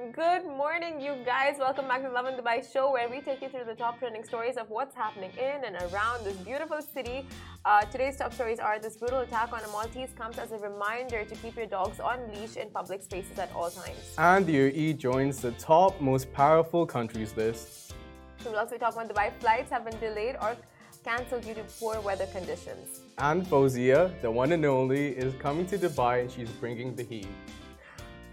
Good 0.00 0.46
morning, 0.46 0.98
you 0.98 1.14
guys. 1.26 1.56
Welcome 1.58 1.86
back 1.86 2.00
to 2.00 2.08
the 2.08 2.14
Lovin 2.14 2.34
Dubai 2.34 2.58
show, 2.72 2.90
where 2.90 3.06
we 3.10 3.20
take 3.20 3.42
you 3.42 3.50
through 3.50 3.66
the 3.66 3.74
top 3.74 3.98
trending 3.98 4.24
stories 4.24 4.56
of 4.56 4.70
what's 4.70 4.94
happening 4.94 5.30
in 5.36 5.64
and 5.66 5.76
around 5.76 6.24
this 6.24 6.36
beautiful 6.38 6.80
city. 6.80 7.26
Uh, 7.66 7.82
today's 7.82 8.16
top 8.16 8.32
stories 8.32 8.58
are 8.58 8.78
this 8.78 8.96
brutal 8.96 9.18
attack 9.18 9.52
on 9.52 9.62
a 9.62 9.68
Maltese 9.68 10.14
comes 10.16 10.38
as 10.38 10.52
a 10.52 10.58
reminder 10.58 11.24
to 11.24 11.34
keep 11.42 11.54
your 11.54 11.66
dogs 11.66 12.00
on 12.00 12.18
leash 12.32 12.56
in 12.56 12.70
public 12.70 13.02
spaces 13.02 13.38
at 13.38 13.52
all 13.54 13.68
times. 13.68 14.14
And 14.16 14.46
the 14.46 14.54
UAE 14.54 14.96
joins 14.96 15.42
the 15.42 15.50
top 15.52 16.00
most 16.00 16.32
powerful 16.32 16.86
countries 16.86 17.36
list. 17.36 17.92
So 18.38 18.50
we'll 18.50 18.60
also 18.60 18.78
talk 18.78 18.94
about 18.94 19.14
Dubai 19.14 19.30
flights 19.38 19.70
have 19.70 19.84
been 19.84 20.00
delayed 20.00 20.36
or 20.40 20.56
cancelled 21.04 21.42
due 21.42 21.54
to 21.54 21.64
poor 21.78 22.00
weather 22.00 22.26
conditions. 22.26 23.02
And 23.18 23.46
Faouzia, 23.46 24.18
the 24.22 24.30
one 24.30 24.52
and 24.52 24.64
only, 24.64 25.08
is 25.08 25.34
coming 25.34 25.66
to 25.66 25.76
Dubai 25.76 26.22
and 26.22 26.30
she's 26.30 26.48
bringing 26.48 26.94
the 26.94 27.02
heat. 27.02 27.28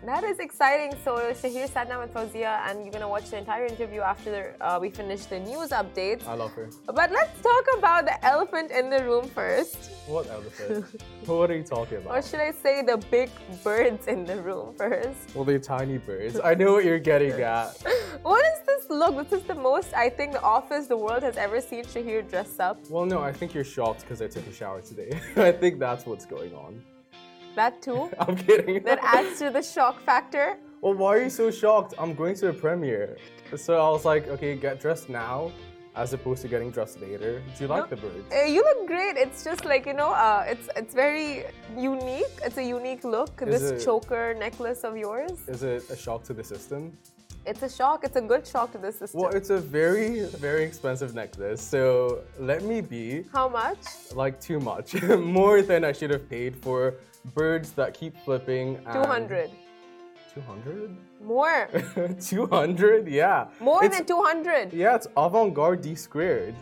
That 0.07 0.23
is 0.23 0.39
exciting. 0.39 0.97
So 1.03 1.17
Shahir 1.33 1.67
sat 1.67 1.89
down 1.89 1.99
with 1.99 2.13
Faouzia 2.13 2.61
and 2.65 2.81
you're 2.81 2.93
gonna 2.93 3.09
watch 3.09 3.29
the 3.29 3.39
entire 3.39 3.65
interview 3.65 3.99
after 3.99 4.55
uh, 4.61 4.79
we 4.79 4.89
finish 4.89 5.25
the 5.25 5.37
news 5.37 5.71
updates. 5.71 6.25
I 6.25 6.35
love 6.35 6.53
her. 6.53 6.69
But 6.85 7.11
let's 7.11 7.41
talk 7.41 7.65
about 7.77 8.05
the 8.05 8.25
elephant 8.25 8.71
in 8.71 8.89
the 8.89 9.03
room 9.03 9.27
first. 9.27 9.91
What 10.07 10.29
elephant? 10.29 10.85
what 11.25 11.51
are 11.51 11.57
you 11.57 11.63
talking 11.63 11.97
about? 11.97 12.15
Or 12.15 12.21
should 12.21 12.39
I 12.39 12.53
say 12.53 12.83
the 12.83 12.95
big 13.11 13.29
birds 13.65 14.07
in 14.07 14.23
the 14.23 14.41
room 14.41 14.73
first? 14.77 15.35
Well, 15.35 15.43
they're 15.43 15.59
tiny 15.59 15.97
birds. 15.97 16.39
I 16.41 16.53
know 16.53 16.71
what 16.71 16.85
you're 16.85 16.99
getting 16.99 17.33
at. 17.41 17.75
what 18.21 18.45
is 18.45 18.65
this 18.65 18.89
look? 18.89 19.29
This 19.29 19.41
is 19.41 19.45
the 19.45 19.55
most 19.55 19.93
I 19.93 20.07
think 20.09 20.31
the 20.31 20.41
office 20.41 20.87
the 20.87 20.95
world 20.95 21.21
has 21.23 21.35
ever 21.35 21.59
seen 21.59 21.83
Shahir 21.83 22.25
dress 22.29 22.61
up. 22.61 22.79
Well, 22.89 23.05
no, 23.05 23.21
I 23.21 23.33
think 23.33 23.53
you're 23.53 23.65
shocked 23.65 24.03
because 24.03 24.21
I 24.21 24.27
took 24.29 24.47
a 24.47 24.53
shower 24.53 24.79
today. 24.79 25.19
I 25.35 25.51
think 25.51 25.79
that's 25.79 26.05
what's 26.05 26.25
going 26.25 26.55
on. 26.55 26.81
That 27.57 27.81
too? 27.81 28.11
I'm 28.19 28.35
kidding. 28.35 28.83
That 28.83 28.99
adds 29.01 29.39
to 29.39 29.49
the 29.49 29.63
shock 29.63 29.99
factor. 30.01 30.57
Well, 30.81 30.93
why 30.93 31.15
are 31.15 31.23
you 31.23 31.31
so 31.31 31.49
shocked? 31.49 31.95
I'm 31.97 32.13
going 32.13 32.35
to 32.35 32.49
a 32.49 32.53
premiere. 32.53 33.17
So 33.55 33.73
I 33.85 33.89
was 33.89 34.05
like, 34.05 34.27
okay, 34.27 34.55
get 34.55 34.79
dressed 34.79 35.09
now 35.09 35.51
as 35.95 36.13
opposed 36.13 36.43
to 36.43 36.47
getting 36.47 36.69
dressed 36.69 37.01
later. 37.01 37.41
Do 37.55 37.63
you 37.63 37.67
like 37.67 37.89
no, 37.89 37.95
the 37.95 38.01
birds? 38.03 38.31
Uh, 38.31 38.45
you 38.45 38.61
look 38.61 38.85
great. 38.85 39.17
It's 39.17 39.43
just 39.43 39.65
like, 39.65 39.87
you 39.87 39.93
know, 39.93 40.11
uh, 40.11 40.45
it's 40.47 40.69
it's 40.75 40.93
very 40.93 41.45
unique. 41.75 42.35
It's 42.45 42.57
a 42.57 42.67
unique 42.77 43.03
look. 43.03 43.41
Is 43.41 43.59
this 43.59 43.71
it, 43.71 43.85
choker 43.85 44.35
necklace 44.37 44.83
of 44.83 44.95
yours. 44.95 45.35
Is 45.47 45.63
it 45.63 45.89
a 45.89 45.97
shock 45.97 46.21
to 46.25 46.33
the 46.35 46.43
system? 46.43 46.95
It's 47.43 47.63
a 47.63 47.69
shock. 47.69 48.03
It's 48.03 48.17
a 48.17 48.25
good 48.33 48.45
shock 48.45 48.71
to 48.73 48.77
the 48.77 48.91
system. 48.91 49.21
Well, 49.21 49.31
it's 49.31 49.49
a 49.49 49.57
very, 49.57 50.25
very 50.47 50.63
expensive 50.63 51.15
necklace. 51.15 51.61
So 51.61 52.19
let 52.37 52.61
me 52.61 52.81
be. 52.81 53.23
How 53.33 53.49
much? 53.49 53.83
Like 54.13 54.39
too 54.39 54.59
much. 54.59 55.01
More 55.41 55.63
than 55.63 55.83
I 55.83 55.91
should 55.91 56.11
have 56.11 56.29
paid 56.29 56.55
for 56.55 56.95
birds 57.33 57.71
that 57.73 57.93
keep 57.93 58.17
flipping. 58.23 58.77
200. 58.91 59.51
200? 60.33 60.95
More. 61.21 61.69
200? 62.21 63.07
Yeah. 63.07 63.47
More 63.59 63.83
it's, 63.83 63.97
than 63.97 64.05
200. 64.05 64.73
Yeah, 64.73 64.95
it's 64.95 65.07
avant 65.17 65.53
garde 65.53 65.81
D 65.81 65.95
squared. 65.95 66.55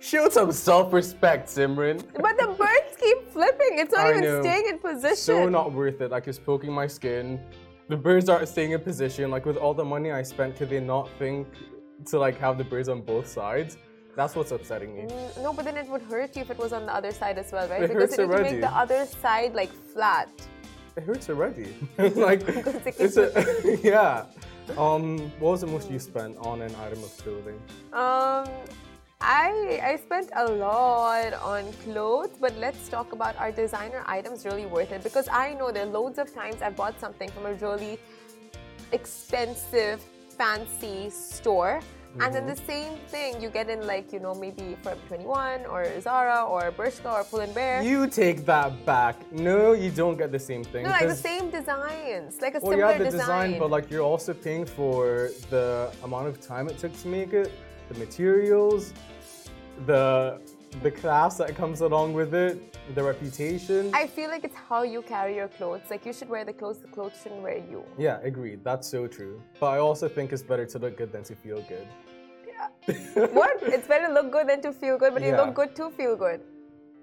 Show 0.00 0.28
some 0.30 0.50
self 0.50 0.92
respect, 0.92 1.48
Simran. 1.48 2.02
But 2.20 2.36
the 2.36 2.48
birds 2.48 2.96
keep 2.98 3.30
flipping. 3.32 3.78
It's 3.78 3.92
not 3.92 4.06
I 4.06 4.10
even 4.10 4.24
know. 4.24 4.40
staying 4.42 4.66
in 4.68 4.78
position. 4.78 5.16
So 5.16 5.48
not 5.48 5.72
worth 5.72 6.00
it. 6.00 6.10
Like, 6.10 6.26
it's 6.26 6.38
poking 6.38 6.72
my 6.72 6.88
skin. 6.88 7.38
The 7.88 7.96
birds 7.96 8.28
aren't 8.28 8.48
staying 8.48 8.72
in 8.72 8.80
position. 8.80 9.30
Like, 9.30 9.46
with 9.46 9.56
all 9.56 9.74
the 9.74 9.84
money 9.84 10.10
I 10.10 10.22
spent, 10.22 10.56
could 10.56 10.70
they 10.70 10.80
not 10.80 11.08
think 11.18 11.46
to, 12.06 12.18
like, 12.18 12.36
have 12.38 12.58
the 12.58 12.64
birds 12.64 12.88
on 12.88 13.02
both 13.02 13.28
sides? 13.28 13.76
That's 14.14 14.34
what's 14.36 14.52
upsetting 14.52 14.94
me. 14.94 15.02
Mm, 15.02 15.42
no, 15.42 15.52
but 15.52 15.64
then 15.64 15.76
it 15.76 15.88
would 15.88 16.02
hurt 16.02 16.36
you 16.36 16.42
if 16.42 16.50
it 16.50 16.58
was 16.58 16.72
on 16.72 16.84
the 16.84 16.94
other 16.94 17.12
side 17.12 17.38
as 17.38 17.50
well, 17.50 17.66
right? 17.68 17.82
It 17.82 17.88
because 17.88 18.10
need 18.10 18.20
already. 18.20 18.52
make 18.52 18.60
the 18.60 18.70
other 18.70 19.06
side 19.06 19.54
like 19.54 19.72
flat. 19.72 20.28
It 20.96 21.04
hurts 21.04 21.30
already. 21.30 21.74
like 21.98 22.42
it's 22.46 23.16
a 23.16 23.78
yeah. 23.82 24.26
Um, 24.76 25.18
what 25.40 25.52
was 25.52 25.62
the 25.62 25.66
most 25.66 25.90
you 25.90 25.98
spent 25.98 26.36
on 26.38 26.60
an 26.60 26.74
item 26.76 27.02
of 27.02 27.16
clothing? 27.18 27.58
Um, 27.92 28.46
I 29.20 29.80
I 29.82 29.98
spent 30.04 30.28
a 30.36 30.44
lot 30.44 31.32
on 31.34 31.72
clothes, 31.84 32.36
but 32.38 32.54
let's 32.58 32.88
talk 32.90 33.12
about 33.12 33.34
our 33.38 33.50
designer 33.50 34.04
items 34.06 34.44
really 34.44 34.66
worth 34.66 34.92
it 34.92 35.02
because 35.02 35.28
I 35.32 35.54
know 35.54 35.72
there 35.72 35.86
are 35.86 35.90
loads 35.90 36.18
of 36.18 36.34
times 36.34 36.60
I've 36.60 36.76
bought 36.76 37.00
something 37.00 37.30
from 37.30 37.46
a 37.46 37.54
really 37.54 37.98
expensive, 38.92 40.02
fancy 40.36 41.08
store 41.08 41.80
Mm-hmm. 42.12 42.22
And 42.22 42.34
then 42.34 42.46
the 42.46 42.56
same 42.56 42.98
thing 43.08 43.40
you 43.40 43.48
get 43.48 43.70
in 43.70 43.86
like, 43.86 44.12
you 44.12 44.20
know, 44.20 44.34
maybe 44.34 44.76
Forever 44.82 45.00
21 45.08 45.64
or 45.64 46.00
Zara 46.00 46.44
or 46.44 46.70
Bershka 46.70 47.10
or 47.10 47.24
Pull 47.24 47.40
and 47.40 47.54
Bear. 47.54 47.82
You 47.82 48.06
take 48.06 48.44
that 48.44 48.84
back. 48.84 49.16
No, 49.32 49.72
you 49.72 49.90
don't 49.90 50.18
get 50.18 50.30
the 50.30 50.38
same 50.38 50.62
thing. 50.62 50.84
No, 50.84 50.90
like 50.90 51.08
the 51.08 51.16
same 51.16 51.50
designs. 51.50 52.40
Like 52.42 52.54
a 52.54 52.60
well, 52.60 52.72
similar 52.72 52.92
yeah, 52.92 52.98
the 52.98 53.04
design. 53.04 53.50
design, 53.50 53.58
but 53.58 53.70
like 53.70 53.90
you're 53.90 54.02
also 54.02 54.34
paying 54.34 54.66
for 54.66 55.30
the 55.48 55.90
amount 56.04 56.26
of 56.26 56.38
time 56.38 56.68
it 56.68 56.76
took 56.76 56.94
to 57.00 57.08
make 57.08 57.32
it, 57.32 57.50
the 57.88 57.98
materials, 57.98 58.92
the 59.86 60.38
the 60.82 60.90
class 60.90 61.36
that 61.36 61.54
comes 61.54 61.80
along 61.82 62.12
with 62.14 62.34
it 62.34 62.72
the 62.94 63.02
reputation. 63.02 63.90
I 63.94 64.06
feel 64.06 64.28
like 64.28 64.44
it's 64.44 64.56
how 64.68 64.82
you 64.82 65.02
carry 65.02 65.36
your 65.36 65.48
clothes. 65.48 65.82
Like 65.90 66.04
you 66.04 66.12
should 66.12 66.28
wear 66.28 66.44
the 66.44 66.52
clothes, 66.52 66.78
the 66.78 66.88
clothes 66.88 67.12
shouldn't 67.22 67.42
wear 67.42 67.58
you. 67.58 67.84
Yeah, 67.96 68.18
agreed. 68.22 68.64
That's 68.64 68.88
so 68.88 69.06
true. 69.06 69.40
But 69.60 69.66
I 69.66 69.78
also 69.78 70.08
think 70.08 70.32
it's 70.32 70.42
better 70.42 70.66
to 70.66 70.78
look 70.78 70.96
good 70.96 71.12
than 71.12 71.22
to 71.24 71.34
feel 71.34 71.62
good. 71.62 71.86
What? 73.14 73.62
It's 73.62 73.86
better 73.86 74.08
to 74.08 74.12
look 74.12 74.32
good 74.32 74.48
than 74.48 74.60
to 74.62 74.72
feel 74.72 74.98
good, 74.98 75.12
but 75.14 75.22
yeah. 75.22 75.30
you 75.30 75.36
look 75.36 75.54
good 75.54 75.76
to 75.76 75.90
feel 75.90 76.16
good. 76.16 76.40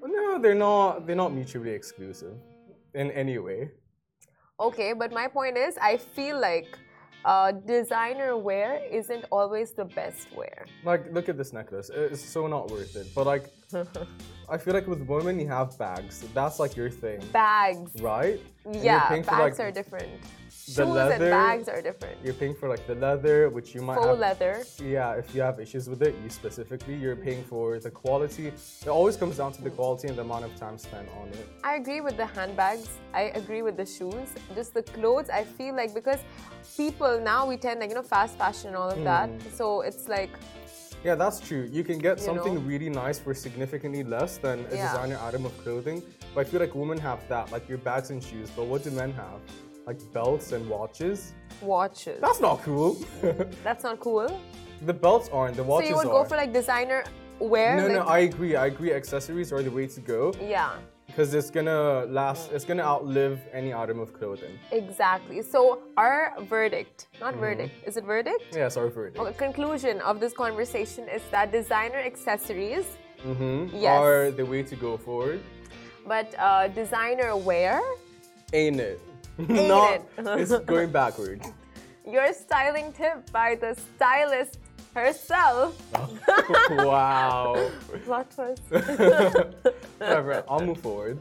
No, 0.03 0.39
they're 0.39 0.55
not. 0.55 1.05
They're 1.05 1.15
not 1.15 1.33
mutually 1.33 1.71
exclusive, 1.71 2.35
in 2.93 3.11
any 3.11 3.37
way. 3.37 3.69
Okay, 4.59 4.93
but 4.93 5.11
my 5.13 5.27
point 5.27 5.57
is, 5.57 5.77
I 5.81 5.97
feel 5.97 6.39
like 6.39 6.77
uh, 7.25 7.51
designer 7.51 8.37
wear 8.37 8.81
isn't 8.91 9.25
always 9.31 9.71
the 9.71 9.85
best 9.85 10.27
wear. 10.35 10.65
Like, 10.83 11.11
look 11.13 11.29
at 11.29 11.37
this 11.37 11.53
necklace. 11.53 11.89
It's 11.93 12.23
so 12.23 12.47
not 12.47 12.69
worth 12.69 12.95
it. 12.95 13.07
But 13.15 13.25
like, 13.25 13.49
I 14.49 14.57
feel 14.57 14.73
like 14.73 14.87
with 14.87 15.01
women, 15.01 15.39
you 15.39 15.47
have 15.47 15.77
bags. 15.77 16.25
That's 16.33 16.59
like 16.59 16.75
your 16.75 16.89
thing. 16.89 17.21
Bags. 17.31 17.91
Right? 18.01 18.41
Yeah, 18.71 19.09
bags 19.09 19.27
like, 19.27 19.59
are 19.59 19.71
different. 19.71 20.09
The 20.75 20.85
Shoes 20.85 20.95
leather, 20.95 21.13
and 21.13 21.31
bags 21.31 21.67
are 21.67 21.81
different. 21.81 22.17
You're 22.23 22.35
paying 22.35 22.53
for 22.53 22.69
like 22.69 22.85
the 22.85 22.95
leather, 22.95 23.49
which 23.49 23.73
you 23.73 23.81
might 23.81 23.95
Faux 23.95 24.07
have. 24.07 24.19
leather. 24.19 24.63
Yeah, 24.83 25.13
if 25.13 25.33
you 25.33 25.41
have 25.41 25.59
issues 25.59 25.89
with 25.89 26.01
it, 26.03 26.13
you 26.23 26.29
specifically, 26.29 26.95
you're 26.95 27.15
paying 27.15 27.43
for 27.43 27.79
the 27.79 27.89
quality. 27.89 28.47
It 28.47 28.87
always 28.87 29.17
comes 29.17 29.37
down 29.37 29.51
to 29.53 29.61
the 29.63 29.71
quality 29.71 30.07
and 30.09 30.17
the 30.17 30.21
amount 30.21 30.45
of 30.45 30.55
time 30.55 30.77
spent 30.77 31.07
on 31.19 31.29
it. 31.29 31.47
I 31.63 31.75
agree 31.75 32.01
with 32.01 32.17
the 32.17 32.27
handbags. 32.27 32.89
I 33.13 33.23
agree 33.41 33.63
with 33.63 33.77
the 33.77 33.85
shoes. 33.85 34.29
Just 34.53 34.73
the 34.75 34.83
clothes, 34.83 35.29
I 35.29 35.43
feel 35.43 35.75
like 35.75 35.93
because 35.93 36.19
people 36.77 37.19
now 37.19 37.47
we 37.47 37.57
tend 37.57 37.79
like 37.79 37.89
you 37.89 37.95
know 37.95 38.03
fast 38.03 38.37
fashion 38.37 38.67
and 38.69 38.77
all 38.77 38.89
of 38.89 38.99
mm. 38.99 39.05
that. 39.05 39.29
So 39.53 39.81
it's 39.81 40.07
like 40.07 40.29
yeah, 41.03 41.15
that's 41.15 41.39
true. 41.39 41.67
You 41.71 41.83
can 41.83 41.97
get 41.97 42.17
you 42.17 42.25
something 42.25 42.55
know? 42.55 42.61
really 42.61 42.89
nice 42.89 43.17
for 43.19 43.33
significantly 43.33 44.03
less 44.03 44.37
than 44.37 44.65
a 44.65 44.75
yeah. 44.75 44.91
designer 44.91 45.17
item 45.21 45.45
of 45.45 45.57
clothing. 45.63 46.03
But 46.35 46.41
I 46.41 46.49
feel 46.49 46.59
like 46.59 46.75
women 46.75 46.97
have 46.99 47.27
that, 47.29 47.51
like 47.51 47.69
your 47.69 47.77
bags 47.77 48.09
and 48.09 48.21
shoes. 48.21 48.49
But 48.55 48.65
what 48.65 48.83
do 48.83 48.91
men 48.91 49.13
have? 49.13 49.39
Like 49.89 50.13
belts 50.13 50.51
and 50.51 50.69
watches. 50.69 51.33
Watches. 51.61 52.21
That's 52.21 52.39
not 52.39 52.61
cool. 52.61 52.93
That's 53.63 53.83
not 53.83 53.99
cool. 53.99 54.39
The 54.85 54.93
belts 54.93 55.29
aren't. 55.33 55.55
The 55.55 55.63
watches. 55.63 55.89
So 55.89 55.89
you 55.89 55.97
would 55.97 56.11
go 56.11 56.23
for 56.25 56.37
like 56.37 56.53
designer 56.53 57.03
wear? 57.39 57.75
No, 57.75 57.87
like... 57.87 57.93
no. 57.93 58.01
I 58.03 58.19
agree. 58.19 58.55
I 58.55 58.67
agree. 58.67 58.93
Accessories 58.93 59.51
are 59.51 59.63
the 59.63 59.71
way 59.71 59.87
to 59.87 59.99
go. 59.99 60.31
Yeah 60.39 60.73
because 61.07 61.33
it's 61.33 61.49
gonna 61.49 62.05
last 62.05 62.51
it's 62.51 62.65
gonna 62.65 62.83
outlive 62.83 63.39
any 63.51 63.73
item 63.73 63.97
of 63.99 64.13
clothing 64.13 64.59
exactly 64.71 65.41
so 65.41 65.81
our 65.97 66.35
verdict 66.41 67.07
not 67.19 67.31
mm-hmm. 67.31 67.39
verdict 67.39 67.73
is 67.87 67.97
it 67.97 68.03
verdict 68.03 68.43
yes 68.53 68.77
our 68.77 68.89
verdict 68.89 69.17
okay, 69.17 69.35
conclusion 69.35 69.99
of 70.01 70.19
this 70.19 70.33
conversation 70.33 71.09
is 71.09 71.23
that 71.31 71.51
designer 71.51 71.97
accessories 71.97 72.85
mm-hmm. 73.25 73.75
yes. 73.75 73.99
are 73.99 74.29
the 74.29 74.45
way 74.45 74.61
to 74.61 74.75
go 74.75 74.97
forward 74.97 75.41
but 76.05 76.27
uh, 76.37 76.67
designer 76.67 77.35
wear 77.35 77.81
ain't 78.53 78.79
it 78.79 79.01
it. 79.39 80.03
it's 80.17 80.57
going 80.59 80.91
backwards 80.91 81.51
your 82.11 82.33
styling 82.33 82.91
tip 82.93 83.31
by 83.31 83.55
the 83.55 83.77
stylist 83.95 84.59
herself. 84.93 85.79
wow. 86.71 87.69
Plot 88.05 88.31
twist. 88.31 88.63
Whatever, 89.97 90.43
I'll 90.49 90.65
move 90.65 90.79
forward. 90.79 91.19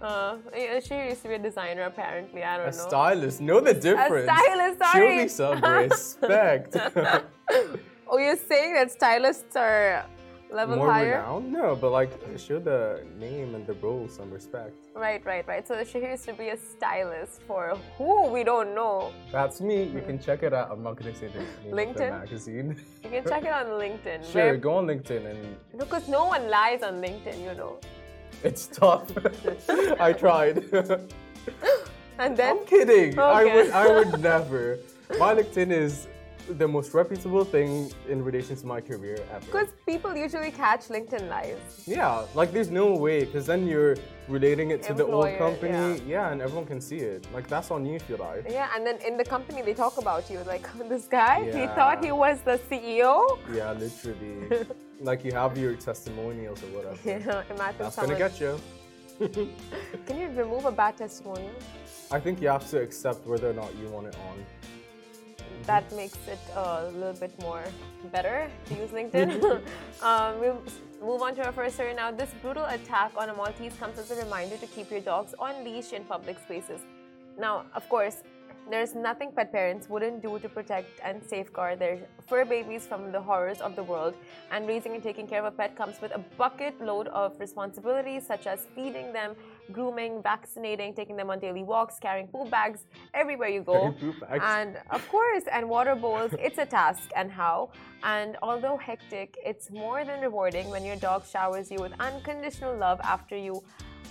Uh, 0.00 0.36
she 0.52 0.94
used 0.94 1.22
to 1.22 1.28
be 1.28 1.34
a 1.34 1.38
designer, 1.38 1.82
apparently. 1.82 2.42
I 2.42 2.56
don't 2.56 2.68
a 2.68 2.76
know. 2.76 2.84
A 2.84 2.88
stylist. 2.88 3.40
Know 3.40 3.60
the 3.60 3.74
difference. 3.74 4.28
A 4.28 4.34
stylist, 4.34 4.78
sorry. 4.78 5.16
Show 5.16 5.22
me 5.22 5.28
some 5.28 5.60
respect. 5.62 6.76
oh, 8.08 8.18
you're 8.18 8.36
saying 8.36 8.74
that 8.74 8.90
stylists 8.90 9.56
are 9.56 10.04
level 10.50 10.76
More 10.76 10.92
higher? 10.92 11.18
renowned? 11.18 11.52
No, 11.52 11.76
but 11.76 11.90
like 11.90 12.12
show 12.36 12.58
the 12.58 13.04
name 13.18 13.54
and 13.54 13.66
the 13.66 13.74
role 13.74 14.08
some 14.08 14.30
respect. 14.30 14.76
Right, 14.94 15.24
right, 15.24 15.46
right. 15.46 15.66
So 15.66 15.82
she 15.84 15.98
used 15.98 16.24
to 16.24 16.32
be 16.32 16.48
a 16.48 16.56
stylist 16.56 17.42
for 17.46 17.76
who 17.98 18.28
we 18.28 18.44
don't 18.44 18.74
know. 18.74 19.12
That's 19.32 19.60
me. 19.60 19.84
You 19.84 20.00
can 20.00 20.16
hmm. 20.16 20.24
check 20.24 20.42
it 20.42 20.52
out. 20.52 20.70
I'm 20.70 20.82
not 20.82 20.96
gonna 20.96 21.14
say 21.14 21.28
the 21.28 21.40
name 21.40 21.72
LinkedIn? 21.72 21.90
of 21.90 21.96
the 21.96 22.10
magazine. 22.10 22.76
You 23.04 23.10
can 23.10 23.24
check 23.24 23.44
it 23.44 23.52
on 23.52 23.66
LinkedIn. 23.82 24.32
Sure, 24.32 24.44
Where... 24.44 24.56
go 24.56 24.76
on 24.76 24.86
LinkedIn 24.86 25.26
and. 25.26 25.56
Because 25.78 26.08
no 26.08 26.24
one 26.26 26.48
lies 26.48 26.82
on 26.82 27.00
LinkedIn, 27.02 27.42
you 27.42 27.54
know. 27.54 27.78
It's 28.42 28.66
tough. 28.66 29.10
I 30.00 30.12
tried. 30.12 30.58
and 32.18 32.36
then. 32.36 32.58
I'm 32.58 32.66
kidding. 32.66 33.18
Okay. 33.18 33.20
I 33.20 33.44
would. 33.54 33.70
I 33.70 33.86
would 33.88 34.20
never. 34.20 34.78
my 35.18 35.34
LinkedIn 35.34 35.70
is 35.70 36.08
the 36.48 36.68
most 36.68 36.94
reputable 36.94 37.44
thing 37.44 37.90
in 38.08 38.22
relation 38.22 38.56
to 38.56 38.66
my 38.66 38.80
career 38.80 39.18
ever. 39.32 39.44
Because 39.46 39.68
people 39.86 40.14
usually 40.16 40.50
catch 40.50 40.88
LinkedIn 40.88 41.28
lives. 41.28 41.84
Yeah, 41.86 42.24
like 42.34 42.52
there's 42.52 42.70
no 42.70 42.94
way, 42.94 43.24
because 43.24 43.46
then 43.46 43.66
you're 43.66 43.96
relating 44.28 44.70
it 44.70 44.82
to 44.84 44.90
Employer, 44.90 45.06
the 45.06 45.12
old 45.12 45.38
company. 45.38 45.72
Yeah. 45.72 46.06
yeah. 46.06 46.32
and 46.32 46.40
everyone 46.40 46.66
can 46.66 46.80
see 46.80 46.98
it. 46.98 47.26
Like 47.32 47.48
that's 47.48 47.70
on 47.70 47.84
you 47.86 47.94
if 47.96 48.08
you 48.08 48.16
like. 48.16 48.46
Yeah, 48.48 48.70
and 48.74 48.86
then 48.86 48.98
in 49.06 49.16
the 49.16 49.24
company 49.24 49.62
they 49.62 49.74
talk 49.74 49.98
about 49.98 50.30
you. 50.30 50.40
Like 50.40 50.66
this 50.88 51.06
guy, 51.06 51.46
yeah. 51.46 51.60
he 51.60 51.66
thought 51.74 52.04
he 52.04 52.12
was 52.12 52.40
the 52.42 52.58
CEO. 52.70 53.38
Yeah, 53.52 53.72
literally. 53.72 54.66
like 55.00 55.24
you 55.24 55.32
have 55.32 55.56
your 55.56 55.74
testimonials 55.74 56.62
or 56.62 56.66
whatever. 56.68 56.98
Yeah, 57.04 57.42
imagine 57.50 57.76
That's 57.78 57.96
someone... 57.96 58.18
gonna 58.18 58.30
get 58.30 58.40
you. 58.40 58.60
can 60.06 60.18
you 60.18 60.28
remove 60.30 60.64
a 60.64 60.72
bad 60.72 60.96
testimonial? 60.96 61.54
I 62.10 62.18
think 62.18 62.42
you 62.42 62.48
have 62.48 62.68
to 62.70 62.80
accept 62.80 63.26
whether 63.26 63.50
or 63.50 63.54
not 63.54 63.70
you 63.76 63.88
want 63.88 64.08
it 64.08 64.16
on 64.28 64.44
that 65.66 65.90
makes 65.92 66.18
it 66.28 66.38
a 66.56 66.90
little 66.90 67.14
bit 67.14 67.32
more 67.40 67.64
better 68.12 68.50
to 68.66 68.74
use 68.74 68.90
LinkedIn. 68.90 69.42
um, 70.02 70.40
we'll 70.40 70.62
move 71.02 71.22
on 71.22 71.34
to 71.36 71.44
our 71.44 71.52
first 71.52 71.74
story 71.74 71.94
now. 71.94 72.10
This 72.10 72.30
brutal 72.42 72.64
attack 72.66 73.12
on 73.16 73.28
a 73.28 73.34
Maltese 73.34 73.74
comes 73.74 73.98
as 73.98 74.10
a 74.10 74.16
reminder 74.16 74.56
to 74.56 74.66
keep 74.66 74.90
your 74.90 75.00
dogs 75.00 75.34
on 75.38 75.64
leash 75.64 75.92
in 75.92 76.04
public 76.04 76.38
spaces. 76.38 76.80
Now, 77.38 77.64
of 77.74 77.88
course, 77.88 78.22
there's 78.70 78.94
nothing 78.94 79.30
pet 79.32 79.52
parents 79.52 79.88
wouldn't 79.88 80.22
do 80.22 80.38
to 80.38 80.48
protect 80.48 81.00
and 81.02 81.22
safeguard 81.22 81.78
their 81.78 81.98
fur 82.26 82.44
babies 82.44 82.86
from 82.86 83.12
the 83.12 83.20
horrors 83.20 83.60
of 83.60 83.76
the 83.76 83.82
world. 83.82 84.14
And 84.50 84.66
raising 84.66 84.94
and 84.94 85.02
taking 85.02 85.26
care 85.26 85.40
of 85.44 85.52
a 85.52 85.56
pet 85.56 85.76
comes 85.76 86.00
with 86.00 86.12
a 86.14 86.18
bucket 86.38 86.80
load 86.80 87.08
of 87.08 87.38
responsibilities, 87.38 88.26
such 88.26 88.46
as 88.46 88.66
feeding 88.74 89.12
them, 89.12 89.36
grooming, 89.72 90.22
vaccinating, 90.22 90.94
taking 90.94 91.16
them 91.16 91.30
on 91.30 91.38
daily 91.40 91.62
walks, 91.62 91.98
carrying 91.98 92.26
poop 92.26 92.50
bags 92.50 92.80
everywhere 93.12 93.48
you 93.48 93.62
go. 93.62 93.94
And 94.30 94.78
of 94.90 95.06
course, 95.08 95.44
and 95.52 95.68
water 95.68 95.94
bowls, 95.94 96.32
it's 96.38 96.58
a 96.58 96.66
task 96.66 97.10
and 97.16 97.30
how. 97.30 97.70
And 98.02 98.36
although 98.42 98.76
hectic, 98.76 99.36
it's 99.44 99.70
more 99.70 100.04
than 100.04 100.20
rewarding 100.20 100.68
when 100.70 100.84
your 100.84 100.96
dog 100.96 101.26
showers 101.26 101.70
you 101.70 101.78
with 101.80 101.92
unconditional 102.00 102.76
love 102.76 103.00
after 103.02 103.36
you, 103.36 103.62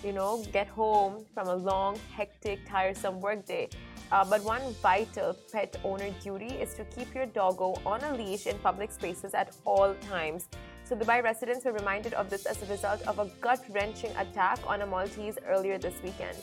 you 0.03 0.13
know, 0.13 0.43
get 0.51 0.67
home 0.67 1.25
from 1.33 1.47
a 1.47 1.55
long, 1.55 1.99
hectic, 2.15 2.59
tiresome 2.67 3.19
workday. 3.19 3.69
Uh, 4.11 4.23
but 4.25 4.43
one 4.43 4.61
vital 4.81 5.35
pet 5.51 5.75
owner 5.83 6.09
duty 6.21 6.53
is 6.65 6.73
to 6.75 6.83
keep 6.85 7.13
your 7.15 7.25
doggo 7.25 7.75
on 7.85 8.03
a 8.03 8.13
leash 8.15 8.47
in 8.47 8.57
public 8.59 8.91
spaces 8.91 9.33
at 9.33 9.55
all 9.65 9.95
times. 10.09 10.47
So, 10.83 10.95
Dubai 10.95 11.23
residents 11.23 11.63
were 11.65 11.71
reminded 11.71 12.13
of 12.13 12.29
this 12.29 12.45
as 12.45 12.61
a 12.61 12.65
result 12.65 13.01
of 13.07 13.17
a 13.19 13.25
gut 13.39 13.63
wrenching 13.69 14.11
attack 14.17 14.59
on 14.67 14.81
a 14.81 14.85
Maltese 14.85 15.37
earlier 15.47 15.77
this 15.77 15.95
weekend. 16.03 16.37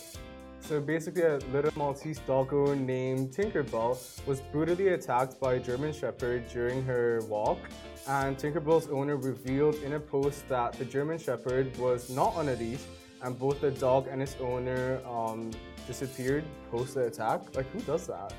So 0.61 0.81
basically, 0.81 1.23
a 1.23 1.39
little 1.53 1.73
Maltese 1.75 2.21
doggo 2.27 2.75
named 2.75 3.33
Tinkerbell 3.33 3.99
was 4.27 4.41
brutally 4.53 4.89
attacked 4.89 5.41
by 5.41 5.55
a 5.55 5.59
German 5.59 5.93
Shepherd 5.93 6.49
during 6.49 6.85
her 6.85 7.21
walk. 7.29 7.59
And 8.07 8.37
Tinkerbell's 8.37 8.89
owner 8.89 9.17
revealed 9.17 9.77
in 9.77 9.95
a 9.95 10.01
post 10.01 10.49
that 10.49 10.75
the 10.75 10.85
German 10.85 11.19
Shepherd 11.19 11.77
was 11.77 12.11
not 12.11 12.35
on 12.35 12.49
a 12.51 12.55
leash, 12.55 12.83
and 13.23 13.39
both 13.39 13.61
the 13.61 13.71
dog 13.71 14.09
and 14.11 14.23
its 14.23 14.37
owner 14.41 15.01
um, 15.07 15.51
disappeared 15.87 16.45
post 16.71 16.95
the 16.95 17.07
attack. 17.07 17.41
Like, 17.55 17.71
who 17.73 17.81
does 17.81 18.07
that? 18.07 18.33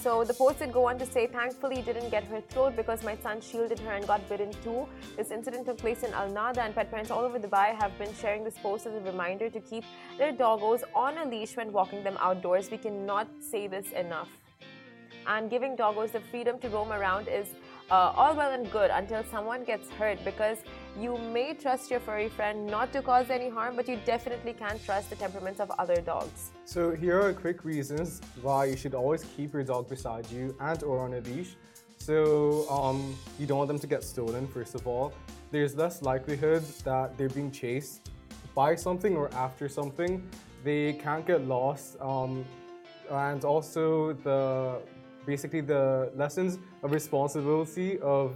So 0.00 0.22
the 0.22 0.32
post 0.32 0.60
did 0.60 0.72
go 0.72 0.86
on 0.88 0.96
to 1.00 1.06
say, 1.06 1.26
thankfully 1.26 1.82
didn't 1.82 2.10
get 2.10 2.22
her 2.24 2.40
throat 2.40 2.76
because 2.76 3.02
my 3.02 3.16
son 3.16 3.40
shielded 3.40 3.80
her 3.80 3.92
and 3.92 4.06
got 4.06 4.26
bitten 4.28 4.52
too. 4.62 4.86
This 5.16 5.32
incident 5.32 5.66
took 5.66 5.78
place 5.78 6.04
in 6.04 6.12
Al 6.14 6.30
Nahda 6.30 6.58
and 6.58 6.72
pet 6.72 6.88
parents 6.88 7.10
all 7.10 7.24
over 7.24 7.36
Dubai 7.36 7.74
have 7.82 7.98
been 7.98 8.14
sharing 8.14 8.44
this 8.44 8.56
post 8.62 8.86
as 8.86 8.94
a 8.94 9.00
reminder 9.00 9.50
to 9.50 9.60
keep 9.60 9.82
their 10.16 10.32
doggos 10.32 10.84
on 10.94 11.18
a 11.18 11.24
leash 11.24 11.56
when 11.56 11.72
walking 11.72 12.04
them 12.04 12.16
outdoors. 12.20 12.70
We 12.70 12.78
cannot 12.78 13.26
say 13.40 13.66
this 13.66 13.90
enough. 13.90 14.28
And 15.26 15.50
giving 15.50 15.76
doggos 15.76 16.12
the 16.12 16.20
freedom 16.20 16.60
to 16.60 16.68
roam 16.68 16.92
around 16.92 17.26
is 17.26 17.48
uh, 17.90 18.12
all 18.14 18.36
well 18.36 18.52
and 18.52 18.70
good 18.70 18.90
until 18.90 19.24
someone 19.24 19.64
gets 19.64 19.90
hurt 19.90 20.24
because 20.24 20.58
you 21.00 21.16
may 21.32 21.54
trust 21.54 21.90
your 21.90 22.00
furry 22.00 22.28
friend 22.28 22.66
not 22.66 22.92
to 22.92 23.02
cause 23.02 23.30
any 23.30 23.48
harm, 23.48 23.76
but 23.76 23.88
you 23.88 23.98
definitely 24.04 24.52
can't 24.52 24.82
trust 24.84 25.10
the 25.10 25.16
temperaments 25.16 25.60
of 25.60 25.70
other 25.78 26.00
dogs. 26.00 26.50
So 26.64 26.94
here 26.94 27.20
are 27.20 27.32
quick 27.32 27.64
reasons 27.64 28.20
why 28.42 28.66
you 28.66 28.76
should 28.76 28.94
always 28.94 29.24
keep 29.36 29.52
your 29.52 29.62
dog 29.62 29.88
beside 29.88 30.30
you 30.30 30.56
and 30.60 30.82
or 30.82 30.98
on 30.98 31.14
a 31.14 31.20
leash. 31.20 31.56
So 31.98 32.68
um, 32.70 33.14
you 33.38 33.46
don't 33.46 33.58
want 33.58 33.68
them 33.68 33.78
to 33.78 33.86
get 33.86 34.02
stolen, 34.02 34.46
first 34.48 34.74
of 34.74 34.86
all. 34.86 35.12
There's 35.50 35.76
less 35.76 36.02
likelihood 36.02 36.62
that 36.84 37.16
they're 37.16 37.28
being 37.28 37.50
chased 37.50 38.10
by 38.54 38.74
something 38.74 39.16
or 39.16 39.32
after 39.34 39.68
something. 39.68 40.28
They 40.64 40.94
can't 40.94 41.26
get 41.26 41.46
lost. 41.46 41.96
Um, 42.00 42.44
and 43.10 43.44
also 43.44 44.12
the 44.12 44.80
basically 45.26 45.60
the 45.60 46.10
lessons 46.16 46.58
of 46.82 46.92
responsibility 46.92 47.98
of 48.00 48.34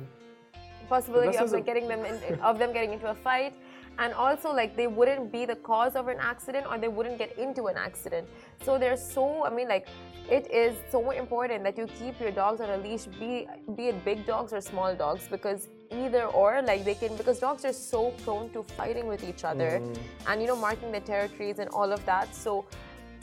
possibility 0.95 1.37
of 1.39 1.51
like 1.57 1.67
getting 1.71 1.89
them 1.93 2.05
in, 2.05 2.41
of 2.51 2.59
them 2.59 2.73
getting 2.77 2.93
into 2.97 3.09
a 3.11 3.15
fight 3.15 3.55
and 3.99 4.15
also 4.15 4.53
like 4.61 4.77
they 4.77 4.87
wouldn't 4.87 5.31
be 5.31 5.45
the 5.53 5.57
cause 5.57 5.95
of 6.01 6.09
an 6.09 6.19
accident 6.33 6.67
or 6.71 6.79
they 6.85 6.93
wouldn't 6.97 7.19
get 7.19 7.37
into 7.39 7.67
an 7.73 7.77
accident 7.77 8.27
so 8.65 8.79
there's 8.79 9.03
so 9.17 9.45
i 9.49 9.51
mean 9.59 9.69
like 9.69 9.87
it 10.31 10.51
is 10.51 10.75
so 10.91 11.01
important 11.11 11.63
that 11.67 11.77
you 11.77 11.87
keep 11.99 12.19
your 12.25 12.31
dogs 12.31 12.61
on 12.61 12.71
a 12.77 12.79
leash 12.85 13.05
be 13.21 13.47
be 13.77 13.89
it 13.93 14.05
big 14.05 14.25
dogs 14.27 14.53
or 14.53 14.61
small 14.61 14.95
dogs 14.95 15.29
because 15.35 15.69
either 16.03 16.25
or 16.43 16.63
like 16.71 16.85
they 16.89 16.95
can 16.95 17.17
because 17.17 17.39
dogs 17.49 17.65
are 17.71 17.73
so 17.73 18.01
prone 18.23 18.49
to 18.55 18.63
fighting 18.79 19.07
with 19.07 19.29
each 19.31 19.45
other 19.45 19.71
mm. 19.73 19.99
and 20.29 20.41
you 20.41 20.49
know 20.53 20.57
marking 20.69 20.91
their 20.97 21.07
territories 21.15 21.59
and 21.59 21.69
all 21.71 21.93
of 21.93 22.05
that 22.07 22.35
so 22.45 22.65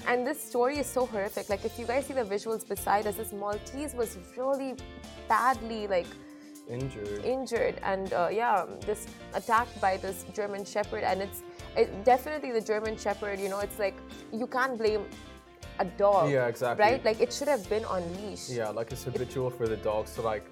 and 0.07 0.25
this 0.25 0.41
story 0.41 0.77
is 0.77 0.87
so 0.87 1.05
horrific. 1.05 1.49
Like, 1.49 1.65
if 1.65 1.77
you 1.77 1.85
guys 1.85 2.05
see 2.05 2.13
the 2.13 2.23
visuals 2.23 2.67
beside 2.67 3.05
us, 3.05 3.15
this 3.15 3.33
Maltese 3.33 3.93
was 3.93 4.17
really 4.37 4.75
badly, 5.27 5.87
like, 5.87 6.07
injured. 6.69 7.25
Injured, 7.25 7.79
and 7.83 8.13
uh, 8.13 8.29
yeah, 8.31 8.65
just 8.85 9.09
attacked 9.33 9.79
by 9.81 9.97
this 9.97 10.25
German 10.33 10.65
Shepherd. 10.65 11.03
And 11.03 11.21
it's 11.21 11.43
it, 11.75 12.03
definitely 12.05 12.51
the 12.51 12.61
German 12.61 12.97
Shepherd. 12.97 13.39
You 13.39 13.49
know, 13.49 13.59
it's 13.59 13.79
like 13.79 13.97
you 14.31 14.47
can't 14.47 14.77
blame 14.77 15.05
a 15.79 15.85
dog. 15.85 16.29
Yeah, 16.29 16.47
exactly. 16.47 16.83
Right? 16.83 17.03
Like, 17.03 17.21
it 17.21 17.31
should 17.33 17.47
have 17.47 17.67
been 17.69 17.85
on 17.85 18.03
leash. 18.17 18.49
Yeah, 18.49 18.69
like 18.69 18.91
it's 18.91 19.03
habitual 19.03 19.47
it, 19.47 19.55
for 19.55 19.67
the 19.67 19.77
dogs 19.77 20.13
to 20.15 20.21
like 20.21 20.45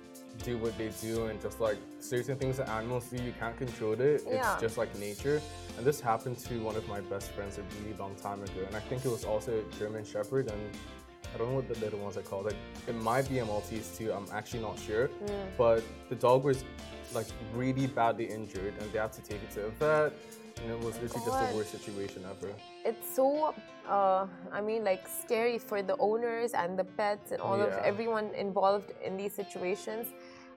do 0.44 0.58
what 0.58 0.78
they 0.78 0.90
do 1.02 1.28
and 1.28 1.42
just 1.42 1.60
like 1.60 1.78
certain 2.00 2.38
things 2.38 2.58
that 2.58 2.70
animals 2.70 3.06
do 3.06 3.22
you 3.24 3.34
can't 3.40 3.58
control 3.58 3.94
it 3.94 4.24
yeah. 4.28 4.54
it's 4.54 4.62
just 4.62 4.78
like 4.78 4.94
nature 5.00 5.42
and 5.78 5.86
this 5.86 6.00
happened 6.00 6.38
to 6.38 6.60
one 6.60 6.76
of 6.76 6.88
my 6.88 7.02
best 7.02 7.32
friends 7.32 7.58
a 7.58 7.64
really 7.82 7.98
long 7.98 8.14
time 8.16 8.42
ago 8.44 8.62
and 8.66 8.76
i 8.76 8.80
think 8.80 9.04
it 9.04 9.10
was 9.10 9.26
also 9.26 9.52
a 9.60 9.80
german 9.80 10.06
shepherd 10.06 10.50
and 10.52 10.62
i 11.34 11.38
don't 11.38 11.50
know 11.50 11.56
what 11.56 11.68
the 11.68 11.80
little 11.80 12.00
ones 12.00 12.18
are 12.18 12.22
called 12.22 12.46
like 12.46 12.56
it 12.88 12.96
might 12.96 13.28
be 13.30 13.40
a 13.40 13.46
maltese 13.46 13.96
too 13.98 14.12
i'm 14.12 14.28
actually 14.32 14.62
not 14.62 14.78
sure 14.80 15.08
mm. 15.08 15.48
but 15.58 15.84
the 16.10 16.16
dog 16.16 16.44
was 16.44 16.64
like 17.14 17.28
really 17.54 17.88
badly 17.88 18.26
injured 18.26 18.74
and 18.80 18.92
they 18.92 19.00
had 19.00 19.14
to 19.14 19.22
take 19.22 19.42
it 19.44 19.52
to 19.52 19.66
a 19.66 19.70
vet 19.72 20.14
and 20.62 20.72
it 20.72 20.80
was 20.80 21.00
literally 21.00 21.26
just 21.26 21.50
the 21.52 21.56
worst 21.56 21.72
situation 21.72 22.24
ever. 22.30 22.52
It's 22.86 23.16
so, 23.16 23.54
uh, 23.88 24.28
I 24.52 24.62
mean, 24.62 24.84
like 24.84 25.08
scary 25.08 25.58
for 25.58 25.82
the 25.82 25.96
owners 25.98 26.54
and 26.54 26.78
the 26.78 26.84
pets 26.84 27.32
and 27.32 27.42
all 27.42 27.58
yeah. 27.58 27.66
of 27.66 27.74
everyone 27.84 28.34
involved 28.36 28.92
in 29.04 29.18
these 29.18 29.34
situations. 29.34 30.08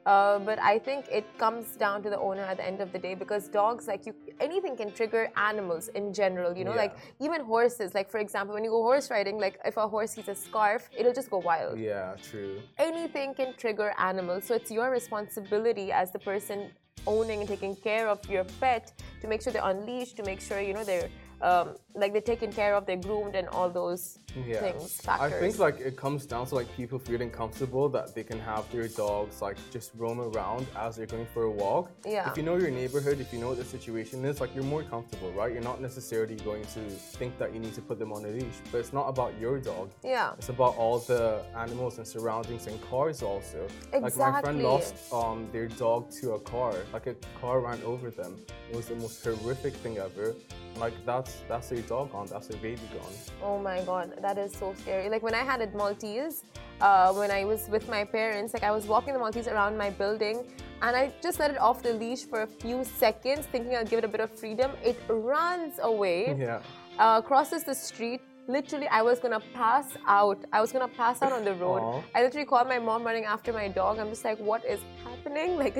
Uh, 0.06 0.38
but 0.38 0.58
I 0.58 0.78
think 0.78 1.06
it 1.10 1.26
comes 1.36 1.76
down 1.76 2.02
to 2.04 2.10
the 2.10 2.18
owner 2.18 2.42
at 2.42 2.56
the 2.56 2.66
end 2.66 2.80
of 2.80 2.90
the 2.92 2.98
day 2.98 3.14
because 3.14 3.48
dogs, 3.48 3.86
like 3.86 4.06
you, 4.06 4.14
anything 4.40 4.76
can 4.76 4.92
trigger 4.92 5.30
animals 5.36 5.88
in 5.88 6.12
general. 6.12 6.56
You 6.56 6.64
know, 6.64 6.72
yeah. 6.74 6.84
like 6.84 6.96
even 7.20 7.42
horses. 7.42 7.94
Like 7.94 8.10
for 8.10 8.18
example, 8.18 8.54
when 8.54 8.64
you 8.64 8.70
go 8.70 8.82
horse 8.82 9.10
riding, 9.10 9.38
like 9.38 9.58
if 9.64 9.76
a 9.76 9.86
horse 9.86 10.12
sees 10.12 10.28
a 10.28 10.34
scarf, 10.34 10.88
it'll 10.96 11.12
just 11.12 11.30
go 11.30 11.38
wild. 11.38 11.78
Yeah, 11.78 12.16
true. 12.30 12.60
Anything 12.78 13.34
can 13.34 13.54
trigger 13.56 13.92
animals, 13.98 14.44
so 14.44 14.54
it's 14.54 14.70
your 14.70 14.90
responsibility 14.90 15.92
as 15.92 16.10
the 16.10 16.18
person 16.18 16.70
owning 17.06 17.40
and 17.40 17.48
taking 17.48 17.74
care 17.76 18.08
of 18.08 18.18
your 18.28 18.44
pet 18.60 18.92
to 19.20 19.28
make 19.28 19.42
sure 19.42 19.52
they're 19.52 19.70
unleashed, 19.70 20.16
to 20.16 20.22
make 20.22 20.40
sure 20.40 20.60
you 20.60 20.74
know 20.74 20.84
they're 20.84 21.08
um, 21.42 21.76
like 21.94 22.12
they're 22.12 22.20
taken 22.20 22.52
care 22.52 22.74
of, 22.74 22.86
they're 22.86 22.96
groomed, 22.96 23.34
and 23.34 23.48
all 23.48 23.68
those 23.68 24.18
yeah. 24.46 24.60
things. 24.60 25.00
Factors. 25.00 25.32
I 25.32 25.40
think 25.40 25.58
like 25.58 25.80
it 25.80 25.96
comes 25.96 26.26
down 26.26 26.46
to 26.46 26.54
like 26.54 26.74
people 26.76 26.98
feeling 26.98 27.30
comfortable 27.30 27.88
that 27.90 28.14
they 28.14 28.22
can 28.22 28.38
have 28.40 28.70
their 28.70 28.88
dogs 28.88 29.42
like 29.42 29.56
just 29.70 29.90
roam 29.96 30.20
around 30.20 30.66
as 30.76 30.96
they're 30.96 31.06
going 31.06 31.26
for 31.32 31.44
a 31.44 31.50
walk. 31.50 31.90
Yeah. 32.06 32.30
If 32.30 32.36
you 32.36 32.42
know 32.42 32.56
your 32.56 32.70
neighborhood, 32.70 33.20
if 33.20 33.32
you 33.32 33.38
know 33.38 33.48
what 33.48 33.58
the 33.58 33.64
situation 33.64 34.24
is, 34.24 34.40
like 34.40 34.54
you're 34.54 34.64
more 34.64 34.82
comfortable, 34.82 35.32
right? 35.32 35.52
You're 35.52 35.62
not 35.62 35.80
necessarily 35.80 36.36
going 36.36 36.62
to 36.62 36.80
think 36.80 37.38
that 37.38 37.52
you 37.54 37.60
need 37.60 37.74
to 37.74 37.82
put 37.82 37.98
them 37.98 38.12
on 38.12 38.24
a 38.24 38.28
leash, 38.28 38.60
but 38.70 38.78
it's 38.78 38.92
not 38.92 39.08
about 39.08 39.32
your 39.40 39.58
dog. 39.58 39.90
Yeah. 40.04 40.32
It's 40.38 40.48
about 40.48 40.76
all 40.76 40.98
the 40.98 41.42
animals 41.56 41.98
and 41.98 42.06
surroundings 42.06 42.66
and 42.66 42.80
cars 42.82 43.22
also. 43.22 43.64
Exactly. 43.92 44.00
Like 44.00 44.16
my 44.16 44.40
friend 44.40 44.62
lost 44.62 44.94
um, 45.12 45.48
their 45.52 45.68
dog 45.68 46.10
to 46.20 46.32
a 46.32 46.40
car. 46.40 46.74
Like 46.92 47.06
a 47.06 47.14
car 47.40 47.60
ran 47.60 47.82
over 47.82 48.10
them. 48.10 48.36
It 48.70 48.76
was 48.76 48.86
the 48.86 48.96
most 48.96 49.24
horrific 49.24 49.74
thing 49.74 49.98
ever. 49.98 50.34
Like 50.76 50.94
that's 51.04 51.42
that's 51.48 51.72
a 51.72 51.82
dog 51.82 52.12
gone, 52.12 52.26
that's 52.26 52.50
a 52.50 52.56
baby 52.56 52.80
gone. 52.92 53.12
Oh 53.42 53.58
my 53.58 53.82
god, 53.82 54.14
that 54.20 54.38
is 54.38 54.52
so 54.52 54.74
scary. 54.80 55.08
Like 55.08 55.22
when 55.22 55.34
I 55.34 55.44
had 55.44 55.60
a 55.60 55.68
Maltese, 55.76 56.44
uh, 56.80 57.12
when 57.12 57.30
I 57.30 57.44
was 57.44 57.68
with 57.68 57.88
my 57.88 58.04
parents, 58.04 58.54
like 58.54 58.62
I 58.62 58.70
was 58.70 58.86
walking 58.86 59.12
the 59.12 59.18
Maltese 59.18 59.48
around 59.48 59.76
my 59.76 59.90
building 59.90 60.44
and 60.82 60.96
I 60.96 61.12
just 61.22 61.38
let 61.38 61.50
it 61.50 61.58
off 61.58 61.82
the 61.82 61.92
leash 61.92 62.24
for 62.24 62.42
a 62.42 62.46
few 62.46 62.84
seconds, 62.84 63.46
thinking 63.46 63.76
I'll 63.76 63.84
give 63.84 63.98
it 63.98 64.04
a 64.04 64.08
bit 64.08 64.20
of 64.20 64.30
freedom. 64.30 64.72
It 64.82 64.98
runs 65.08 65.78
away. 65.82 66.36
Yeah. 66.40 66.60
Uh, 66.98 67.20
crosses 67.20 67.64
the 67.64 67.74
street 67.74 68.20
literally 68.50 68.88
I 68.88 69.02
was 69.02 69.20
gonna 69.20 69.40
pass 69.54 69.86
out. 70.06 70.38
I 70.52 70.60
was 70.60 70.72
gonna 70.72 70.88
pass 70.88 71.22
out 71.22 71.32
on 71.32 71.44
the 71.44 71.54
road. 71.54 71.80
Aww. 71.82 72.04
I 72.14 72.22
literally 72.22 72.46
called 72.46 72.68
my 72.68 72.78
mom 72.78 73.04
running 73.04 73.24
after 73.24 73.52
my 73.52 73.68
dog. 73.68 73.98
I'm 73.98 74.08
just 74.08 74.24
like, 74.24 74.38
what 74.38 74.64
is 74.64 74.80
happening? 75.20 75.56
Like, 75.56 75.74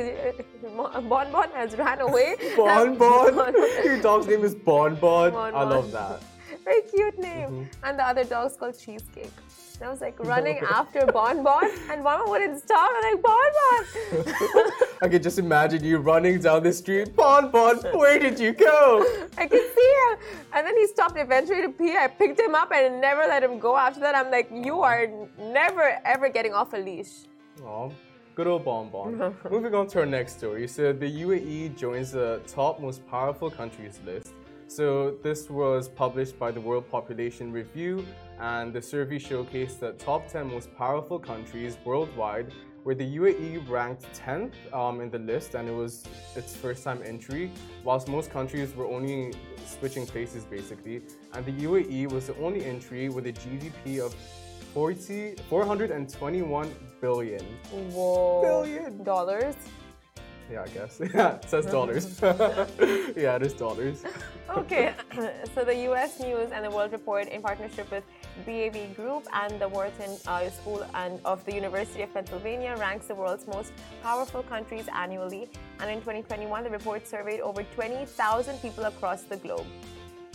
Bon 1.09 1.33
Bon 1.33 1.51
has 1.55 1.77
ran 1.77 2.01
away. 2.01 2.37
Bon 2.57 2.97
Bon. 2.97 3.35
Your 3.85 4.01
dog's 4.03 4.27
name 4.27 4.45
is 4.45 4.55
Bon 4.55 4.95
Bon. 4.95 5.33
bon 5.33 5.55
I 5.55 5.63
love 5.63 5.93
that. 5.93 6.23
Very 6.65 6.83
cute 6.83 7.19
name. 7.19 7.49
Mm-hmm. 7.49 7.85
And 7.85 7.99
the 7.99 8.07
other 8.07 8.25
dog's 8.25 8.57
called 8.57 8.79
Cheesecake. 8.79 9.33
And 9.81 9.89
I 9.89 9.91
was 9.91 10.03
like 10.03 10.19
running 10.21 10.59
after 10.59 11.07
Bon 11.07 11.43
Bon, 11.43 11.65
and 11.91 12.05
Bon 12.05 12.19
Bon 12.19 12.31
wouldn't 12.31 12.63
stop. 12.63 12.91
I'm 12.95 13.15
like, 13.15 13.23
Bon 13.23 13.51
Bon! 13.59 14.73
I 15.03 15.09
can 15.09 15.23
just 15.23 15.39
imagine 15.39 15.83
you 15.83 15.97
running 15.97 16.39
down 16.39 16.63
the 16.63 16.73
street. 16.73 17.17
Bon 17.17 17.51
Bon, 17.51 17.77
where 17.95 18.19
did 18.19 18.39
you 18.39 18.53
go? 18.53 19.07
I 19.39 19.47
could 19.47 19.67
see 19.75 19.95
him. 20.03 20.19
And 20.53 20.67
then 20.67 20.77
he 20.77 20.87
stopped 20.87 21.17
eventually 21.17 21.63
to 21.63 21.71
pee. 21.71 21.97
I 21.97 22.09
picked 22.09 22.39
him 22.39 22.55
up 22.55 22.71
and 22.73 23.01
never 23.01 23.23
let 23.23 23.43
him 23.43 23.59
go. 23.59 23.75
After 23.75 24.01
that, 24.01 24.15
I'm 24.15 24.31
like, 24.31 24.51
you 24.53 24.83
are 24.83 25.07
never 25.39 25.99
ever 26.05 26.29
getting 26.29 26.53
off 26.53 26.75
a 26.75 26.77
leash. 26.77 27.25
Aww. 27.63 27.91
Good 28.41 28.47
old 28.47 28.65
Bon 28.65 28.89
Bon. 28.89 29.37
Moving 29.51 29.75
on 29.75 29.87
to 29.89 29.99
our 29.99 30.07
next 30.07 30.39
story. 30.39 30.67
So 30.67 30.95
the 30.95 31.25
UAE 31.25 31.77
joins 31.77 32.13
the 32.13 32.41
top 32.47 32.81
most 32.81 33.07
powerful 33.07 33.51
countries 33.51 34.01
list. 34.07 34.33
So 34.67 35.19
this 35.23 35.51
was 35.51 35.91
published 35.91 36.39
by 36.39 36.51
the 36.51 36.59
World 36.59 36.91
Population 36.91 37.53
Review 37.53 38.03
and 38.39 38.73
the 38.73 38.81
survey 38.81 39.19
showcased 39.19 39.81
the 39.81 39.93
top 39.93 40.27
10 40.27 40.47
most 40.47 40.75
powerful 40.75 41.19
countries 41.19 41.77
worldwide 41.85 42.51
where 42.83 42.95
the 42.95 43.05
UAE 43.19 43.69
ranked 43.69 44.07
10th 44.15 44.55
um, 44.73 45.03
in 45.03 45.11
the 45.11 45.19
list 45.19 45.55
and 45.55 45.69
it 45.69 45.75
was 45.75 46.05
its 46.35 46.57
first 46.57 46.83
time 46.83 47.03
entry, 47.05 47.53
whilst 47.85 48.09
most 48.09 48.31
countries 48.31 48.75
were 48.75 48.87
only 48.87 49.35
switching 49.67 50.07
places 50.07 50.45
basically. 50.45 51.03
And 51.35 51.45
the 51.45 51.53
UAE 51.67 52.11
was 52.11 52.29
the 52.29 52.37
only 52.39 52.65
entry 52.65 53.11
with 53.11 53.27
a 53.27 53.35
GDP 53.35 54.01
of 54.01 54.15
40, 54.75 55.35
421 55.49 56.75
billion. 57.01 57.45
Whoa. 57.93 58.43
Billion. 58.43 59.03
Dollars? 59.03 59.57
Yeah, 60.51 60.63
I 60.63 60.69
guess. 60.69 61.01
Yeah, 61.15 61.37
it 61.37 61.49
says 61.49 61.67
dollars. 61.67 62.21
yeah, 63.17 63.37
it 63.37 63.43
is 63.43 63.53
dollars. 63.53 64.03
okay, 64.51 64.95
so 65.55 65.65
the 65.65 65.77
US 65.91 66.19
News 66.21 66.51
and 66.53 66.65
the 66.65 66.71
World 66.71 66.93
Report, 66.93 67.29
in 67.29 67.41
partnership 67.41 67.91
with 67.91 68.05
BAV 68.47 68.97
Group 68.97 69.27
and 69.33 69.61
the 69.61 69.69
Wharton 69.69 70.17
uh, 70.27 70.51
School 70.51 70.85
and 70.95 71.21
of 71.25 71.45
the 71.45 71.55
University 71.55 72.03
of 72.03 72.13
Pennsylvania, 72.13 72.75
ranks 72.79 73.07
the 73.07 73.15
world's 73.15 73.47
most 73.47 73.73
powerful 74.03 74.43
countries 74.43 74.87
annually. 74.93 75.49
And 75.79 75.91
in 75.91 75.99
2021, 75.99 76.65
the 76.65 76.71
report 76.71 77.07
surveyed 77.07 77.41
over 77.41 77.63
20,000 77.63 78.59
people 78.59 78.85
across 78.85 79.23
the 79.23 79.37
globe. 79.37 79.67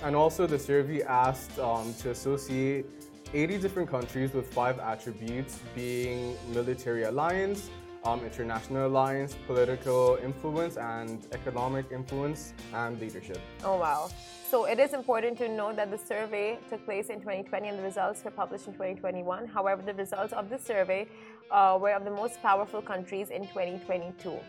And 0.03 0.15
also, 0.15 0.45
the 0.45 0.59
survey 0.59 1.03
asked 1.03 1.57
um, 1.59 1.93
to 2.01 2.11
associate 2.11 2.85
80 3.33 3.57
different 3.57 3.89
countries 3.89 4.33
with 4.33 4.53
five 4.53 4.79
attributes 4.79 5.59
being 5.73 6.35
military 6.53 7.03
alliance, 7.03 7.69
um, 8.03 8.23
international 8.23 8.87
alliance, 8.87 9.35
political 9.47 10.17
influence, 10.23 10.77
and 10.77 11.27
economic 11.31 11.85
influence 11.91 12.53
and 12.73 12.99
leadership. 12.99 13.39
Oh, 13.63 13.77
wow. 13.77 14.09
So 14.49 14.65
it 14.65 14.79
is 14.79 14.93
important 14.93 15.37
to 15.39 15.49
note 15.49 15.75
that 15.75 15.89
the 15.89 15.97
survey 15.97 16.59
took 16.69 16.85
place 16.85 17.09
in 17.09 17.19
2020 17.19 17.67
and 17.67 17.79
the 17.79 17.83
results 17.83 18.23
were 18.23 18.31
published 18.31 18.67
in 18.67 18.73
2021. 18.73 19.47
However, 19.47 19.81
the 19.81 19.95
results 19.95 20.33
of 20.33 20.49
the 20.49 20.59
survey 20.59 21.07
uh, 21.51 21.77
were 21.81 21.91
of 21.93 22.05
the 22.05 22.11
most 22.11 22.41
powerful 22.41 22.81
countries 22.81 23.31
in 23.31 23.41
2022. 23.47 24.39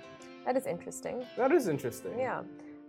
That 0.45 0.57
is 0.57 0.67
interesting. 0.67 1.25
That 1.37 1.51
is 1.51 1.67
interesting. 1.67 2.19
Yeah. 2.19 2.43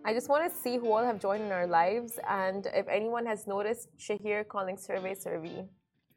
I 0.05 0.13
just 0.13 0.29
want 0.29 0.51
to 0.51 0.57
see 0.57 0.77
who 0.77 0.91
all 0.91 1.03
have 1.03 1.19
joined 1.19 1.43
in 1.43 1.51
our 1.51 1.67
lives 1.67 2.19
and 2.29 2.67
if 2.73 2.87
anyone 2.87 3.25
has 3.25 3.47
noticed 3.47 3.89
Shahir 3.97 4.47
calling 4.47 4.77
survey 4.77 5.15
survey. 5.15 5.65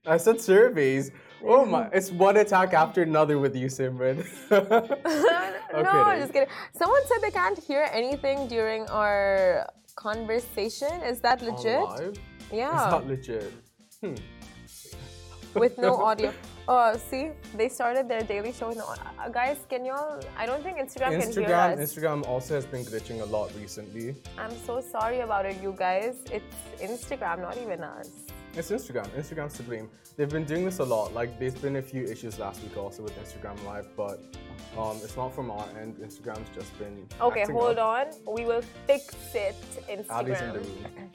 I 0.06 0.16
said 0.16 0.40
surveys. 0.40 1.10
Oh 1.44 1.64
my! 1.64 1.88
It's 1.92 2.10
one 2.10 2.36
attack 2.36 2.72
after 2.72 3.02
another 3.02 3.38
with 3.38 3.54
you, 3.56 3.66
Simran. 3.66 4.26
no, 4.50 5.88
I'm 5.88 6.20
just 6.20 6.32
kidding. 6.32 6.48
Someone 6.72 7.02
said 7.06 7.18
they 7.22 7.30
can't 7.30 7.58
hear 7.58 7.88
anything 7.92 8.48
during 8.48 8.88
our 8.88 9.68
conversation. 9.96 10.92
Is 11.02 11.20
that 11.20 11.42
legit? 11.42 12.18
Yeah. 12.52 12.72
It's 12.72 12.92
not 12.92 13.06
legit. 13.06 13.52
Hmm. 14.00 14.14
With 15.54 15.76
no 15.78 15.96
audio. 16.08 16.32
Oh, 16.68 16.96
see, 16.96 17.30
they 17.56 17.68
started 17.68 18.08
their 18.08 18.22
daily 18.22 18.52
show. 18.52 18.70
No, 18.70 18.84
uh, 18.86 19.28
guys, 19.28 19.58
can 19.68 19.84
y'all? 19.84 20.20
I 20.38 20.46
don't 20.46 20.62
think 20.62 20.78
Instagram, 20.78 21.20
Instagram 21.20 21.34
can 21.34 21.44
hear 21.44 21.54
us. 21.54 21.78
Instagram 21.78 22.26
also 22.26 22.54
has 22.54 22.64
been 22.64 22.84
glitching 22.84 23.20
a 23.20 23.24
lot 23.24 23.52
recently. 23.56 24.14
I'm 24.38 24.56
so 24.64 24.80
sorry 24.80 25.20
about 25.20 25.46
it, 25.46 25.60
you 25.60 25.74
guys. 25.76 26.16
It's 26.30 26.56
Instagram, 26.80 27.40
not 27.40 27.58
even 27.58 27.82
us. 27.82 28.29
It's 28.54 28.70
Instagram. 28.70 29.08
Instagram's 29.10 29.54
to 29.54 29.62
blame. 29.62 29.88
They've 30.16 30.28
been 30.28 30.44
doing 30.44 30.64
this 30.64 30.80
a 30.80 30.84
lot. 30.84 31.14
Like, 31.14 31.38
there's 31.38 31.54
been 31.54 31.76
a 31.76 31.82
few 31.82 32.04
issues 32.04 32.38
last 32.38 32.62
week 32.62 32.76
also 32.76 33.02
with 33.02 33.16
Instagram 33.18 33.62
Live, 33.64 33.88
but 33.96 34.20
um, 34.76 34.98
it's 35.04 35.16
not 35.16 35.32
from 35.32 35.50
our 35.50 35.66
end. 35.80 35.96
Instagram's 35.96 36.48
just 36.54 36.76
been. 36.78 37.06
Okay, 37.20 37.44
hold 37.44 37.78
up. 37.78 38.12
on. 38.26 38.34
We 38.34 38.44
will 38.44 38.62
fix 38.86 39.14
it. 39.34 39.54
Instagram. 39.88 40.10
Ali's 40.10 40.40
in 40.40 40.52
the 40.52 40.58
room. 40.60 41.10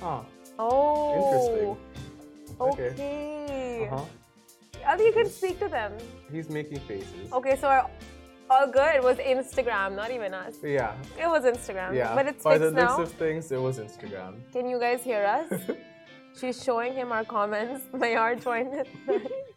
Huh. 0.00 0.20
Oh. 0.58 1.16
Interesting. 1.16 1.76
Okay. 2.60 2.90
okay. 2.90 3.88
Uh 3.90 3.96
huh. 3.98 4.04
Ali, 4.86 5.06
you 5.06 5.12
can 5.12 5.28
speak 5.28 5.58
to 5.58 5.68
them. 5.68 5.92
He's 6.32 6.48
making 6.48 6.80
faces. 6.80 7.30
Okay, 7.32 7.56
so 7.56 7.68
our 7.68 7.90
all 8.48 8.66
good. 8.66 8.96
It 8.96 9.02
was 9.02 9.18
Instagram, 9.18 9.94
not 9.94 10.10
even 10.10 10.34
us. 10.34 10.56
Yeah. 10.62 10.94
It 11.18 11.28
was 11.28 11.44
Instagram. 11.44 11.94
Yeah. 11.94 12.14
But 12.14 12.26
it's 12.26 12.42
By 12.42 12.58
fixed 12.58 12.74
the 12.74 12.80
looks 12.80 12.96
now. 12.98 13.02
of 13.02 13.12
things, 13.12 13.52
it 13.52 13.60
was 13.60 13.78
Instagram. 13.78 14.40
Can 14.52 14.68
you 14.68 14.80
guys 14.80 15.02
hear 15.02 15.24
us? 15.24 15.76
She's 16.38 16.62
showing 16.62 16.94
him 16.94 17.12
our 17.12 17.24
comments. 17.24 17.84
Mayar 17.92 18.42
joined 18.42 18.74
it. 18.74 18.88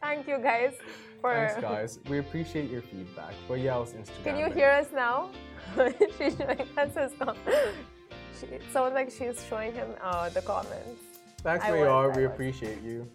Thank 0.01 0.27
you 0.27 0.38
guys 0.38 0.74
for. 1.22 1.34
Thanks, 1.34 1.62
guys. 1.62 2.00
We 2.10 2.20
appreciate 2.20 2.70
your 2.70 2.82
feedback. 2.82 3.34
For 3.48 3.58
it's 3.58 3.94
Instagram. 3.94 4.24
Can 4.24 4.38
you 4.38 4.50
hear 4.53 4.70
us 4.70 4.88
now? 4.94 5.30
she's 6.18 6.36
showing. 6.36 6.68
That's 6.75 6.96
his 6.98 7.13
She, 8.39 8.48
sounds 8.72 8.94
like 8.94 9.12
she's 9.12 9.46
showing 9.48 9.74
him 9.74 9.89
uh, 10.01 10.27
the 10.30 10.42
comments. 10.42 11.01
Thanks, 11.44 11.65
Mayar. 11.65 12.15
We 12.15 12.25
appreciate 12.25 12.82
you. 12.82 13.08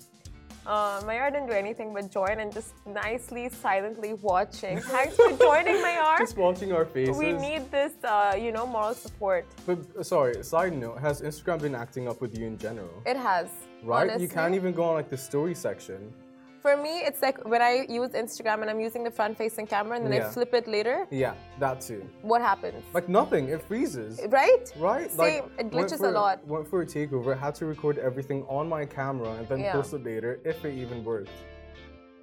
Uh, 0.69 1.01
Mayar 1.01 1.33
didn't 1.33 1.47
do 1.47 1.55
anything 1.55 1.95
but 1.95 2.11
join 2.13 2.41
and 2.41 2.53
just 2.53 2.75
nicely, 2.87 3.49
silently 3.49 4.13
watching. 4.13 4.79
Thanks 4.81 5.17
for 5.17 5.31
joining, 5.39 5.77
Mayar. 5.77 6.19
Just 6.27 6.37
watching 6.37 6.75
our 6.75 6.85
faces. 6.85 7.17
We 7.17 7.33
need 7.33 7.71
this, 7.71 7.93
uh, 8.05 8.37
you 8.39 8.53
know, 8.53 8.67
moral 8.67 8.93
support. 8.93 9.47
But 9.65 9.79
uh, 9.99 10.03
sorry, 10.03 10.45
side 10.45 10.75
note: 10.75 10.99
Has 10.99 11.23
Instagram 11.23 11.63
been 11.63 11.75
acting 11.75 12.07
up 12.07 12.21
with 12.21 12.37
you 12.39 12.47
in 12.47 12.59
general? 12.59 13.03
It 13.07 13.17
has. 13.17 13.49
Right? 13.83 14.03
Honestly. 14.03 14.25
You 14.25 14.29
can't 14.29 14.55
even 14.55 14.75
go 14.75 14.85
on 14.85 14.95
like 14.95 15.09
the 15.09 15.17
story 15.17 15.55
section. 15.55 16.13
For 16.61 16.77
me, 16.77 17.01
it's 17.01 17.23
like 17.23 17.45
when 17.47 17.63
I 17.63 17.87
use 17.89 18.11
Instagram 18.11 18.63
and 18.63 18.71
I'm 18.71 18.81
using 18.81 19.05
the 19.05 19.11
front-facing 19.11 19.67
camera 19.67 19.97
and 19.97 20.05
then 20.05 20.13
yeah. 20.13 20.27
I 20.27 20.31
flip 20.31 20.53
it 20.55 20.67
later. 20.67 21.07
Yeah, 21.11 21.35
that 21.61 21.81
too. 21.81 22.09
What 22.23 22.41
happens? 22.41 22.83
Like 22.93 23.09
nothing. 23.09 23.49
It 23.49 23.63
freezes. 23.63 24.21
Right? 24.29 24.73
Right? 24.77 25.11
Same. 25.11 25.19
Like, 25.19 25.53
it 25.59 25.71
glitches 25.71 25.99
for, 25.99 26.09
a 26.09 26.13
lot. 26.13 26.47
Went 26.47 26.69
for 26.69 26.83
a 26.83 26.87
takeover. 26.87 27.37
I 27.37 27.39
Had 27.39 27.55
to 27.57 27.67
record 27.67 27.99
everything 27.99 28.45
on 28.49 28.69
my 28.69 28.85
camera 28.85 29.33
and 29.35 29.49
then 29.49 29.61
yeah. 29.61 29.73
post 29.73 29.93
it 29.93 30.05
later, 30.05 30.41
if 30.45 30.65
it 30.65 30.75
even 30.75 31.05
worked. 31.05 31.31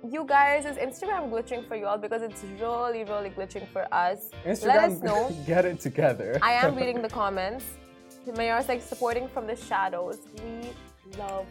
You 0.04 0.26
guys, 0.26 0.66
is 0.66 0.78
Instagram 0.78 1.32
glitching 1.32 1.68
for 1.68 1.76
y'all? 1.76 1.98
Because 1.98 2.22
it's 2.22 2.44
really, 2.60 3.04
really 3.06 3.30
glitching 3.30 3.68
for 3.70 3.92
us. 3.94 4.30
Instagram, 4.46 4.68
Let 4.68 4.84
us 4.92 5.02
know. 5.02 5.36
get 5.48 5.66
it 5.66 5.80
together. 5.80 6.38
I 6.42 6.54
am 6.54 6.76
reading 6.80 7.02
the 7.02 7.10
comments. 7.10 7.66
Mayar's 8.36 8.68
like 8.68 8.82
supporting 8.82 9.28
from 9.28 9.48
the 9.48 9.56
shadows. 9.56 10.20
We 10.44 10.70
love 11.18 11.48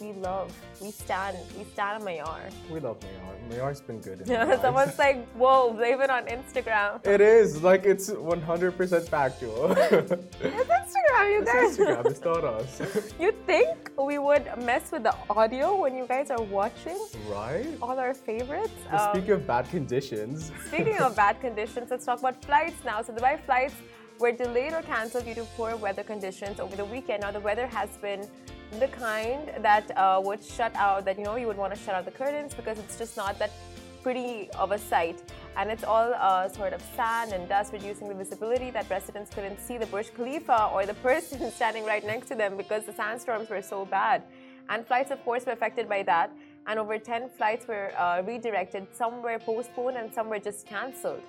we 0.00 0.12
love, 0.12 0.52
we 0.80 0.90
stand, 0.90 1.36
we 1.56 1.64
stand 1.64 2.02
on 2.02 2.08
Mayar. 2.08 2.50
We 2.70 2.80
love 2.80 2.98
Mayar. 3.00 3.34
Mayar's 3.50 3.80
been 3.80 4.00
good. 4.00 4.26
Someone's 4.62 4.98
like, 4.98 5.26
whoa, 5.32 5.72
blame 5.72 6.00
it 6.00 6.10
on 6.10 6.24
Instagram. 6.26 7.04
It 7.06 7.20
is 7.20 7.62
like 7.62 7.84
it's 7.84 8.10
100% 8.10 9.08
factual. 9.08 9.72
it's 9.72 10.12
Instagram, 10.80 11.32
you 11.32 11.44
guys. 11.44 11.78
It's 11.78 11.78
Instagram. 11.78 12.06
It's 12.06 12.24
not 12.24 12.44
us. 12.56 12.80
you 13.18 13.32
think 13.46 13.90
we 13.98 14.18
would 14.18 14.46
mess 14.58 14.90
with 14.90 15.02
the 15.02 15.14
audio 15.28 15.76
when 15.80 15.96
you 15.96 16.06
guys 16.06 16.30
are 16.30 16.42
watching? 16.42 16.98
Right. 17.28 17.66
All 17.82 17.98
our 17.98 18.14
favorites. 18.14 18.72
Um, 18.90 19.10
speaking 19.12 19.32
of 19.32 19.46
bad 19.46 19.68
conditions. 19.70 20.50
Speaking 20.68 20.98
of 20.98 21.14
bad 21.14 21.40
conditions, 21.40 21.90
let's 21.90 22.06
talk 22.06 22.20
about 22.20 22.42
flights 22.44 22.82
now. 22.84 23.02
So 23.02 23.12
Dubai 23.12 23.38
flights 23.44 23.74
were 24.20 24.32
delayed 24.32 24.74
or 24.74 24.82
cancelled 24.82 25.24
due 25.24 25.34
to 25.34 25.44
poor 25.56 25.74
weather 25.76 26.02
conditions 26.02 26.60
over 26.60 26.76
the 26.76 26.84
weekend. 26.84 27.22
Now 27.22 27.30
the 27.30 27.40
weather 27.40 27.66
has 27.66 27.88
been 27.96 28.28
the 28.78 28.88
kind 28.88 29.50
that 29.60 29.90
uh, 29.96 30.20
would 30.22 30.44
shut 30.44 30.74
out 30.76 31.04
that 31.06 31.18
you 31.18 31.24
know 31.24 31.36
you 31.36 31.46
would 31.46 31.56
want 31.56 31.74
to 31.74 31.80
shut 31.80 31.94
out 31.94 32.04
the 32.04 32.10
curtains 32.10 32.54
because 32.54 32.78
it's 32.78 32.96
just 32.98 33.16
not 33.16 33.38
that 33.38 33.50
pretty 34.02 34.50
of 34.52 34.72
a 34.72 34.78
sight. 34.78 35.22
And 35.56 35.70
it's 35.70 35.84
all 35.84 36.14
uh, 36.14 36.48
sort 36.48 36.72
of 36.72 36.82
sand 36.94 37.32
and 37.32 37.48
dust 37.48 37.72
reducing 37.72 38.08
the 38.08 38.14
visibility 38.14 38.70
that 38.70 38.88
residents 38.88 39.34
couldn't 39.34 39.60
see 39.60 39.78
the 39.78 39.86
Burj 39.86 40.14
Khalifa 40.14 40.70
or 40.72 40.86
the 40.86 40.94
person 41.08 41.50
standing 41.50 41.84
right 41.84 42.04
next 42.04 42.28
to 42.28 42.34
them 42.34 42.56
because 42.56 42.84
the 42.84 42.92
sandstorms 42.92 43.48
were 43.48 43.62
so 43.62 43.84
bad. 43.86 44.22
And 44.68 44.86
flights 44.86 45.10
of 45.10 45.24
course 45.24 45.46
were 45.46 45.52
affected 45.52 45.88
by 45.88 46.02
that. 46.04 46.30
And 46.66 46.78
over 46.78 46.98
10 46.98 47.30
flights 47.30 47.66
were 47.66 47.90
uh, 47.98 48.22
redirected 48.24 48.86
some 48.92 49.22
were 49.22 49.38
postponed 49.38 49.96
and 49.96 50.12
some 50.12 50.28
were 50.28 50.38
just 50.38 50.66
cancelled 50.66 51.22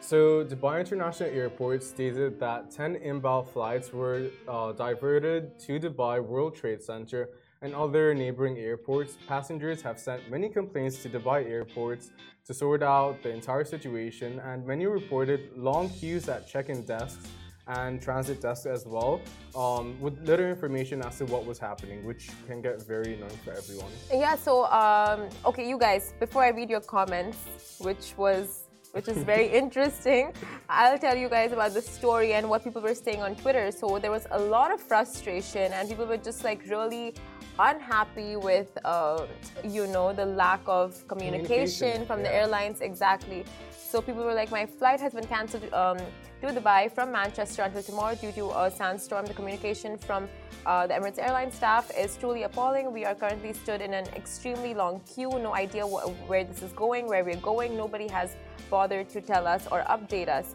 so, 0.00 0.44
Dubai 0.44 0.80
International 0.80 1.30
Airport 1.30 1.82
stated 1.82 2.38
that 2.40 2.70
10 2.70 2.96
inbound 2.96 3.48
flights 3.48 3.92
were 3.92 4.30
uh, 4.46 4.72
diverted 4.72 5.58
to 5.60 5.80
Dubai 5.80 6.24
World 6.24 6.54
Trade 6.54 6.82
Center 6.82 7.28
and 7.62 7.74
other 7.74 8.14
neighboring 8.14 8.56
airports, 8.58 9.18
passengers 9.26 9.82
have 9.82 9.98
sent 9.98 10.30
many 10.30 10.48
complaints 10.48 11.02
to 11.02 11.08
Dubai 11.08 11.44
airports 11.44 12.10
to 12.46 12.54
sort 12.54 12.82
out 12.82 13.22
the 13.22 13.30
entire 13.30 13.64
situation, 13.64 14.40
and 14.44 14.64
many 14.64 14.86
reported 14.86 15.50
long 15.56 15.90
queues 15.90 16.28
at 16.28 16.46
check-in 16.46 16.82
desks 16.84 17.26
and 17.66 18.00
transit 18.00 18.40
desks 18.40 18.64
as 18.64 18.86
well, 18.86 19.20
um, 19.54 20.00
with 20.00 20.18
little 20.26 20.46
information 20.46 21.04
as 21.04 21.18
to 21.18 21.26
what 21.26 21.44
was 21.44 21.58
happening, 21.58 22.04
which 22.04 22.30
can 22.46 22.62
get 22.62 22.80
very 22.86 23.14
annoying 23.14 23.38
for 23.44 23.52
everyone. 23.52 23.90
Yeah. 24.10 24.36
So, 24.36 24.64
um, 24.66 25.28
okay, 25.44 25.68
you 25.68 25.78
guys, 25.78 26.14
before 26.18 26.44
I 26.44 26.48
read 26.48 26.70
your 26.70 26.80
comments, 26.80 27.36
which 27.80 28.14
was 28.16 28.67
which 28.92 29.08
is 29.08 29.18
very 29.32 29.46
interesting. 29.46 30.32
I'll 30.68 30.98
tell 30.98 31.16
you 31.16 31.28
guys 31.28 31.52
about 31.52 31.74
the 31.74 31.82
story 31.82 32.34
and 32.34 32.48
what 32.48 32.64
people 32.64 32.82
were 32.82 32.94
saying 32.94 33.22
on 33.22 33.36
Twitter. 33.36 33.70
So 33.70 33.98
there 33.98 34.10
was 34.10 34.26
a 34.30 34.38
lot 34.38 34.72
of 34.72 34.80
frustration, 34.80 35.72
and 35.72 35.88
people 35.88 36.06
were 36.06 36.16
just 36.16 36.44
like 36.44 36.62
really 36.68 37.14
unhappy 37.58 38.36
with, 38.36 38.78
uh, 38.84 39.26
you 39.64 39.86
know, 39.88 40.12
the 40.12 40.24
lack 40.24 40.60
of 40.66 41.06
communication, 41.08 41.46
communication 41.46 42.06
from 42.06 42.20
yeah. 42.20 42.28
the 42.28 42.34
airlines. 42.34 42.80
Exactly. 42.80 43.44
So 43.90 44.02
people 44.02 44.22
were 44.22 44.34
like, 44.34 44.50
my 44.50 44.66
flight 44.66 45.00
has 45.00 45.14
been 45.14 45.24
cancelled 45.24 45.72
um, 45.72 45.96
to 46.42 46.48
Dubai 46.48 46.92
from 46.92 47.10
Manchester 47.10 47.62
until 47.62 47.82
tomorrow 47.82 48.14
due 48.14 48.32
to 48.32 48.50
a 48.50 48.70
sandstorm. 48.70 49.24
The 49.24 49.32
communication 49.32 49.96
from 49.96 50.28
uh, 50.66 50.86
the 50.86 50.92
Emirates 50.92 51.18
Airline 51.18 51.50
staff 51.50 51.90
is 51.98 52.14
truly 52.18 52.42
appalling. 52.42 52.92
We 52.92 53.06
are 53.06 53.14
currently 53.14 53.54
stood 53.54 53.80
in 53.80 53.94
an 53.94 54.06
extremely 54.08 54.74
long 54.74 55.00
queue. 55.10 55.30
No 55.30 55.54
idea 55.54 55.86
wh 55.86 56.28
where 56.28 56.44
this 56.44 56.60
is 56.62 56.72
going, 56.72 57.06
where 57.06 57.24
we're 57.24 57.44
going. 57.52 57.78
Nobody 57.78 58.08
has 58.08 58.36
bothered 58.68 59.08
to 59.08 59.22
tell 59.22 59.46
us 59.46 59.66
or 59.72 59.80
update 59.84 60.28
us. 60.28 60.54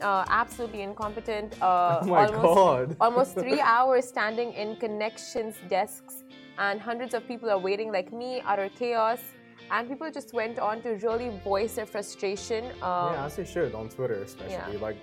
Uh, 0.00 0.24
absolutely 0.28 0.82
incompetent. 0.82 1.60
Uh, 1.60 1.98
oh 2.02 2.06
my 2.06 2.26
almost, 2.26 2.42
god! 2.42 2.96
almost 3.00 3.34
three 3.34 3.60
hours 3.74 4.06
standing 4.06 4.52
in 4.52 4.76
connections 4.76 5.56
desks, 5.68 6.22
and 6.58 6.80
hundreds 6.80 7.12
of 7.12 7.26
people 7.26 7.50
are 7.50 7.58
waiting 7.58 7.90
like 7.90 8.12
me, 8.12 8.40
utter 8.46 8.68
chaos. 8.78 9.18
And 9.70 9.88
people 9.88 10.10
just 10.10 10.32
went 10.32 10.58
on 10.58 10.82
to 10.82 10.90
really 11.06 11.30
voice 11.44 11.74
their 11.74 11.86
frustration. 11.86 12.64
Um, 12.82 13.12
yeah, 13.12 13.26
as 13.26 13.36
they 13.36 13.44
should 13.44 13.74
on 13.74 13.88
Twitter, 13.88 14.22
especially. 14.22 14.74
Yeah. 14.74 14.80
Like, 14.80 14.96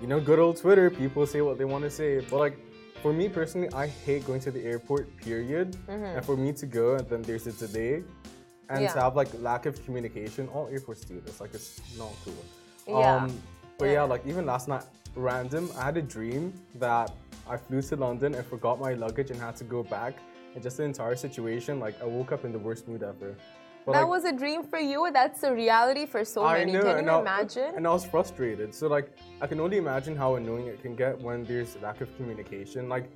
you 0.00 0.06
know, 0.06 0.20
good 0.20 0.38
old 0.38 0.56
Twitter, 0.56 0.90
people 0.90 1.26
say 1.26 1.40
what 1.40 1.58
they 1.58 1.64
want 1.64 1.84
to 1.84 1.90
say. 1.90 2.20
But 2.20 2.38
like, 2.38 2.58
for 3.02 3.12
me 3.12 3.28
personally, 3.28 3.68
I 3.72 3.88
hate 3.88 4.24
going 4.26 4.40
to 4.40 4.50
the 4.50 4.64
airport, 4.64 5.16
period. 5.16 5.76
Mm-hmm. 5.88 6.16
And 6.16 6.24
for 6.24 6.36
me 6.36 6.52
to 6.52 6.66
go 6.66 6.94
and 6.94 7.08
then 7.08 7.22
there's 7.22 7.46
a 7.46 7.52
delay, 7.52 8.04
and 8.68 8.82
yeah. 8.82 8.92
to 8.92 9.00
have 9.00 9.16
like 9.16 9.28
lack 9.40 9.66
of 9.66 9.84
communication. 9.84 10.48
All 10.48 10.68
airports 10.68 11.04
do 11.04 11.20
this. 11.20 11.40
Like 11.40 11.52
it's 11.54 11.80
not 11.98 12.12
cool. 12.24 12.34
Yeah. 12.86 13.16
Um, 13.16 13.42
but 13.78 13.86
yeah. 13.86 13.92
yeah, 13.92 14.02
like 14.02 14.24
even 14.26 14.46
last 14.46 14.68
night, 14.68 14.84
random, 15.16 15.70
I 15.76 15.84
had 15.84 15.96
a 15.96 16.02
dream 16.02 16.52
that 16.76 17.12
I 17.48 17.56
flew 17.56 17.82
to 17.82 17.96
London 17.96 18.34
and 18.34 18.46
forgot 18.46 18.78
my 18.80 18.94
luggage 18.94 19.30
and 19.30 19.40
had 19.40 19.56
to 19.56 19.64
go 19.64 19.82
back. 19.82 20.14
And 20.54 20.62
just 20.62 20.76
the 20.76 20.84
entire 20.84 21.16
situation, 21.16 21.80
like 21.80 22.00
I 22.00 22.04
woke 22.04 22.30
up 22.30 22.44
in 22.44 22.52
the 22.52 22.58
worst 22.58 22.86
mood 22.86 23.02
ever. 23.02 23.34
But 23.84 23.92
that 23.92 24.00
like, 24.00 24.08
was 24.08 24.24
a 24.24 24.32
dream 24.32 24.62
for 24.62 24.78
you. 24.78 25.10
That's 25.12 25.42
a 25.42 25.52
reality 25.52 26.06
for 26.06 26.24
so 26.24 26.44
I 26.44 26.58
many. 26.58 26.72
Know, 26.72 26.82
can 26.82 27.04
you 27.04 27.10
I, 27.10 27.20
imagine? 27.20 27.72
And 27.76 27.86
I 27.86 27.90
was 27.90 28.04
frustrated. 28.04 28.74
So 28.74 28.86
like, 28.86 29.10
I 29.40 29.46
can 29.46 29.58
only 29.60 29.78
imagine 29.78 30.14
how 30.16 30.36
annoying 30.36 30.66
it 30.68 30.80
can 30.82 30.94
get 30.94 31.20
when 31.20 31.44
there's 31.44 31.76
lack 31.82 32.00
of 32.00 32.14
communication. 32.16 32.88
Like, 32.88 33.10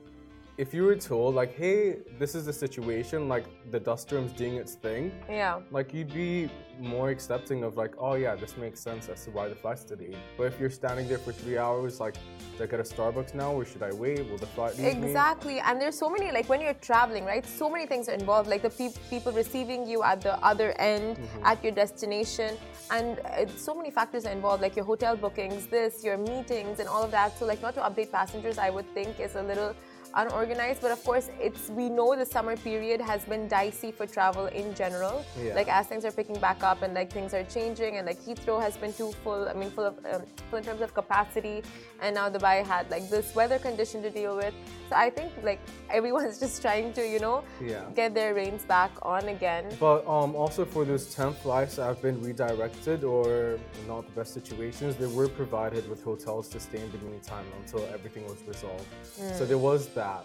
if 0.58 0.72
you 0.72 0.84
were 0.84 0.96
told 0.96 1.34
like, 1.34 1.54
hey, 1.54 1.98
this 2.18 2.34
is 2.34 2.46
the 2.46 2.52
situation, 2.52 3.28
like 3.28 3.44
the 3.70 3.78
dust 3.78 4.08
storm's 4.08 4.32
doing 4.32 4.56
its 4.56 4.75
thing, 4.75 5.12
yeah, 5.28 5.60
like 5.70 5.92
you'd 5.92 6.12
be 6.12 6.48
more 6.80 7.10
accepting 7.10 7.62
of 7.62 7.76
like, 7.76 7.94
oh 7.98 8.14
yeah, 8.14 8.34
this 8.34 8.56
makes 8.56 8.80
sense 8.80 9.08
as 9.08 9.25
to 9.25 9.30
why 9.30 9.48
the 9.48 9.54
flight's 9.54 9.84
delayed. 9.84 10.16
But 10.36 10.44
if 10.44 10.58
you're 10.58 10.70
standing 10.70 11.08
there 11.08 11.18
for 11.18 11.32
three 11.32 11.58
hours, 11.58 12.00
like, 12.00 12.14
should 12.52 12.62
I 12.62 12.66
get 12.70 12.80
a 12.80 12.82
Starbucks 12.82 13.34
now 13.34 13.52
or 13.52 13.64
should 13.64 13.82
I 13.82 13.92
wait? 13.92 14.28
Will 14.30 14.38
the 14.38 14.46
flight 14.46 14.78
leave 14.78 14.96
Exactly, 14.96 15.54
me? 15.54 15.60
and 15.60 15.80
there's 15.80 15.98
so 15.98 16.08
many 16.08 16.32
like 16.32 16.48
when 16.48 16.60
you're 16.60 16.75
traveling, 16.75 17.25
right? 17.25 17.44
So 17.44 17.68
many 17.68 17.86
things 17.86 18.08
are 18.08 18.14
involved, 18.14 18.48
like 18.48 18.62
the 18.62 18.70
pe- 18.70 18.98
people 19.10 19.32
receiving 19.32 19.86
you 19.86 20.02
at 20.02 20.22
the 20.22 20.42
other 20.42 20.72
end 20.80 21.18
mm-hmm. 21.18 21.46
at 21.46 21.62
your 21.62 21.72
destination, 21.72 22.56
and 22.90 23.18
uh, 23.20 23.46
so 23.56 23.75
many 23.75 23.90
factors 23.90 24.24
are 24.24 24.33
involved, 24.33 24.62
like 24.62 24.74
your 24.74 24.87
hotel 24.87 25.16
bookings, 25.16 25.66
this, 25.66 26.02
your 26.02 26.16
meetings, 26.16 26.81
and 26.81 26.88
all 26.88 27.02
of 27.02 27.11
that. 27.11 27.38
So 27.38 27.44
like 27.44 27.61
not 27.61 27.74
to 27.74 27.81
update 27.81 28.11
passengers, 28.11 28.57
I 28.57 28.70
would 28.70 28.88
think 28.94 29.20
is 29.20 29.37
a 29.37 29.42
little 29.42 29.74
unorganized. 30.16 30.81
But 30.81 30.90
of 30.90 31.02
course, 31.05 31.31
it's 31.40 31.68
we 31.70 31.88
know 31.88 32.16
the 32.16 32.26
summer 32.26 32.57
period 32.57 33.00
has 33.00 33.24
been 33.24 33.46
dicey 33.48 33.92
for 33.92 34.07
travel 34.07 34.46
in 34.46 34.74
general. 34.74 35.24
Yeah. 35.40 35.55
Like 35.55 35.68
as 35.68 35.87
things 35.87 36.05
are 36.05 36.12
picking 36.12 36.38
back 36.40 36.62
up 36.62 36.83
and 36.83 36.94
like 36.94 37.12
things 37.12 37.35
are 37.35 37.44
changing, 37.44 37.96
and 37.96 38.07
like 38.07 38.20
Heathrow 38.20 38.61
has 38.61 38.76
been 38.76 38.92
too 38.92 39.12
full. 39.22 39.48
I 39.48 39.55
mean, 39.55 39.70
full 39.70 39.85
of 39.85 39.98
um, 40.12 40.22
full 40.50 40.59
in 40.59 40.64
terms 40.64 40.81
of 40.81 40.94
capacity, 40.94 41.62
and 42.00 42.14
now 42.14 42.29
Dubai 42.31 42.66
had 42.66 42.90
like 42.90 43.09
this 43.11 43.35
weather 43.35 43.59
condition 43.59 44.02
to 44.02 44.11
deal 44.11 44.37
with. 44.37 44.55
So 44.88 44.96
I 44.96 45.11
think 45.11 45.33
like 45.42 45.61
everyone's 45.90 46.38
just 46.38 46.62
trying 46.62 46.92
to 46.94 47.07
you 47.07 47.20
know 47.20 47.44
yeah. 47.61 47.85
get 47.94 48.14
their 48.14 48.35
reins 48.35 48.64
back 48.64 48.92
on 49.02 49.29
again. 49.29 49.64
But 49.79 50.07
um, 50.07 50.35
also 50.35 50.64
for 50.64 50.85
those 50.85 51.14
10 51.14 51.35
flights 51.35 51.76
that 51.76 51.85
have 51.85 52.00
been 52.00 52.20
redirected 52.22 53.05
or 53.05 53.59
not 53.87 54.07
the 54.07 54.12
best 54.12 54.33
situations, 54.33 54.96
they 54.96 55.07
were 55.07 55.29
provided 55.29 55.88
with 55.90 56.02
hotels 56.02 56.48
to 56.48 56.61
stay 56.61 56.81
in 56.81 56.90
the 56.92 56.98
meantime 56.98 57.46
until 57.61 57.85
everything 57.92 58.24
was 58.24 58.40
resolved. 58.46 58.87
Mm. 59.20 59.38
So 59.38 59.44
there 59.44 59.59
was 59.59 59.88
that 59.88 60.06
that. 60.07 60.25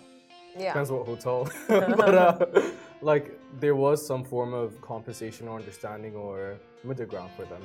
Yeah. 0.57 0.73
Depends 0.73 0.91
what 0.91 1.05
hotel. 1.05 1.49
but 1.67 2.15
uh, 2.15 2.61
like 3.01 3.25
there 3.59 3.75
was 3.75 4.05
some 4.05 4.23
form 4.23 4.53
of 4.53 4.81
compensation 4.81 5.47
or 5.47 5.59
understanding 5.59 6.15
or 6.15 6.57
middle 6.83 7.05
ground 7.05 7.31
for 7.37 7.45
them. 7.45 7.63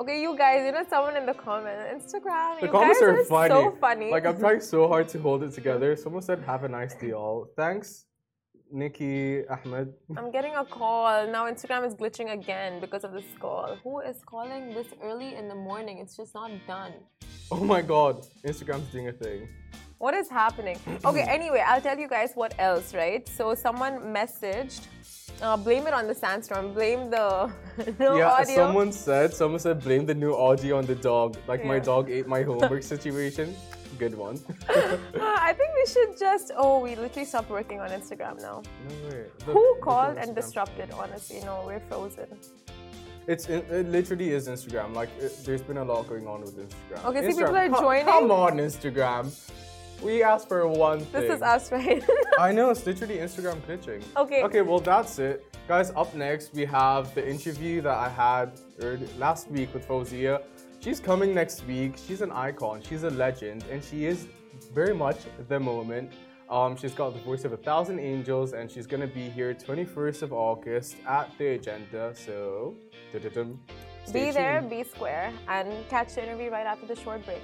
Okay, 0.00 0.22
you 0.22 0.36
guys, 0.36 0.64
you 0.64 0.70
know 0.70 0.84
someone 0.88 1.16
in 1.16 1.26
the 1.26 1.34
comment, 1.34 1.78
Instagram. 1.96 2.60
The 2.60 2.68
comments 2.68 3.02
are, 3.02 3.18
are 3.18 3.24
funny. 3.24 3.54
So 3.54 3.76
funny. 3.80 4.10
Like 4.12 4.26
I'm 4.26 4.38
trying 4.38 4.60
so 4.60 4.86
hard 4.86 5.08
to 5.08 5.18
hold 5.18 5.42
it 5.42 5.52
together. 5.52 5.96
Someone 6.04 6.22
said, 6.22 6.38
"Have 6.52 6.62
a 6.62 6.68
nice 6.68 6.94
day, 6.94 7.12
all." 7.20 7.48
Thanks, 7.56 7.88
Nikki 8.70 9.44
Ahmed. 9.54 9.88
I'm 10.16 10.30
getting 10.30 10.54
a 10.54 10.64
call 10.64 11.26
now. 11.26 11.50
Instagram 11.52 11.84
is 11.88 11.94
glitching 12.00 12.30
again 12.38 12.80
because 12.84 13.02
of 13.02 13.12
this 13.12 13.30
call. 13.40 13.76
Who 13.82 13.98
is 14.10 14.18
calling 14.24 14.62
this 14.72 14.86
early 15.02 15.34
in 15.34 15.48
the 15.48 15.58
morning? 15.68 15.98
It's 15.98 16.16
just 16.16 16.32
not 16.32 16.52
done. 16.68 16.92
Oh 17.50 17.64
my 17.74 17.82
God, 17.82 18.14
Instagram's 18.46 18.88
doing 18.92 19.08
a 19.08 19.16
thing. 19.24 19.48
What 19.98 20.14
is 20.14 20.28
happening? 20.28 20.78
Okay, 21.04 21.22
anyway, 21.28 21.62
I'll 21.66 21.80
tell 21.80 21.98
you 21.98 22.08
guys 22.08 22.32
what 22.34 22.54
else, 22.58 22.94
right? 22.94 23.28
So 23.28 23.54
someone 23.54 23.98
messaged, 24.14 24.86
uh, 25.42 25.56
blame 25.56 25.88
it 25.88 25.92
on 25.92 26.06
the 26.06 26.14
sandstorm, 26.14 26.72
blame 26.72 27.10
the 27.10 27.50
no 27.98 28.16
yeah, 28.16 28.30
audio. 28.30 28.54
someone 28.54 28.92
said, 28.92 29.34
someone 29.34 29.58
said 29.58 29.82
blame 29.82 30.06
the 30.06 30.14
new 30.14 30.34
audio 30.34 30.78
on 30.78 30.86
the 30.86 30.94
dog. 30.94 31.36
Like 31.48 31.60
yeah. 31.60 31.66
my 31.66 31.78
dog 31.80 32.10
ate 32.10 32.28
my 32.28 32.42
homework 32.50 32.84
situation. 32.84 33.54
Good 33.98 34.16
one. 34.16 34.38
uh, 34.68 34.96
I 35.18 35.52
think 35.54 35.70
we 35.74 35.86
should 35.92 36.16
just, 36.16 36.52
oh, 36.56 36.78
we 36.78 36.94
literally 36.94 37.24
stopped 37.24 37.50
working 37.50 37.80
on 37.80 37.90
Instagram 37.90 38.40
now. 38.40 38.62
No 38.88 39.08
way. 39.08 39.24
Who 39.46 39.78
called 39.82 40.16
and 40.16 40.36
disrupted, 40.36 40.92
honestly? 40.92 41.40
No, 41.40 41.64
we're 41.66 41.80
frozen. 41.80 42.28
It's 43.26 43.48
it 43.48 43.88
literally 43.88 44.30
is 44.30 44.48
Instagram. 44.48 44.94
Like 44.94 45.10
it, 45.18 45.44
there's 45.44 45.60
been 45.60 45.78
a 45.78 45.84
lot 45.84 46.08
going 46.08 46.26
on 46.28 46.42
with 46.42 46.56
Instagram. 46.56 47.04
Okay, 47.06 47.20
Instagram, 47.20 47.32
see 47.32 47.42
people 47.42 47.56
are 47.56 47.68
joining. 47.68 48.06
Come 48.06 48.30
on, 48.30 48.52
Instagram. 48.58 49.32
We 50.02 50.22
asked 50.22 50.48
for 50.48 50.66
one 50.68 51.00
thing. 51.00 51.22
This 51.22 51.36
is 51.36 51.42
us, 51.42 51.72
right? 51.72 52.02
I 52.38 52.52
know, 52.52 52.70
it's 52.70 52.86
literally 52.86 53.16
Instagram 53.18 53.64
pitching. 53.66 54.02
Okay. 54.16 54.42
Okay, 54.44 54.62
well, 54.62 54.78
that's 54.78 55.18
it. 55.18 55.44
Guys, 55.66 55.90
up 55.96 56.14
next, 56.14 56.54
we 56.54 56.64
have 56.64 57.14
the 57.14 57.28
interview 57.28 57.80
that 57.82 57.96
I 57.96 58.08
had 58.08 58.52
last 59.18 59.50
week 59.50 59.74
with 59.74 59.86
Faouzia. 59.86 60.42
She's 60.80 61.00
coming 61.00 61.34
next 61.34 61.66
week. 61.66 61.96
She's 62.06 62.20
an 62.20 62.30
icon, 62.30 62.80
she's 62.80 63.02
a 63.02 63.10
legend, 63.10 63.64
and 63.70 63.82
she 63.82 64.06
is 64.06 64.28
very 64.72 64.94
much 64.94 65.18
the 65.48 65.58
moment. 65.58 66.12
Um, 66.48 66.76
she's 66.76 66.94
got 66.94 67.12
the 67.12 67.20
voice 67.20 67.44
of 67.44 67.52
a 67.52 67.56
thousand 67.58 67.98
angels, 67.98 68.52
and 68.52 68.70
she's 68.70 68.86
gonna 68.86 69.06
be 69.06 69.28
here 69.28 69.52
21st 69.52 70.22
of 70.22 70.32
August 70.32 70.96
at 71.06 71.30
the 71.36 71.48
agenda. 71.48 72.14
So, 72.14 72.74
be 73.12 73.18
tuned. 73.28 73.58
there, 74.12 74.62
be 74.62 74.84
square, 74.84 75.32
and 75.48 75.70
catch 75.90 76.14
the 76.14 76.22
interview 76.22 76.50
right 76.50 76.66
after 76.66 76.86
the 76.86 76.96
short 76.96 77.24
break. 77.26 77.42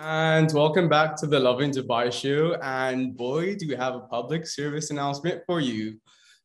And 0.00 0.52
welcome 0.52 0.88
back 0.88 1.14
to 1.16 1.26
the 1.28 1.38
Lovin 1.38 1.70
Dubai 1.70 2.12
show. 2.12 2.58
And 2.60 3.16
boy, 3.16 3.54
do 3.54 3.68
we 3.68 3.76
have 3.76 3.94
a 3.94 4.00
public 4.00 4.44
service 4.44 4.90
announcement 4.90 5.42
for 5.46 5.60
you. 5.60 6.00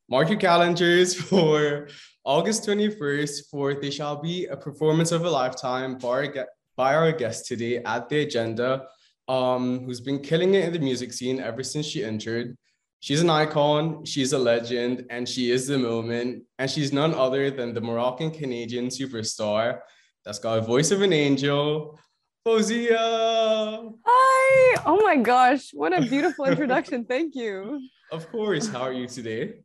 Mark 0.07 0.29
your 0.29 0.37
calendars 0.37 1.15
for 1.29 1.87
August 2.23 2.67
21st 2.67 3.49
for 3.49 3.73
there 3.73 3.89
shall 3.89 4.21
be 4.21 4.45
a 4.45 4.55
performance 4.55 5.11
of 5.11 5.25
a 5.25 5.29
lifetime 5.29 5.97
by 5.97 6.93
our 6.93 7.11
guest 7.11 7.47
today 7.47 7.77
at 7.77 8.07
the 8.07 8.19
agenda, 8.19 8.85
um, 9.27 9.83
who's 9.83 9.99
been 9.99 10.19
killing 10.19 10.53
it 10.53 10.65
in 10.65 10.73
the 10.73 10.79
music 10.79 11.11
scene 11.11 11.39
ever 11.39 11.63
since 11.63 11.87
she 11.87 12.05
entered. 12.05 12.55
She's 12.99 13.21
an 13.21 13.31
icon, 13.31 14.05
she's 14.05 14.33
a 14.33 14.39
legend, 14.39 15.05
and 15.09 15.27
she 15.27 15.49
is 15.49 15.65
the 15.65 15.79
moment. 15.79 16.43
And 16.59 16.69
she's 16.69 16.93
none 16.93 17.15
other 17.15 17.49
than 17.49 17.73
the 17.73 17.81
Moroccan 17.81 18.29
Canadian 18.29 18.89
superstar 18.89 19.79
that's 20.23 20.39
got 20.39 20.59
a 20.59 20.61
voice 20.61 20.91
of 20.91 21.01
an 21.01 21.13
angel, 21.13 21.99
Faouzia. 22.45 23.93
Hi. 24.05 24.81
Oh 24.85 25.01
my 25.03 25.17
gosh. 25.17 25.71
What 25.73 25.97
a 25.97 26.01
beautiful 26.01 26.45
introduction. 26.51 27.05
Thank 27.05 27.35
you. 27.35 27.81
Of 28.11 28.31
course. 28.31 28.67
How 28.67 28.81
are 28.81 28.93
you 28.93 29.07
today? 29.07 29.55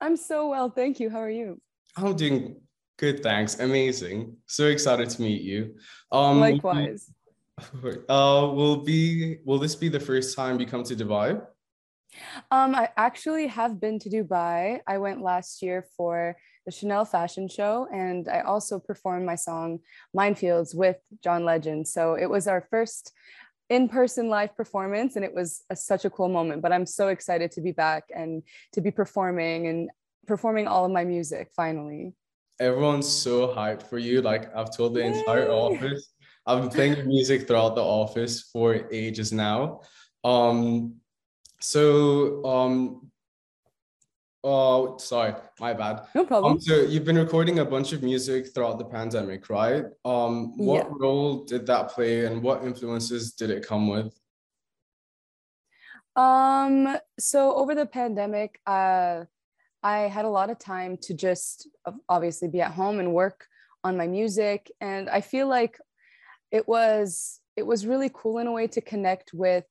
I'm 0.00 0.16
so 0.16 0.48
well. 0.48 0.70
Thank 0.70 1.00
you. 1.00 1.10
How 1.10 1.20
are 1.20 1.30
you? 1.30 1.60
I'm 1.96 2.14
doing 2.16 2.60
good. 2.98 3.22
Thanks. 3.22 3.58
Amazing. 3.58 4.36
So 4.46 4.66
excited 4.66 5.08
to 5.10 5.22
meet 5.22 5.42
you. 5.42 5.76
Um, 6.12 6.40
Likewise. 6.40 7.10
Uh, 8.08 8.48
will 8.54 8.78
be 8.78 9.36
will 9.44 9.58
this 9.58 9.74
be 9.74 9.90
the 9.90 10.00
first 10.00 10.34
time 10.34 10.58
you 10.58 10.64
come 10.64 10.82
to 10.82 10.96
Dubai? 10.96 11.42
Um, 12.50 12.74
I 12.74 12.88
actually 12.96 13.48
have 13.48 13.78
been 13.78 13.98
to 13.98 14.08
Dubai. 14.08 14.80
I 14.86 14.96
went 14.96 15.20
last 15.20 15.60
year 15.60 15.84
for 15.94 16.38
the 16.70 16.76
Chanel 16.76 17.04
fashion 17.04 17.48
show, 17.48 17.88
and 17.92 18.28
I 18.28 18.40
also 18.42 18.78
performed 18.78 19.26
my 19.26 19.34
song 19.34 19.80
Minefields 20.16 20.72
with 20.72 20.98
John 21.22 21.44
Legend. 21.44 21.88
So 21.88 22.14
it 22.14 22.30
was 22.30 22.46
our 22.46 22.60
first 22.70 23.12
in-person 23.70 24.28
live 24.28 24.56
performance 24.56 25.14
and 25.14 25.24
it 25.24 25.32
was 25.32 25.62
a, 25.70 25.76
such 25.76 26.04
a 26.04 26.10
cool 26.10 26.28
moment 26.28 26.60
but 26.60 26.72
i'm 26.72 26.84
so 26.84 27.06
excited 27.06 27.52
to 27.52 27.60
be 27.60 27.70
back 27.70 28.02
and 28.12 28.42
to 28.72 28.80
be 28.80 28.90
performing 28.90 29.68
and 29.68 29.88
performing 30.26 30.66
all 30.66 30.84
of 30.84 30.90
my 30.90 31.04
music 31.04 31.52
finally 31.54 32.12
everyone's 32.58 33.06
so 33.06 33.46
hyped 33.46 33.84
for 33.84 33.98
you 33.98 34.20
like 34.22 34.52
i've 34.56 34.76
told 34.76 34.92
the 34.92 34.98
Yay. 34.98 35.16
entire 35.16 35.48
office 35.52 36.14
i've 36.48 36.62
been 36.62 36.70
playing 36.70 37.06
music 37.06 37.46
throughout 37.46 37.76
the 37.76 37.84
office 38.00 38.50
for 38.52 38.88
ages 38.90 39.30
now 39.30 39.80
um 40.24 40.96
so 41.60 42.44
um 42.44 43.08
Oh, 44.42 44.96
sorry, 44.96 45.34
my 45.58 45.74
bad. 45.74 46.06
No 46.14 46.24
problem. 46.24 46.52
Um, 46.52 46.60
so 46.60 46.76
you've 46.76 47.04
been 47.04 47.18
recording 47.18 47.58
a 47.58 47.64
bunch 47.64 47.92
of 47.92 48.02
music 48.02 48.54
throughout 48.54 48.78
the 48.78 48.86
pandemic, 48.86 49.50
right? 49.50 49.84
Um, 50.04 50.56
what 50.56 50.86
yeah. 50.86 50.92
role 50.98 51.44
did 51.44 51.66
that 51.66 51.90
play, 51.90 52.24
and 52.24 52.42
what 52.42 52.64
influences 52.64 53.32
did 53.32 53.50
it 53.50 53.66
come 53.66 53.88
with? 53.88 54.18
Um, 56.16 56.96
so 57.18 57.54
over 57.54 57.74
the 57.74 57.84
pandemic, 57.84 58.60
uh, 58.66 59.24
I 59.82 59.98
had 60.00 60.24
a 60.24 60.30
lot 60.30 60.48
of 60.48 60.58
time 60.58 60.96
to 61.02 61.14
just 61.14 61.68
obviously 62.08 62.48
be 62.48 62.62
at 62.62 62.72
home 62.72 62.98
and 62.98 63.12
work 63.12 63.46
on 63.84 63.98
my 63.98 64.06
music, 64.06 64.70
and 64.80 65.10
I 65.10 65.20
feel 65.20 65.48
like 65.48 65.78
it 66.50 66.66
was 66.66 67.40
it 67.56 67.66
was 67.66 67.86
really 67.86 68.10
cool 68.12 68.38
in 68.38 68.46
a 68.46 68.52
way 68.52 68.68
to 68.68 68.80
connect 68.80 69.34
with 69.34 69.64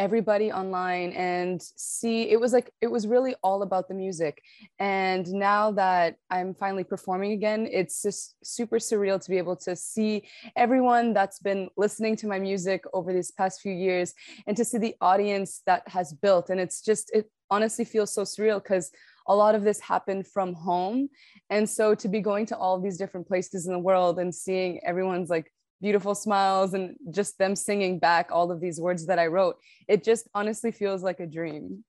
everybody 0.00 0.50
online 0.50 1.12
and 1.12 1.60
see 1.76 2.30
it 2.30 2.40
was 2.40 2.54
like 2.54 2.72
it 2.80 2.90
was 2.90 3.06
really 3.06 3.34
all 3.42 3.60
about 3.62 3.86
the 3.86 3.94
music. 3.94 4.42
And 4.78 5.30
now 5.30 5.72
that 5.72 6.16
i'm 6.30 6.54
finally 6.54 6.84
performing 6.84 7.32
again 7.32 7.68
it's 7.70 8.00
just 8.02 8.34
super 8.42 8.78
surreal 8.78 9.22
to 9.22 9.30
be 9.30 9.36
able 9.36 9.56
to 9.56 9.76
see 9.76 10.12
everyone 10.56 11.12
that's 11.12 11.38
been 11.38 11.68
listening 11.76 12.16
to 12.16 12.26
my 12.26 12.38
music 12.38 12.82
over 12.94 13.12
these 13.12 13.30
past 13.30 13.60
few 13.60 13.72
years 13.72 14.14
and 14.46 14.56
to 14.56 14.64
see 14.64 14.78
the 14.78 14.94
audience 15.00 15.60
that 15.66 15.82
has 15.86 16.12
built. 16.12 16.50
And 16.50 16.58
it's 16.60 16.80
just 16.80 17.10
it 17.12 17.30
honestly 17.50 17.84
feels 17.84 18.14
so 18.14 18.22
surreal 18.22 18.62
because 18.62 18.90
a 19.26 19.34
lot 19.34 19.54
of 19.54 19.64
this 19.64 19.80
happened 19.80 20.26
from 20.26 20.54
home. 20.54 21.08
And 21.50 21.68
so 21.68 21.94
to 21.94 22.08
be 22.08 22.20
going 22.20 22.46
to 22.46 22.56
all 22.56 22.80
these 22.80 22.96
different 22.96 23.28
places 23.28 23.66
in 23.66 23.72
the 23.72 23.78
world 23.78 24.18
and 24.18 24.34
seeing 24.34 24.80
everyone's 24.84 25.30
like 25.30 25.52
beautiful 25.80 26.14
smiles 26.14 26.74
and 26.74 26.96
just 27.10 27.38
them 27.38 27.56
singing 27.56 27.98
back 27.98 28.30
all 28.30 28.50
of 28.50 28.60
these 28.60 28.80
words 28.80 29.06
that 29.06 29.18
I 29.18 29.26
wrote. 29.26 29.56
It 29.88 30.04
just 30.04 30.28
honestly 30.34 30.70
feels 30.70 31.02
like 31.02 31.20
a 31.20 31.26
dream. 31.26 31.84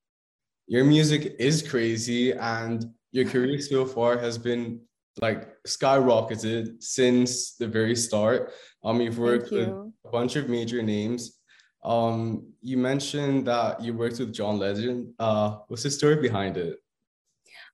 Your 0.68 0.86
music 0.86 1.36
is 1.40 1.62
crazy 1.62 2.32
and 2.32 2.86
your 3.12 3.26
career 3.26 3.60
so 3.60 3.86
far 3.86 4.18
has 4.18 4.38
been 4.38 4.82
like 5.22 5.50
skyrocketed 5.68 6.82
since 6.82 7.56
the 7.56 7.68
very 7.68 7.96
start. 7.96 8.54
Um, 8.84 9.02
you've 9.02 9.20
worked 9.20 9.52
you. 9.52 9.58
with 9.58 9.70
a 10.06 10.10
bunch 10.10 10.38
of 10.38 10.48
major 10.48 10.82
names. 10.82 11.40
Um, 11.84 12.54
you 12.62 12.78
mentioned 12.78 13.48
that 13.48 13.82
you 13.82 13.94
worked 13.94 14.20
with 14.20 14.34
John 14.34 14.60
Legend. 14.60 15.14
Uh, 15.20 15.58
what's 15.68 15.84
the 15.84 15.92
story 15.92 16.16
behind 16.16 16.56
it? 16.58 16.78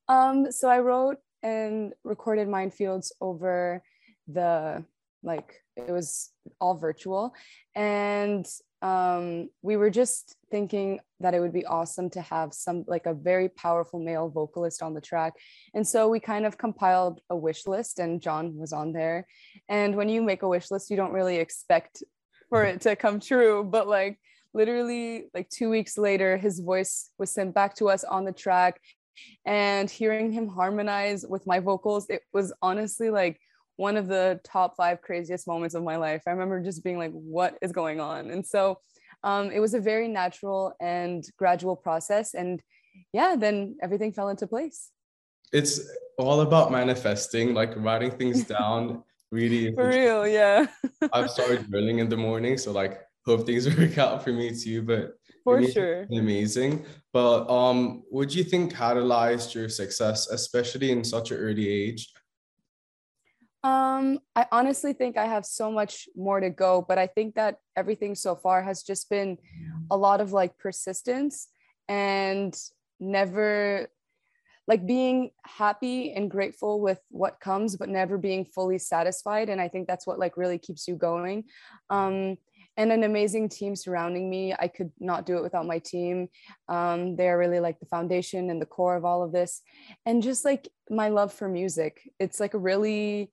Um, 0.08 0.52
so 0.52 0.70
I 0.70 0.80
wrote 0.80 1.18
and 1.44 1.94
recorded 2.04 2.48
Minefields 2.48 3.12
over 3.22 3.84
the 4.28 4.84
like 5.24 5.62
it 5.78 5.92
was 5.92 6.32
all 6.60 6.76
virtual. 6.76 7.34
And 7.76 8.46
um, 8.82 9.50
we 9.62 9.76
were 9.76 9.90
just 9.90 10.36
thinking 10.52 11.00
that 11.20 11.34
it 11.34 11.40
would 11.40 11.54
be 11.54 11.66
awesome 11.66 12.10
to 12.12 12.22
have 12.22 12.54
some 12.54 12.84
like 12.88 13.06
a 13.08 13.14
very 13.14 13.50
powerful 13.50 14.00
male 14.00 14.30
vocalist 14.30 14.84
on 14.84 14.94
the 14.94 15.02
track. 15.02 15.34
And 15.74 15.88
so 15.88 16.08
we 16.10 16.20
kind 16.20 16.46
of 16.46 16.58
compiled 16.58 17.20
a 17.30 17.36
wish 17.36 17.66
list 17.66 18.00
and 18.00 18.22
john 18.22 18.56
was 18.56 18.74
on 18.74 18.94
there. 18.94 19.26
And 19.68 19.96
when 19.96 20.10
you 20.10 20.22
make 20.22 20.44
a 20.44 20.48
wish 20.48 20.70
list 20.70 20.92
you 20.92 20.98
don't 20.98 21.14
really 21.14 21.38
expect 21.38 22.04
for 22.50 22.64
it 22.64 22.82
to 22.82 22.96
come 22.96 23.20
true 23.20 23.64
but 23.64 23.88
like 23.88 24.20
literally 24.54 25.26
like 25.34 25.50
two 25.50 25.70
weeks 25.70 25.98
later 25.98 26.38
his 26.38 26.60
voice 26.60 27.10
was 27.18 27.32
sent 27.32 27.56
back 27.56 27.76
to 27.78 27.90
us 27.90 28.04
on 28.04 28.26
the 28.26 28.32
track. 28.32 28.80
And 29.44 29.90
hearing 29.90 30.32
him 30.32 30.48
harmonize 30.48 31.26
with 31.28 31.48
my 31.48 31.60
vocals 31.60 32.08
it 32.10 32.22
was 32.32 32.54
honestly 32.62 33.10
like 33.10 33.40
one 33.78 33.96
of 33.96 34.08
the 34.08 34.40
top 34.44 34.76
five 34.76 35.02
craziest 35.02 35.48
moments 35.48 35.76
of 35.76 35.84
my 35.84 35.96
life. 35.96 36.24
I 36.28 36.32
remember 36.32 36.62
just 36.62 36.84
being 36.84 36.98
like, 36.98 37.12
what 37.12 37.58
is 37.62 37.72
going 37.72 38.00
on? 38.00 38.32
And 38.32 38.46
so 38.46 38.80
um, 39.24 39.52
it 39.52 39.60
was 39.60 39.74
a 39.74 39.80
very 39.80 40.08
natural 40.08 40.74
and 40.82 41.24
gradual 41.38 41.76
process. 41.76 42.34
And 42.34 42.62
yeah, 43.14 43.36
then 43.38 43.78
everything 43.82 44.12
fell 44.12 44.30
into 44.30 44.48
place. 44.48 44.92
It's 45.54 45.80
all 46.18 46.42
about 46.42 46.72
manifesting, 46.72 47.54
like 47.54 47.74
writing 47.78 48.12
things 48.12 48.44
down. 48.58 49.04
Really, 49.32 49.74
for 49.76 49.90
real, 49.90 50.28
yeah. 50.28 50.68
I've 51.14 51.30
started 51.30 51.68
journaling 51.68 52.00
in 52.00 52.08
the 52.08 52.16
morning, 52.18 52.58
so 52.58 52.72
like 52.72 53.02
hope 53.26 53.46
things 53.46 53.68
work 53.78 53.98
out 53.98 54.24
for 54.24 54.32
me 54.32 54.56
too. 54.56 54.82
But 54.82 55.18
for 55.44 55.62
sure, 55.68 56.08
amazing. 56.12 56.86
But 57.12 57.50
um, 57.50 58.04
what 58.10 58.30
do 58.30 58.38
you 58.38 58.46
think 58.46 58.74
catalyzed 58.74 59.54
your 59.54 59.68
success, 59.68 60.28
especially 60.30 60.92
in 60.92 61.04
such 61.04 61.32
an 61.32 61.38
early 61.38 61.68
age? 61.68 62.10
Um, 63.64 64.20
I 64.36 64.46
honestly 64.52 64.94
think 64.94 65.18
I 65.18 65.26
have 65.26 65.46
so 65.46 65.72
much 65.72 66.08
more 66.16 66.40
to 66.40 66.50
go, 66.50 66.86
but 66.88 66.98
I 66.98 67.08
think 67.08 67.36
that 67.36 67.58
everything 67.76 68.16
so 68.16 68.36
far 68.36 68.62
has 68.62 68.84
just 68.84 69.10
been 69.10 69.38
a 69.90 69.98
lot 69.98 70.22
of 70.22 70.32
like 70.32 70.58
persistence 70.58 71.48
and 71.88 72.56
never 73.00 73.90
like 74.68 74.86
being 74.86 75.32
happy 75.46 76.12
and 76.14 76.30
grateful 76.30 76.82
with 76.82 77.00
what 77.10 77.40
comes, 77.40 77.78
but 77.78 77.90
never 77.90 78.18
being 78.18 78.46
fully 78.46 78.78
satisfied. 78.78 79.50
And 79.50 79.62
I 79.62 79.70
think 79.70 79.88
that's 79.88 80.06
what 80.06 80.20
like 80.20 80.36
really 80.36 80.58
keeps 80.58 80.88
you 80.88 80.96
going. 80.96 81.46
Um, 81.90 82.38
and 82.76 82.92
an 82.92 83.04
amazing 83.04 83.50
team 83.50 83.76
surrounding 83.76 84.30
me. 84.30 84.54
I 84.58 84.68
could 84.68 84.92
not 85.00 85.26
do 85.26 85.38
it 85.38 85.42
without 85.42 85.66
my 85.66 85.80
team. 85.80 86.28
Um, 86.70 87.16
they're 87.16 87.38
really 87.38 87.60
like 87.60 87.80
the 87.80 87.88
foundation 87.88 88.52
and 88.52 88.62
the 88.62 88.68
core 88.68 88.96
of 88.96 89.04
all 89.04 89.24
of 89.24 89.32
this. 89.32 89.62
And 90.06 90.22
just 90.22 90.46
like 90.46 90.68
my 90.90 91.10
love 91.10 91.34
for 91.34 91.50
music, 91.50 92.02
it's 92.20 92.40
like 92.40 92.54
a 92.54 92.60
really 92.60 93.32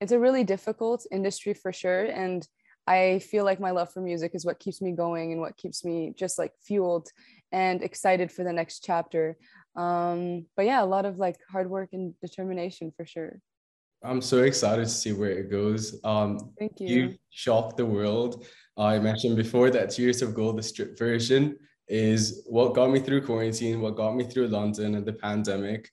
it's 0.00 0.12
a 0.12 0.18
really 0.18 0.44
difficult 0.44 1.06
industry 1.10 1.54
for 1.54 1.72
sure 1.72 2.04
and 2.04 2.48
i 2.86 3.18
feel 3.18 3.44
like 3.44 3.60
my 3.60 3.70
love 3.70 3.92
for 3.92 4.00
music 4.00 4.34
is 4.34 4.44
what 4.44 4.58
keeps 4.58 4.80
me 4.80 4.92
going 4.92 5.32
and 5.32 5.40
what 5.40 5.56
keeps 5.56 5.84
me 5.84 6.12
just 6.16 6.38
like 6.38 6.52
fueled 6.62 7.08
and 7.52 7.82
excited 7.82 8.30
for 8.30 8.44
the 8.44 8.52
next 8.52 8.84
chapter. 8.84 9.36
Um 9.76 10.46
but 10.56 10.66
yeah 10.66 10.82
a 10.82 10.86
lot 10.86 11.04
of 11.04 11.18
like 11.18 11.36
hard 11.50 11.68
work 11.70 11.90
and 11.92 12.14
determination 12.20 12.92
for 12.96 13.06
sure. 13.06 13.40
I'm 14.02 14.22
so 14.22 14.38
excited 14.38 14.84
to 14.84 14.90
see 14.90 15.12
where 15.12 15.30
it 15.30 15.50
goes. 15.50 16.00
Um 16.04 16.52
thank 16.58 16.80
you 16.80 16.88
you. 16.88 17.14
shocked 17.30 17.76
the 17.76 17.86
world. 17.86 18.46
I 18.76 18.98
mentioned 18.98 19.36
before 19.36 19.70
that 19.70 19.90
tears 19.90 20.22
of 20.22 20.34
gold 20.34 20.58
the 20.58 20.62
strip 20.62 20.98
version 20.98 21.56
is 21.88 22.44
what 22.46 22.74
got 22.74 22.88
me 22.88 23.00
through 23.00 23.26
quarantine 23.26 23.80
what 23.80 23.96
got 23.96 24.14
me 24.14 24.22
through 24.22 24.46
london 24.46 24.94
and 24.94 25.04
the 25.04 25.12
pandemic 25.12 25.90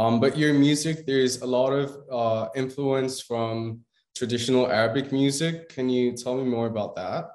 um, 0.00 0.18
but 0.18 0.38
your 0.38 0.54
music, 0.54 1.04
there's 1.04 1.42
a 1.42 1.46
lot 1.46 1.72
of 1.72 1.94
uh, 2.10 2.48
influence 2.56 3.20
from 3.20 3.80
traditional 4.16 4.66
Arabic 4.66 5.12
music. 5.12 5.68
Can 5.68 5.90
you 5.90 6.16
tell 6.16 6.38
me 6.38 6.44
more 6.44 6.68
about 6.68 6.96
that? 6.96 7.32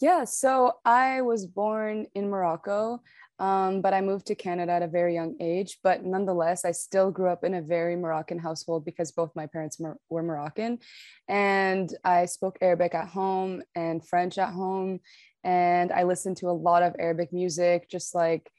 Yeah, 0.00 0.24
so 0.24 0.72
I 0.84 1.22
was 1.22 1.46
born 1.46 2.06
in 2.16 2.28
Morocco, 2.28 3.02
um, 3.38 3.82
but 3.82 3.94
I 3.94 4.00
moved 4.00 4.26
to 4.26 4.34
Canada 4.34 4.72
at 4.72 4.82
a 4.82 4.88
very 4.88 5.14
young 5.14 5.36
age. 5.40 5.78
But 5.84 6.04
nonetheless, 6.04 6.64
I 6.64 6.72
still 6.72 7.12
grew 7.12 7.28
up 7.28 7.44
in 7.44 7.54
a 7.54 7.62
very 7.62 7.94
Moroccan 7.94 8.40
household 8.40 8.84
because 8.84 9.12
both 9.12 9.30
my 9.36 9.46
parents 9.46 9.78
were 9.78 10.22
Moroccan. 10.24 10.80
And 11.28 11.88
I 12.02 12.26
spoke 12.26 12.58
Arabic 12.60 12.96
at 12.96 13.06
home 13.06 13.62
and 13.76 14.04
French 14.04 14.38
at 14.38 14.52
home. 14.52 14.98
And 15.44 15.92
I 15.92 16.02
listened 16.02 16.38
to 16.38 16.50
a 16.50 16.60
lot 16.68 16.82
of 16.82 16.96
Arabic 16.98 17.32
music, 17.32 17.88
just 17.88 18.12
like 18.12 18.50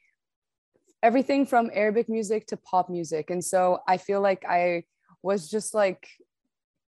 everything 1.02 1.46
from 1.46 1.70
Arabic 1.72 2.08
music 2.08 2.46
to 2.48 2.56
pop 2.56 2.90
music. 2.90 3.30
And 3.30 3.44
so 3.44 3.80
I 3.86 3.96
feel 3.96 4.20
like 4.20 4.44
I 4.48 4.84
was 5.22 5.48
just 5.48 5.74
like 5.74 6.08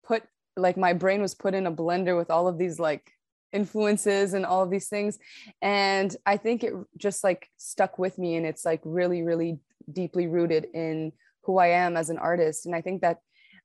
put 0.05 0.23
like 0.57 0.77
my 0.77 0.92
brain 0.92 1.20
was 1.20 1.35
put 1.35 1.55
in 1.55 1.66
a 1.66 1.73
blender 1.73 2.16
with 2.16 2.31
all 2.31 2.49
of 2.49 2.59
these 2.59 2.79
like 2.79 3.12
influences 3.53 4.35
and 4.35 4.46
all 4.46 4.62
of 4.62 4.70
these 4.70 4.88
things 4.88 5.18
and 5.61 6.16
i 6.25 6.37
think 6.37 6.62
it 6.62 6.73
just 6.96 7.25
like 7.25 7.49
stuck 7.57 7.99
with 7.99 8.16
me 8.18 8.37
and 8.37 8.46
it's 8.46 8.64
like 8.64 8.81
really 8.85 9.23
really 9.23 9.59
deeply 9.92 10.29
rooted 10.29 10.68
in 10.73 11.12
who 11.42 11.59
i 11.59 11.66
am 11.66 11.96
as 11.96 12.11
an 12.11 12.18
artist 12.18 12.66
and 12.66 12.77
i 12.77 12.81
think 12.81 13.01
that 13.01 13.18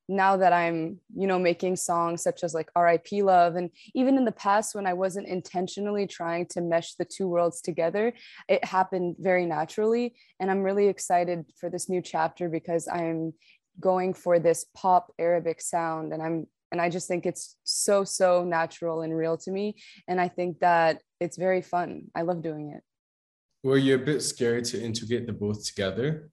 now 0.08 0.38
that 0.38 0.54
I'm, 0.54 1.00
you 1.16 1.28
know, 1.28 1.40
making 1.40 1.76
songs 1.78 2.22
such 2.22 2.44
as 2.44 2.54
like 2.54 2.70
RIP 2.78 3.08
Love, 3.14 3.56
and 3.56 3.70
even 3.94 4.18
in 4.18 4.26
the 4.26 4.32
past 4.32 4.76
when 4.76 4.86
I 4.86 4.94
wasn't 4.94 5.28
intentionally 5.28 6.08
trying 6.08 6.46
to 6.48 6.62
mesh 6.62 6.96
the 6.96 7.06
two 7.06 7.28
worlds 7.28 7.62
together, 7.62 8.14
it 8.48 8.64
happened 8.64 9.16
very 9.20 9.46
naturally. 9.46 10.16
And 10.40 10.52
I'm 10.52 10.64
really 10.64 10.88
excited 10.88 11.46
for 11.60 11.70
this 11.70 11.90
new 11.90 12.02
chapter 12.02 12.50
because 12.50 12.88
I'm 12.88 13.34
going 13.80 14.14
for 14.14 14.40
this 14.40 14.66
pop 14.76 15.12
Arabic 15.20 15.62
sound 15.62 16.14
and 16.14 16.22
I'm 16.22 16.48
and 16.72 16.82
I 16.82 16.90
just 16.90 17.08
think 17.08 17.26
it's 17.26 17.58
so 17.64 18.04
so 18.04 18.44
natural 18.44 19.02
and 19.02 19.16
real 19.16 19.38
to 19.38 19.52
me 19.52 19.76
and 20.08 20.20
I 20.20 20.28
think 20.28 20.60
that 20.60 21.02
it's 21.20 21.38
very 21.38 21.62
fun. 21.62 22.06
I 22.16 22.22
love 22.22 22.42
doing 22.42 22.72
it. 22.76 22.84
Were 23.64 23.78
you 23.78 23.96
a 23.96 24.00
bit 24.00 24.22
scared 24.22 24.66
to 24.66 24.82
integrate 24.82 25.26
the 25.28 25.34
both 25.34 25.66
together? 25.66 26.30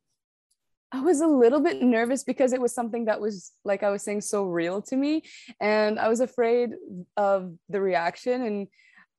I 0.93 1.01
was 1.01 1.21
a 1.21 1.27
little 1.27 1.61
bit 1.61 1.81
nervous 1.83 2.23
because 2.23 2.53
it 2.53 2.61
was 2.61 2.75
something 2.75 3.07
that 3.07 3.21
was 3.21 3.53
like 3.65 3.83
I 3.83 3.91
was 3.91 4.03
saying 4.03 4.21
so 4.21 4.45
real 4.45 4.83
to 4.83 4.97
me 4.97 5.23
and 5.61 5.99
I 5.99 6.09
was 6.09 6.21
afraid 6.21 6.71
of 7.17 7.55
the 7.71 7.81
reaction 7.81 8.43
and 8.43 8.67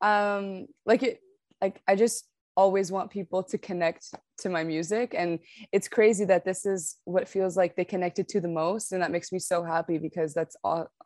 um 0.02 0.68
like 0.86 1.02
it 1.02 1.20
like 1.62 1.82
I 1.88 1.96
just 1.96 2.28
always 2.56 2.92
want 2.92 3.10
people 3.10 3.42
to 3.42 3.58
connect 3.58 4.14
to 4.38 4.50
my 4.50 4.64
music 4.64 5.16
and 5.18 5.40
it's 5.72 5.88
crazy 5.88 6.26
that 6.26 6.46
this 6.46 6.68
is 6.68 6.98
what 7.06 7.28
feels 7.28 7.58
like 7.58 7.76
they 7.76 7.86
connected 7.86 8.28
to 8.28 8.40
the 8.40 8.48
most 8.48 8.92
and 8.92 9.02
that 9.02 9.10
makes 9.10 9.32
me 9.32 9.40
so 9.40 9.64
happy 9.64 9.98
because 9.98 10.36
that's 10.36 10.56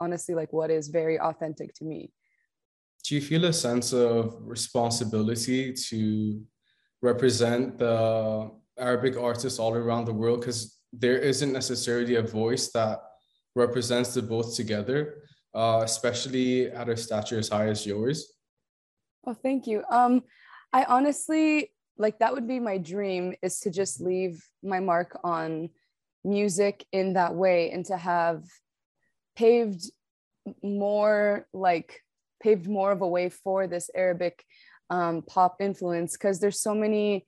honestly 0.01 0.35
like 0.35 0.51
what 0.51 0.69
is 0.69 0.89
very 0.89 1.17
authentic 1.17 1.73
to 1.75 1.85
me. 1.85 2.11
Do 3.05 3.15
you 3.15 3.21
feel 3.21 3.45
a 3.45 3.53
sense 3.53 3.93
of 3.93 4.35
responsibility 4.41 5.71
to 5.71 6.41
represent 7.01 7.77
the 7.77 8.51
arabic 8.79 9.17
artists 9.17 9.59
all 9.59 9.73
around 9.73 10.05
the 10.05 10.13
world 10.13 10.39
because 10.39 10.79
there 10.93 11.17
isn't 11.17 11.51
necessarily 11.51 12.15
a 12.15 12.21
voice 12.21 12.71
that 12.71 12.99
represents 13.55 14.13
the 14.13 14.21
both 14.21 14.55
together 14.55 15.23
uh, 15.57 15.81
especially 15.83 16.67
at 16.67 16.87
a 16.87 16.95
stature 16.95 17.39
as 17.39 17.49
high 17.49 17.67
as 17.67 17.85
yours. 17.85 18.33
Oh 19.25 19.33
thank 19.33 19.65
you. 19.67 19.83
Um 19.89 20.21
I 20.71 20.83
honestly 20.83 21.73
like 21.97 22.19
that 22.19 22.33
would 22.33 22.47
be 22.47 22.59
my 22.59 22.77
dream 22.77 23.33
is 23.41 23.59
to 23.61 23.71
just 23.71 23.99
leave 23.99 24.45
my 24.61 24.79
mark 24.79 25.19
on 25.23 25.69
music 26.23 26.85
in 26.91 27.13
that 27.13 27.33
way 27.33 27.71
and 27.71 27.83
to 27.85 27.97
have 27.97 28.43
paved 29.35 29.89
more 30.61 31.47
like 31.53 32.01
paved 32.41 32.67
more 32.67 32.91
of 32.91 33.01
a 33.01 33.07
way 33.07 33.29
for 33.29 33.65
this 33.65 33.89
Arabic 33.95 34.43
um, 34.91 35.23
pop 35.23 35.57
influence 35.59 36.13
because 36.13 36.39
there's 36.39 36.61
so 36.61 36.75
many 36.75 37.25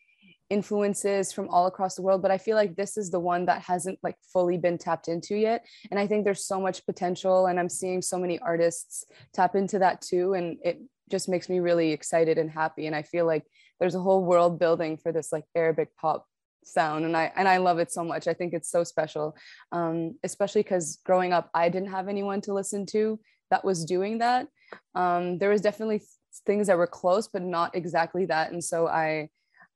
influences 0.50 1.32
from 1.32 1.48
all 1.50 1.68
across 1.68 1.96
the 1.96 2.02
world 2.02 2.22
but 2.22 2.32
i 2.32 2.38
feel 2.38 2.56
like 2.56 2.76
this 2.76 2.98
is 2.98 3.12
the 3.12 3.20
one 3.20 3.46
that 3.46 3.62
hasn't 3.62 4.00
like 4.02 4.16
fully 4.34 4.58
been 4.58 4.78
tapped 4.78 5.08
into 5.08 5.36
yet. 5.36 5.66
And 5.92 6.00
i 6.00 6.08
think 6.08 6.26
there's 6.26 6.46
so 6.46 6.60
much 6.60 6.86
potential 6.86 7.46
and 7.46 7.60
i'm 7.60 7.70
seeing 7.70 8.02
so 8.02 8.18
many 8.18 8.40
artists 8.40 9.06
tap 9.34 9.56
into 9.56 9.80
that 9.80 10.02
too 10.02 10.34
and 10.34 10.58
it 10.64 10.82
just 11.10 11.30
makes 11.30 11.50
me 11.50 11.60
really 11.60 11.92
excited 11.92 12.38
and 12.38 12.50
happy. 12.50 12.88
And 12.88 12.96
i 12.96 13.04
feel 13.04 13.26
like 13.26 13.46
there's 13.80 13.96
a 13.96 14.00
whole 14.00 14.24
world 14.24 14.60
building 14.60 14.98
for 14.98 15.12
this 15.12 15.32
like 15.32 15.46
arabic 15.56 15.90
pop 15.96 16.26
sound 16.64 17.06
and 17.06 17.16
i 17.16 17.32
and 17.36 17.48
i 17.48 17.58
love 17.58 17.80
it 17.80 17.92
so 17.92 18.04
much. 18.04 18.28
I 18.28 18.34
think 18.34 18.54
it's 18.54 18.72
so 18.72 18.84
special 18.84 19.36
um, 19.72 20.16
especially 20.24 20.64
because 20.64 21.00
growing 21.06 21.32
up 21.32 21.50
i 21.54 21.70
didn't 21.70 21.92
have 21.92 22.08
anyone 22.08 22.42
to 22.42 22.54
listen 22.54 22.86
to 22.88 23.20
that 23.52 23.66
was 23.66 23.84
doing 23.86 24.20
that. 24.20 24.48
Um, 24.94 25.40
there 25.40 25.50
was 25.50 25.62
definitely 25.62 26.04
things 26.46 26.68
that 26.68 26.78
were 26.78 26.88
close 26.88 27.28
but 27.28 27.44
not 27.44 27.76
exactly 27.76 28.26
that. 28.26 28.52
And 28.52 28.64
so 28.64 28.88
i 28.88 29.30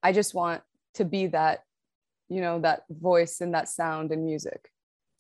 i 0.03 0.11
just 0.11 0.33
want 0.33 0.61
to 0.93 1.05
be 1.05 1.27
that 1.27 1.63
you 2.29 2.41
know 2.41 2.59
that 2.59 2.83
voice 2.89 3.41
and 3.41 3.53
that 3.53 3.67
sound 3.67 4.11
in 4.11 4.25
music 4.25 4.69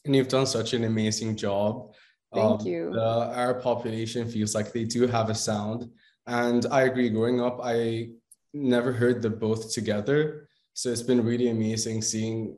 and 0.05 0.15
you've 0.15 0.27
done 0.27 0.45
such 0.45 0.73
an 0.73 0.83
amazing 0.83 1.35
job 1.35 1.93
Thank 2.33 2.61
um, 2.61 2.65
you. 2.65 2.91
The, 2.91 3.31
our 3.35 3.61
population 3.61 4.27
feels 4.27 4.55
like 4.55 4.73
they 4.73 4.85
do 4.85 5.05
have 5.05 5.29
a 5.29 5.35
sound 5.35 5.87
and 6.27 6.65
I 6.71 6.83
agree, 6.83 7.09
growing 7.09 7.41
up, 7.41 7.59
I 7.61 8.09
never 8.53 8.91
heard 8.91 9.21
the 9.21 9.29
both 9.29 9.73
together. 9.73 10.47
So 10.73 10.89
it's 10.89 11.01
been 11.01 11.23
really 11.23 11.49
amazing 11.49 12.01
seeing 12.01 12.57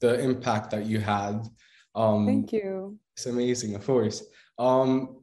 the 0.00 0.20
impact 0.20 0.70
that 0.70 0.86
you 0.86 1.00
had. 1.00 1.46
Um, 1.94 2.26
Thank 2.26 2.52
you. 2.52 2.98
It's 3.16 3.26
amazing, 3.26 3.74
of 3.74 3.84
course. 3.84 4.22
Um, 4.58 5.22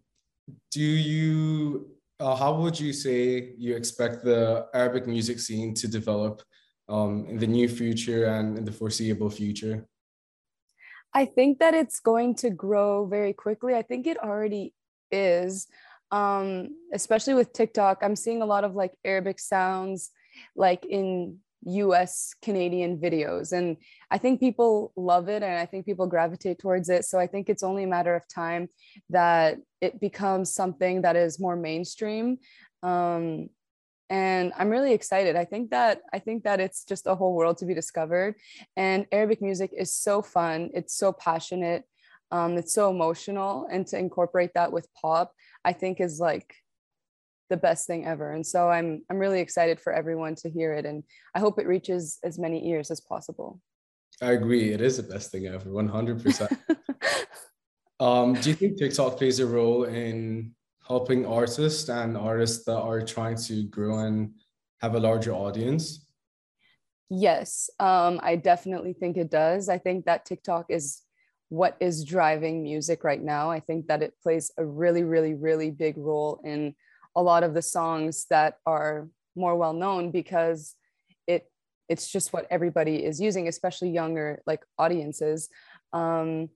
do 0.71 0.82
you, 0.82 1.89
uh, 2.20 2.36
how 2.36 2.54
would 2.54 2.80
you 2.80 2.94
say 2.94 3.54
you 3.58 3.76
expect 3.76 4.24
the 4.24 4.68
Arabic 4.74 5.08
music 5.08 5.40
scene 5.40 5.74
to 5.76 5.88
develop 5.88 6.42
um, 6.88 7.26
in 7.28 7.38
the 7.38 7.48
near 7.48 7.68
future 7.68 8.26
and 8.26 8.58
in 8.58 8.66
the 8.66 8.72
foreseeable 8.72 9.30
future? 9.30 9.86
I 11.14 11.26
think 11.26 11.60
that 11.60 11.74
it's 11.74 12.00
going 12.00 12.36
to 12.36 12.50
grow 12.50 13.06
very 13.06 13.34
quickly. 13.34 13.74
I 13.74 13.82
think 13.82 14.06
it 14.06 14.18
already 14.18 14.74
is 15.12 15.68
um, 16.12 16.70
especially 16.94 17.36
with 17.36 17.54
TikTok, 17.54 18.00
I'm 18.02 18.16
seeing 18.16 18.42
a 18.42 18.46
lot 18.46 18.64
of 18.64 18.76
like 18.76 18.94
Arabic 19.06 19.40
sounds 19.40 20.12
like 20.56 20.86
in 20.86 21.38
US 21.63 22.34
Canadian 22.41 22.98
videos. 22.98 23.52
And 23.52 23.78
I 24.10 24.17
think 24.17 24.39
people 24.39 24.91
love 24.95 25.30
it 25.30 25.43
and 25.43 25.58
I 25.58 25.65
think 25.65 25.86
people 25.86 26.08
gravitate 26.08 26.60
towards 26.60 26.89
it. 26.89 27.06
So 27.06 27.19
I 27.19 27.28
think 27.28 27.50
it's 27.50 27.63
only 27.63 27.84
a 27.84 27.88
matter 27.88 28.15
of 28.15 28.28
time 28.28 28.69
that 29.10 29.58
it 29.82 30.00
becomes 30.00 30.54
something 30.54 31.02
that 31.02 31.15
is 31.15 31.39
more 31.39 31.56
mainstream. 31.56 32.38
Um, 32.84 33.50
and 34.10 34.54
I'm 34.58 34.69
really 34.69 34.93
excited. 34.93 35.36
I 35.36 35.45
think 35.45 35.69
that 35.69 36.02
I 36.12 36.19
think 36.19 36.43
that 36.43 36.60
it's 36.60 36.84
just 36.84 37.06
a 37.06 37.13
whole 37.13 37.36
world 37.36 37.60
to 37.60 37.65
be 37.65 37.76
discovered. 37.76 38.36
And 38.76 39.06
Arabic 39.12 39.41
music 39.41 39.72
is 39.78 39.93
so 39.93 40.22
fun. 40.24 40.72
It's 40.74 40.95
so 40.95 41.13
passionate. 41.13 41.84
Um, 42.32 42.58
it's 42.58 42.74
so 42.74 42.89
emotional, 42.91 43.67
and 43.72 43.88
to 43.88 43.98
incorporate 43.98 44.52
that 44.54 44.72
with 44.72 44.88
pop, 44.93 45.34
I 45.65 45.74
think 45.74 46.00
is 46.00 46.19
like 46.19 46.56
the 47.50 47.58
best 47.58 47.88
thing 47.88 48.06
ever. 48.06 48.32
And 48.32 48.46
so 48.46 48.70
I'm 48.70 49.04
I'm 49.10 49.18
really 49.18 49.40
excited 49.40 49.80
for 49.80 49.92
everyone 49.94 50.36
to 50.36 50.50
hear 50.50 50.74
it, 50.74 50.86
and 50.86 51.04
I 51.36 51.40
hope 51.40 51.60
it 51.60 51.68
reaches 51.68 52.20
as 52.24 52.40
many 52.40 52.70
ears 52.70 52.92
as 52.92 53.02
possible. 53.02 53.60
I 54.22 54.32
agree. 54.32 54.74
It 54.74 54.82
is 54.82 54.98
the 54.98 55.04
best 55.04 55.32
thing 55.32 55.48
ever, 55.48 55.70
100%. 55.70 56.58
um, 58.00 58.34
do 58.34 58.50
you 58.50 58.56
think 58.56 58.78
TikTok 58.78 59.18
plays 59.18 59.40
a 59.40 59.48
role 59.48 59.86
in 59.86 60.54
helping 60.86 61.26
artists 61.26 61.88
and 61.88 62.18
artists 62.18 62.66
that 62.66 62.78
are 62.78 63.02
trying 63.02 63.38
to 63.38 63.64
grow 63.64 64.00
and 64.00 64.34
have 64.82 64.96
a 64.96 65.00
larger 65.00 65.32
audience? 65.32 66.06
Yes, 67.10 67.70
um, 67.80 68.20
I 68.22 68.36
definitely 68.36 68.94
think 68.94 69.16
it 69.16 69.32
does. 69.32 69.70
I 69.70 69.78
think 69.78 70.06
that 70.06 70.26
TikTok 70.26 70.66
is 70.70 71.02
what 71.50 71.76
is 71.80 72.04
driving 72.04 72.62
music 72.62 73.04
right 73.04 73.22
now. 73.22 73.50
I 73.50 73.60
think 73.60 73.88
that 73.88 74.04
it 74.04 74.14
plays 74.22 74.52
a 74.58 74.66
really, 74.66 75.04
really, 75.04 75.34
really 75.34 75.72
big 75.72 75.98
role 75.98 76.42
in 76.44 76.76
a 77.15 77.22
lot 77.22 77.43
of 77.43 77.54
the 77.54 77.62
songs 77.62 78.26
that 78.30 78.58
are 78.65 79.08
more 79.36 79.56
well 79.56 79.74
known 79.74 80.12
because 80.12 80.76
it 81.28 81.50
it's 81.88 82.10
just 82.12 82.34
what 82.34 82.48
everybody 82.50 83.04
is 83.04 83.19
using, 83.19 83.48
especially 83.48 83.89
younger 83.89 84.41
like 84.45 84.63
audiences. 84.78 85.50
Um, 85.93 86.50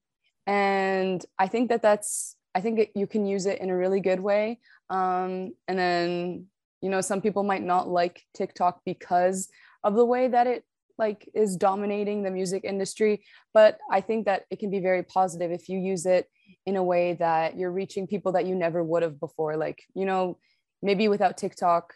and 0.45 1.25
I 1.39 1.47
think 1.47 1.69
that 1.69 1.81
that's 1.81 2.35
I 2.55 2.61
think 2.61 2.79
it, 2.79 2.91
you 2.95 3.07
can 3.07 3.25
use 3.25 3.45
it 3.45 3.59
in 3.59 3.69
a 3.69 3.77
really 3.77 3.99
good 3.99 4.19
way. 4.19 4.59
Um, 4.89 5.53
and 5.67 5.79
then 5.79 6.45
you 6.81 6.89
know 6.89 7.01
some 7.01 7.21
people 7.21 7.43
might 7.43 7.63
not 7.63 7.87
like 7.87 8.21
TikTok 8.33 8.81
because 8.85 9.49
of 9.83 9.95
the 9.95 10.05
way 10.05 10.27
that 10.27 10.47
it 10.47 10.63
like 10.97 11.29
is 11.33 11.55
dominating 11.57 12.23
the 12.23 12.31
music 12.31 12.63
industry 12.63 13.23
but 13.53 13.77
i 13.91 13.99
think 13.99 14.25
that 14.25 14.43
it 14.49 14.59
can 14.59 14.69
be 14.69 14.79
very 14.79 15.03
positive 15.03 15.51
if 15.51 15.67
you 15.69 15.79
use 15.79 16.05
it 16.05 16.27
in 16.65 16.75
a 16.75 16.83
way 16.83 17.13
that 17.13 17.57
you're 17.57 17.71
reaching 17.71 18.07
people 18.07 18.31
that 18.31 18.45
you 18.45 18.55
never 18.55 18.83
would 18.83 19.03
have 19.03 19.19
before. 19.19 19.57
Like 19.57 19.83
you 19.93 20.05
know 20.05 20.37
maybe 20.81 21.07
without 21.07 21.37
tiktok 21.37 21.93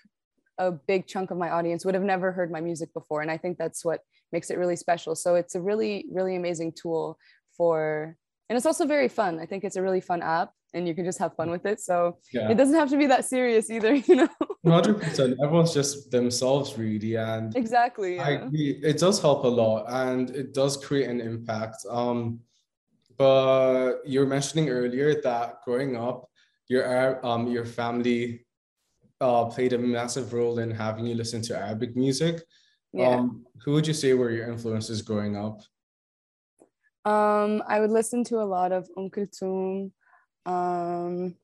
a 0.58 0.72
big 0.72 1.06
chunk 1.08 1.30
of 1.30 1.38
my 1.38 1.52
audience 1.52 1.86
would 1.86 1.94
have 1.94 2.04
never 2.04 2.32
heard 2.32 2.52
my 2.52 2.62
music 2.62 2.92
before 2.94 3.22
and 3.22 3.30
i 3.30 3.38
think 3.38 3.58
that's 3.58 3.86
what 3.86 4.02
makes 4.32 4.50
it 4.50 4.58
really 4.58 4.76
special. 4.76 5.16
So 5.16 5.36
it's 5.36 5.56
a 5.56 5.62
really 5.62 6.06
really 6.12 6.36
amazing 6.36 6.74
tool 6.74 7.18
for 7.56 8.18
and 8.50 8.58
it's 8.58 8.66
also 8.66 8.86
very 8.86 9.08
fun 9.08 9.40
i 9.40 9.46
think 9.46 9.64
it's 9.64 9.76
a 9.76 9.82
really 9.82 10.02
fun 10.02 10.22
app 10.22 10.52
and 10.74 10.88
you 10.88 10.94
can 10.94 11.06
just 11.06 11.20
have 11.20 11.36
fun 11.36 11.50
with 11.50 11.66
it. 11.66 11.80
So 11.80 12.18
yeah. 12.34 12.50
it 12.50 12.56
doesn't 12.56 12.76
have 12.76 12.90
to 12.90 12.98
be 12.98 13.08
that 13.08 13.26
serious 13.26 13.70
either, 13.70 13.96
you 14.08 14.16
know. 14.16 14.30
Hundred 14.66 15.02
percent. 15.02 15.38
Everyone's 15.42 15.74
just 15.74 16.12
themselves, 16.12 16.78
really, 16.78 17.16
and 17.16 17.56
exactly. 17.56 18.16
Yeah. 18.16 18.26
I 18.26 18.30
agree. 18.32 18.80
It 18.84 18.98
does 18.98 19.22
help 19.22 19.44
a 19.46 19.48
lot, 19.48 19.86
and 19.88 20.30
it 20.32 20.54
does 20.54 20.78
create 20.78 21.10
an 21.10 21.22
impact. 21.22 21.86
Um, 21.90 22.42
but 23.18 24.02
you 24.06 24.20
were 24.20 24.26
mentioning 24.28 24.70
earlier 24.70 25.22
that 25.22 25.62
growing 25.64 25.96
up, 25.96 26.30
your 26.68 27.26
um 27.26 27.48
your 27.48 27.66
family 27.66 28.46
uh 29.22 29.46
played 29.46 29.74
a 29.74 29.78
massive 29.78 30.34
role 30.34 30.60
in 30.60 30.70
having 30.70 31.08
you 31.08 31.16
listen 31.16 31.42
to 31.44 31.58
Arabic 31.58 31.96
music. 31.96 32.44
Yeah. 32.92 33.10
Um, 33.10 33.46
who 33.64 33.72
would 33.72 33.88
you 33.88 33.94
say 33.94 34.14
were 34.14 34.32
your 34.32 34.52
influences 34.52 35.02
growing 35.02 35.38
up? 35.38 35.62
Um, 37.08 37.63
I 37.65 37.80
would 37.80 37.91
listen 37.91 38.26
to 38.26 38.41
a 38.41 38.43
lot 38.43 38.74
of 38.74 38.89
Um 38.98 39.10
Kulthum, 39.10 39.91
um, 40.46 41.36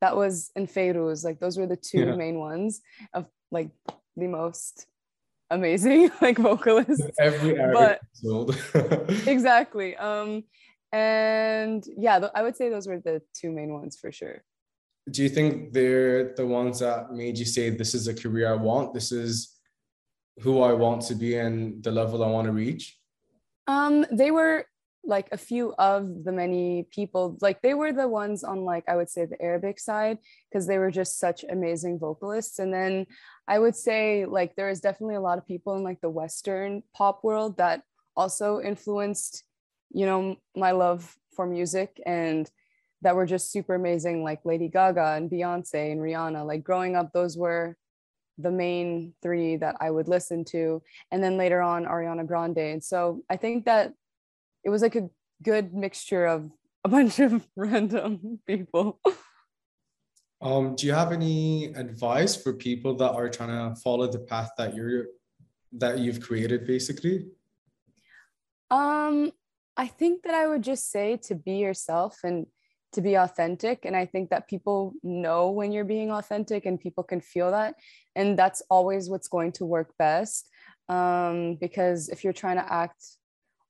that 0.00 0.16
was 0.16 0.52
in 0.54 0.68
Fairuz. 0.68 1.24
Like 1.24 1.40
those 1.40 1.58
were 1.58 1.66
the 1.66 1.76
two 1.76 2.06
yeah. 2.06 2.14
main 2.14 2.38
ones 2.38 2.80
of 3.12 3.26
like 3.50 3.70
the 4.16 4.28
most 4.28 4.86
amazing 5.50 6.10
like 6.20 6.38
vocalists. 6.38 7.02
Every 7.18 7.54
but 7.54 8.00
exactly. 9.26 9.96
Um, 9.96 10.44
and 10.92 11.84
yeah, 11.96 12.20
th- 12.20 12.32
I 12.32 12.42
would 12.44 12.56
say 12.56 12.70
those 12.70 12.86
were 12.86 13.00
the 13.00 13.20
two 13.34 13.50
main 13.50 13.72
ones 13.72 13.98
for 13.98 14.12
sure. 14.12 14.44
Do 15.10 15.24
you 15.24 15.28
think 15.28 15.72
they're 15.72 16.34
the 16.34 16.46
ones 16.46 16.78
that 16.78 17.12
made 17.12 17.38
you 17.38 17.44
say, 17.44 17.70
"This 17.70 17.92
is 17.92 18.06
a 18.06 18.14
career 18.14 18.52
I 18.52 18.56
want. 18.56 18.94
This 18.94 19.10
is 19.10 19.56
who 20.40 20.62
I 20.62 20.74
want 20.74 21.02
to 21.06 21.14
be, 21.14 21.34
and 21.36 21.82
the 21.82 21.90
level 21.90 22.22
I 22.22 22.28
want 22.28 22.46
to 22.46 22.52
reach"? 22.52 22.96
Um, 23.66 24.06
they 24.12 24.30
were 24.30 24.66
like 25.08 25.28
a 25.32 25.38
few 25.38 25.74
of 25.78 26.24
the 26.24 26.30
many 26.30 26.86
people 26.90 27.36
like 27.40 27.62
they 27.62 27.74
were 27.74 27.92
the 27.92 28.06
ones 28.06 28.44
on 28.44 28.60
like 28.60 28.84
i 28.88 28.94
would 28.94 29.08
say 29.08 29.24
the 29.24 29.40
arabic 29.42 29.80
side 29.80 30.18
because 30.48 30.66
they 30.66 30.78
were 30.78 30.90
just 30.90 31.18
such 31.18 31.44
amazing 31.48 31.98
vocalists. 31.98 32.58
And 32.58 32.72
then 32.72 33.06
i 33.48 33.58
would 33.58 33.74
say 33.74 34.26
like 34.26 34.54
there 34.54 34.68
is 34.68 34.80
definitely 34.80 35.16
a 35.16 35.20
lot 35.20 35.38
of 35.38 35.46
people 35.46 35.74
in 35.76 35.82
like 35.82 36.00
the 36.00 36.10
western 36.10 36.82
pop 36.94 37.24
world 37.24 37.56
that 37.56 37.82
also 38.16 38.60
influenced 38.60 39.44
you 39.90 40.04
know 40.04 40.36
my 40.54 40.72
love 40.72 41.16
for 41.34 41.46
music 41.46 42.00
and 42.04 42.50
that 43.02 43.16
were 43.16 43.26
just 43.26 43.52
super 43.52 43.74
amazing 43.74 44.22
like 44.22 44.40
lady 44.44 44.68
gaga 44.68 45.14
and 45.16 45.30
beyonce 45.30 45.92
and 45.92 46.00
rihanna. 46.00 46.44
Like 46.46 46.64
growing 46.64 46.96
up 46.96 47.12
those 47.12 47.36
were 47.36 47.76
the 48.38 48.50
main 48.50 49.14
three 49.22 49.56
that 49.56 49.76
i 49.80 49.90
would 49.90 50.08
listen 50.08 50.44
to. 50.44 50.82
And 51.10 51.22
then 51.22 51.36
later 51.36 51.60
on 51.62 51.86
ariana 51.86 52.26
grande. 52.26 52.58
And 52.58 52.84
so 52.84 53.22
i 53.30 53.36
think 53.36 53.64
that 53.64 53.92
it 54.64 54.70
was 54.70 54.82
like 54.82 54.96
a 54.96 55.08
good 55.42 55.74
mixture 55.74 56.26
of 56.26 56.50
a 56.84 56.88
bunch 56.96 57.18
of 57.18 57.46
random 57.56 58.40
people. 58.46 59.00
Um, 60.40 60.76
do 60.76 60.86
you 60.86 60.92
have 60.92 61.10
any 61.10 61.66
advice 61.74 62.36
for 62.36 62.52
people 62.52 62.94
that 62.96 63.10
are 63.10 63.28
trying 63.28 63.74
to 63.74 63.80
follow 63.80 64.10
the 64.10 64.20
path 64.20 64.50
that 64.56 64.74
you're 64.74 65.06
that 65.72 65.98
you've 65.98 66.20
created 66.20 66.66
basically? 66.66 67.26
Um, 68.70 69.32
I 69.76 69.86
think 69.86 70.22
that 70.22 70.34
I 70.34 70.46
would 70.46 70.62
just 70.62 70.90
say 70.90 71.16
to 71.24 71.34
be 71.34 71.56
yourself 71.56 72.18
and 72.24 72.46
to 72.92 73.00
be 73.00 73.14
authentic. 73.14 73.84
And 73.84 73.94
I 73.94 74.06
think 74.06 74.30
that 74.30 74.48
people 74.48 74.94
know 75.02 75.50
when 75.50 75.72
you're 75.72 75.84
being 75.84 76.10
authentic 76.10 76.66
and 76.66 76.80
people 76.80 77.04
can 77.04 77.20
feel 77.20 77.50
that. 77.50 77.74
And 78.16 78.38
that's 78.38 78.62
always 78.70 79.10
what's 79.10 79.28
going 79.28 79.52
to 79.52 79.66
work 79.66 79.92
best. 79.98 80.48
Um, 80.88 81.56
because 81.60 82.08
if 82.08 82.24
you're 82.24 82.32
trying 82.32 82.56
to 82.56 82.72
act 82.72 83.04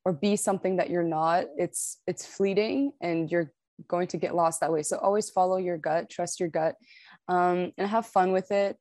or 0.09 0.12
be 0.14 0.37
something 0.37 0.77
that 0.77 0.88
you're 0.88 1.03
not 1.03 1.44
it's 1.59 1.99
it's 2.07 2.25
fleeting 2.25 2.92
and 3.03 3.31
you're 3.31 3.53
going 3.88 4.09
to 4.09 4.16
get 4.16 4.35
lost 4.35 4.61
that 4.61 4.73
way. 4.73 4.83
So 4.83 4.97
always 4.97 5.29
follow 5.29 5.59
your 5.59 5.77
gut 5.77 6.09
trust 6.09 6.40
your 6.40 6.49
gut 6.49 6.77
um, 7.29 7.73
and 7.77 7.87
have 7.87 8.07
fun 8.07 8.33
with 8.33 8.51
it. 8.51 8.79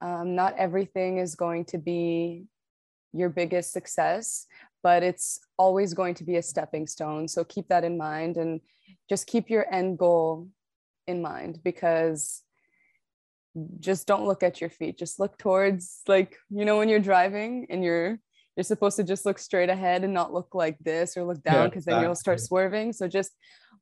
Um, 0.00 0.34
not 0.34 0.56
everything 0.56 1.18
is 1.18 1.34
going 1.34 1.66
to 1.66 1.78
be 1.78 2.46
your 3.12 3.28
biggest 3.28 3.72
success 3.72 4.46
but 4.82 5.02
it's 5.02 5.40
always 5.58 5.92
going 5.92 6.14
to 6.14 6.24
be 6.24 6.36
a 6.36 6.42
stepping 6.42 6.86
stone. 6.86 7.28
So 7.28 7.44
keep 7.44 7.68
that 7.68 7.84
in 7.84 7.96
mind 7.96 8.36
and 8.36 8.60
just 9.08 9.26
keep 9.26 9.50
your 9.50 9.72
end 9.72 9.98
goal 9.98 10.48
in 11.06 11.20
mind 11.20 11.60
because 11.62 12.42
just 13.78 14.06
don't 14.06 14.26
look 14.26 14.42
at 14.42 14.60
your 14.60 14.70
feet. 14.70 14.98
Just 14.98 15.20
look 15.20 15.36
towards 15.36 16.00
like 16.08 16.38
you 16.48 16.64
know 16.64 16.78
when 16.78 16.88
you're 16.88 16.98
driving 17.12 17.66
and 17.68 17.84
you're 17.84 18.18
you're 18.56 18.64
supposed 18.64 18.96
to 18.96 19.04
just 19.04 19.24
look 19.24 19.38
straight 19.38 19.70
ahead 19.70 20.04
and 20.04 20.12
not 20.12 20.32
look 20.32 20.54
like 20.54 20.78
this 20.80 21.16
or 21.16 21.24
look 21.24 21.42
down 21.42 21.68
because 21.68 21.86
yeah, 21.86 21.94
then 21.94 22.04
you'll 22.04 22.14
start 22.14 22.40
swerving. 22.40 22.92
So 22.92 23.08
just 23.08 23.32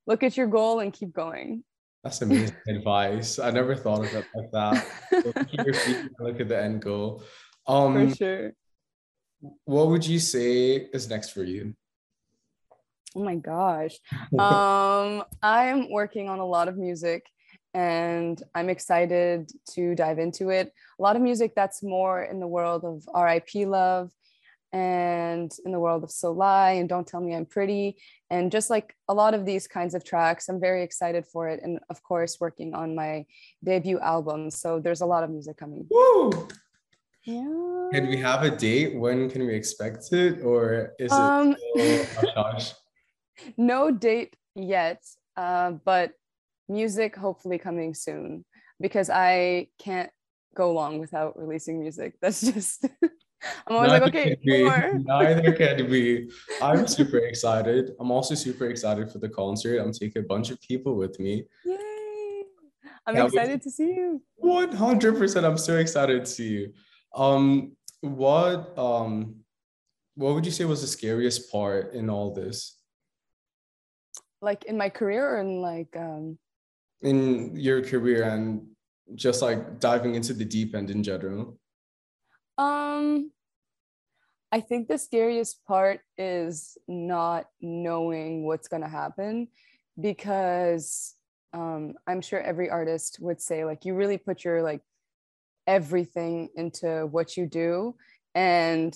look 0.07 0.23
at 0.23 0.37
your 0.37 0.47
goal 0.47 0.81
and 0.81 0.93
keep 0.93 1.13
going. 1.13 1.65
That's 2.05 2.23
amazing 2.23 2.57
advice. 2.69 3.39
I 3.39 3.51
never 3.51 3.75
thought 3.75 4.01
of 4.01 4.15
it 4.15 4.25
like 4.35 4.51
that. 4.53 4.87
keep 5.51 5.65
your 5.65 5.75
feet 5.75 6.11
look 6.21 6.41
at 6.41 6.49
the 6.49 6.61
end 6.61 6.83
goal. 6.83 7.23
Um, 7.67 8.09
for 8.09 8.17
sure. 8.17 8.53
What 9.65 9.89
would 9.89 10.07
you 10.07 10.19
say 10.19 10.89
is 10.93 11.09
next 11.09 11.31
for 11.31 11.43
you? 11.43 11.75
Oh 13.17 13.25
my 13.25 13.37
gosh. 13.37 13.99
um, 14.39 15.25
I'm 15.43 15.91
working 15.91 16.29
on 16.29 16.39
a 16.39 16.47
lot 16.47 16.69
of 16.69 16.77
music 16.77 17.27
and 17.75 18.41
I'm 18.55 18.69
excited 18.69 19.51
to 19.73 19.95
dive 19.95 20.19
into 20.19 20.51
it. 20.51 20.73
A 20.99 21.03
lot 21.03 21.17
of 21.17 21.23
music 21.23 21.53
that's 21.55 21.83
more 21.83 22.23
in 22.23 22.41
the 22.41 22.47
world 22.47 22.85
of 22.85 23.05
RIP 23.15 23.67
love 23.67 24.11
and 24.73 25.53
in 25.65 25.73
the 25.73 25.81
world 25.81 26.05
of 26.05 26.11
Solai 26.11 26.79
and 26.79 26.89
Don't 26.89 27.07
Tell 27.07 27.21
Me 27.21 27.35
I'm 27.35 27.47
Pretty. 27.47 27.97
And 28.31 28.53
just 28.53 28.71
like 28.71 28.95
a 29.09 29.15
lot 29.15 29.35
of 29.35 29.45
these 29.45 29.67
kinds 29.67 29.95
of 29.95 30.05
tracks, 30.05 30.49
I'm 30.49 30.61
very 30.61 30.83
excited 30.83 31.27
for 31.27 31.49
it. 31.49 31.61
And 31.63 31.81
of 31.91 32.03
course, 32.03 32.39
working 32.41 32.75
on 32.75 32.95
my 32.95 33.27
debut 33.65 33.99
album. 33.99 34.51
So 34.51 34.79
there's 34.79 35.01
a 35.01 35.07
lot 35.07 35.25
of 35.25 35.31
music 35.31 35.57
coming. 35.57 35.87
Woo! 35.91 36.31
Yeah. 37.25 37.89
Can 37.93 38.09
we 38.09 38.17
have 38.19 38.45
a 38.45 38.51
date? 38.51 38.97
When 38.97 39.29
can 39.29 39.47
we 39.47 39.55
expect 39.55 40.13
it? 40.13 40.43
Or 40.43 40.95
is 40.99 41.13
it 41.13 41.19
um, 41.19 41.57
it 41.75 42.75
no 43.57 43.91
date 43.91 44.35
yet, 44.55 45.03
uh, 45.37 45.73
but 45.85 46.13
music 46.69 47.17
hopefully 47.17 47.59
coming 47.59 47.95
soon 47.95 48.45
because 48.81 49.11
I 49.11 49.69
can't 49.79 50.11
go 50.55 50.73
long 50.73 50.99
without 50.99 51.39
releasing 51.39 51.81
music. 51.81 52.15
That's 52.23 52.41
just 52.41 52.87
I'm 53.67 53.77
always 53.77 53.91
Neither 53.91 54.05
like, 54.05 54.15
okay, 54.15 54.63
more. 54.63 54.99
Neither 55.05 55.53
can 55.53 55.91
we. 55.91 56.31
I'm 56.61 56.87
super 56.87 57.19
excited. 57.19 57.93
I'm 57.99 58.11
also 58.11 58.35
super 58.35 58.67
excited 58.67 59.11
for 59.11 59.19
the 59.19 59.29
concert. 59.29 59.79
I'm 59.79 59.93
taking 59.93 60.23
a 60.23 60.27
bunch 60.27 60.51
of 60.51 60.61
people 60.61 60.97
with 60.97 61.19
me. 61.19 61.45
Yay! 61.65 62.43
I'm 63.07 63.17
excited 63.17 63.63
to 63.63 63.71
see 63.71 63.89
you. 63.89 64.23
100%. 64.45 65.45
I'm 65.45 65.59
so 65.59 65.77
excited 65.77 66.25
to 66.25 66.31
see 66.31 66.49
you. 66.49 66.73
Um, 67.15 67.77
what 68.01 68.79
um, 68.79 69.37
what 70.15 70.35
would 70.35 70.45
you 70.45 70.53
say 70.53 70.65
was 70.65 70.81
the 70.81 70.87
scariest 70.87 71.51
part 71.51 71.95
in 71.95 72.11
all 72.11 72.33
this? 72.33 72.79
Like 74.43 74.65
in 74.65 74.77
my 74.77 74.89
career, 74.89 75.37
or 75.37 75.41
in 75.41 75.61
like 75.61 75.95
um, 75.97 76.39
in 77.03 77.57
your 77.57 77.83
career 77.83 78.25
and 78.25 78.67
just 79.15 79.43
like 79.43 79.81
diving 79.81 80.15
into 80.15 80.33
the 80.33 80.45
deep 80.45 80.75
end 80.75 80.91
in 80.91 81.03
general. 81.03 81.59
Um, 82.59 83.31
I 84.53 84.61
think 84.61 84.89
the 84.89 84.99
scariest 84.99 85.65
part 85.65 86.01
is 86.19 86.77
not 86.89 87.47
knowing 87.61 88.45
what's 88.45 88.69
going 88.69 88.83
to 88.83 88.89
happen 88.89 89.49
because 90.01 91.15
um, 91.53 91.95
I'm 92.07 92.21
sure 92.21 92.41
every 92.41 92.69
artist 92.71 93.19
would 93.21 93.41
say, 93.41 93.65
like, 93.65 93.85
you 93.85 93.95
really 93.95 94.19
put 94.19 94.45
your 94.45 94.63
like 94.63 94.83
everything 95.67 96.49
into 96.57 97.07
what 97.11 97.37
you 97.37 97.47
do. 97.47 97.95
And 98.35 98.95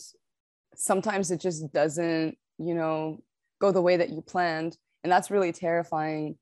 sometimes 0.74 1.30
it 1.30 1.40
just 1.40 1.72
doesn't, 1.72 2.36
you 2.58 2.74
know, 2.74 3.22
go 3.60 3.70
the 3.70 3.82
way 3.82 3.96
that 3.96 4.10
you 4.10 4.22
planned. 4.22 4.76
And 5.02 5.12
that's 5.12 5.30
really 5.30 5.52
terrifying 5.52 6.36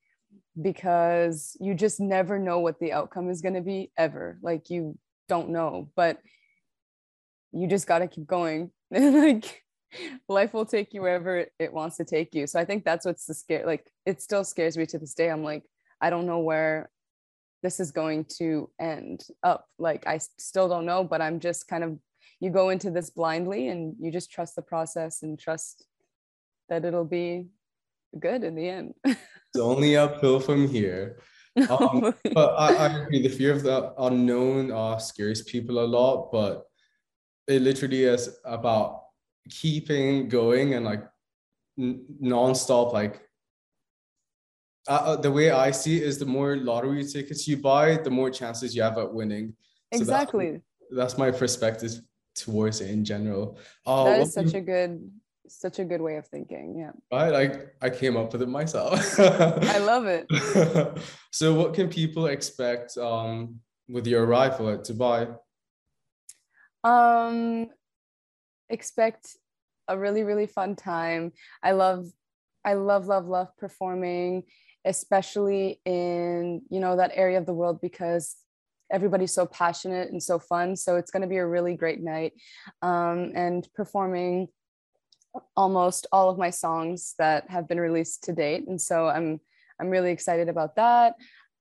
because 0.61 1.57
you 1.61 1.75
just 1.75 2.01
never 2.01 2.38
know 2.38 2.61
what 2.61 2.79
the 2.79 2.92
outcome 2.92 3.31
is 3.31 3.42
going 3.42 3.55
to 3.55 3.61
be 3.61 3.90
ever. 3.96 4.38
Like, 4.42 4.70
you 4.70 4.98
don't 5.29 5.51
know. 5.51 5.90
But 5.96 6.18
you 7.53 7.67
just 7.67 7.87
got 7.87 7.99
to 7.99 8.09
keep 8.09 8.27
going. 8.27 8.71
Like 8.93 9.62
life 10.29 10.55
will 10.55 10.65
take 10.65 10.95
you 10.95 11.03
wherever 11.03 11.47
it 11.59 11.73
wants 11.73 11.99
to 11.99 12.05
take 12.05 12.35
you. 12.35 12.47
So 12.47 12.59
i 12.59 12.65
think 12.65 12.85
that's 12.85 13.05
what's 13.05 13.27
the 13.27 13.35
scare 13.35 13.67
like 13.67 13.91
it 14.07 14.23
still 14.23 14.45
scares 14.45 14.77
me 14.77 14.87
to 14.87 14.99
this 14.99 15.15
day. 15.15 15.31
I'm 15.31 15.45
like 15.45 15.65
i 16.01 16.11
don't 16.11 16.27
know 16.27 16.41
where 16.41 16.91
this 17.62 17.79
is 17.79 17.93
going 17.93 18.25
to 18.38 18.71
end 18.81 19.25
up. 19.43 19.67
Like 19.79 20.07
i 20.07 20.19
still 20.38 20.69
don't 20.69 20.87
know 20.87 21.05
but 21.05 21.21
i'm 21.21 21.41
just 21.41 21.69
kind 21.69 21.85
of 21.85 21.99
you 22.41 22.51
go 22.51 22.71
into 22.71 22.91
this 22.91 23.11
blindly 23.11 23.69
and 23.69 23.95
you 24.01 24.11
just 24.11 24.33
trust 24.33 24.57
the 24.57 24.62
process 24.62 25.23
and 25.23 25.38
trust 25.38 25.87
that 26.69 26.85
it'll 26.85 27.05
be 27.05 27.49
good 28.19 28.45
in 28.45 28.55
the 28.55 28.69
end. 28.69 28.95
It's 29.05 29.61
only 29.61 29.97
uphill 29.97 30.41
from 30.41 30.69
here. 30.69 31.19
Um, 31.69 32.15
but 32.33 32.55
I, 32.57 32.75
I 32.75 33.03
agree 33.03 33.21
the 33.21 33.29
fear 33.29 33.53
of 33.53 33.62
the 33.62 33.93
unknown 33.99 34.73
uh, 34.73 34.97
scares 34.97 35.43
people 35.43 35.85
a 35.85 35.85
lot 35.85 36.33
but 36.33 36.65
it 37.46 37.62
literally 37.62 38.05
is 38.05 38.38
about 38.44 39.05
keeping 39.48 40.28
going 40.28 40.74
and 40.74 40.85
like 40.85 41.05
n- 41.78 42.05
non-stop 42.20 42.92
like 42.92 43.22
uh, 44.88 44.92
uh, 44.92 45.16
the 45.16 45.31
way 45.31 45.50
I 45.50 45.70
see 45.70 45.98
it 45.98 46.02
is 46.02 46.18
the 46.18 46.26
more 46.26 46.57
lottery 46.57 47.05
tickets 47.05 47.46
you 47.46 47.57
buy, 47.57 47.96
the 47.96 48.11
more 48.11 48.31
chances 48.31 48.74
you 48.74 48.83
have 48.83 48.98
at 48.98 49.12
winning. 49.12 49.55
Exactly. 49.92 50.46
So 50.46 50.96
that's, 50.96 51.12
that's, 51.12 51.18
my 51.18 51.31
perspective 51.31 52.00
towards 52.35 52.81
it 52.81 52.90
in 52.90 53.05
general. 53.05 53.59
Uh, 53.87 54.05
that 54.05 54.20
is 54.22 54.33
such 54.33 54.55
you, 54.55 54.59
a 54.59 54.62
good, 54.62 55.11
such 55.46 55.78
a 55.78 55.85
good 55.85 56.00
way 56.00 56.16
of 56.16 56.26
thinking. 56.26 56.74
Yeah. 56.76 56.90
Right. 57.12 57.31
Like 57.31 57.74
I 57.81 57.90
came 57.90 58.16
up 58.16 58.33
with 58.33 58.42
it 58.42 58.48
myself. 58.48 59.20
I 59.20 59.78
love 59.78 60.07
it. 60.07 60.26
so 61.31 61.55
what 61.55 61.74
can 61.74 61.88
people 61.88 62.26
expect 62.26 62.96
um, 62.98 63.60
with 63.88 64.06
your 64.08 64.25
arrival 64.25 64.69
at 64.71 64.81
Dubai? 64.81 65.33
Um, 66.85 67.68
expect 68.68 69.37
a 69.88 69.98
really 69.98 70.22
really 70.22 70.46
fun 70.46 70.76
time. 70.76 71.33
I 71.62 71.72
love, 71.72 72.06
I 72.64 72.74
love 72.74 73.06
love 73.06 73.26
love 73.26 73.48
performing, 73.58 74.44
especially 74.85 75.80
in 75.85 76.62
you 76.70 76.80
know 76.80 76.96
that 76.96 77.12
area 77.14 77.38
of 77.38 77.46
the 77.46 77.54
world 77.54 77.80
because 77.80 78.37
everybody's 78.90 79.33
so 79.33 79.46
passionate 79.46 80.10
and 80.10 80.22
so 80.22 80.38
fun. 80.38 80.76
So 80.76 80.96
it's 80.96 81.10
going 81.10 81.22
to 81.22 81.28
be 81.28 81.38
a 81.38 81.46
really 81.46 81.74
great 81.76 82.00
night, 82.02 82.33
um, 82.83 83.33
and 83.35 83.66
performing 83.74 84.48
almost 85.56 86.06
all 86.12 86.28
of 86.28 86.38
my 86.38 86.50
songs 86.50 87.14
that 87.18 87.48
have 87.50 87.68
been 87.68 87.80
released 87.80 88.24
to 88.24 88.33
date. 88.33 88.66
And 88.68 88.80
so 88.80 89.08
I'm 89.08 89.40
I'm 89.80 89.90
really 89.90 90.10
excited 90.12 90.48
about 90.48 90.76
that. 90.76 91.14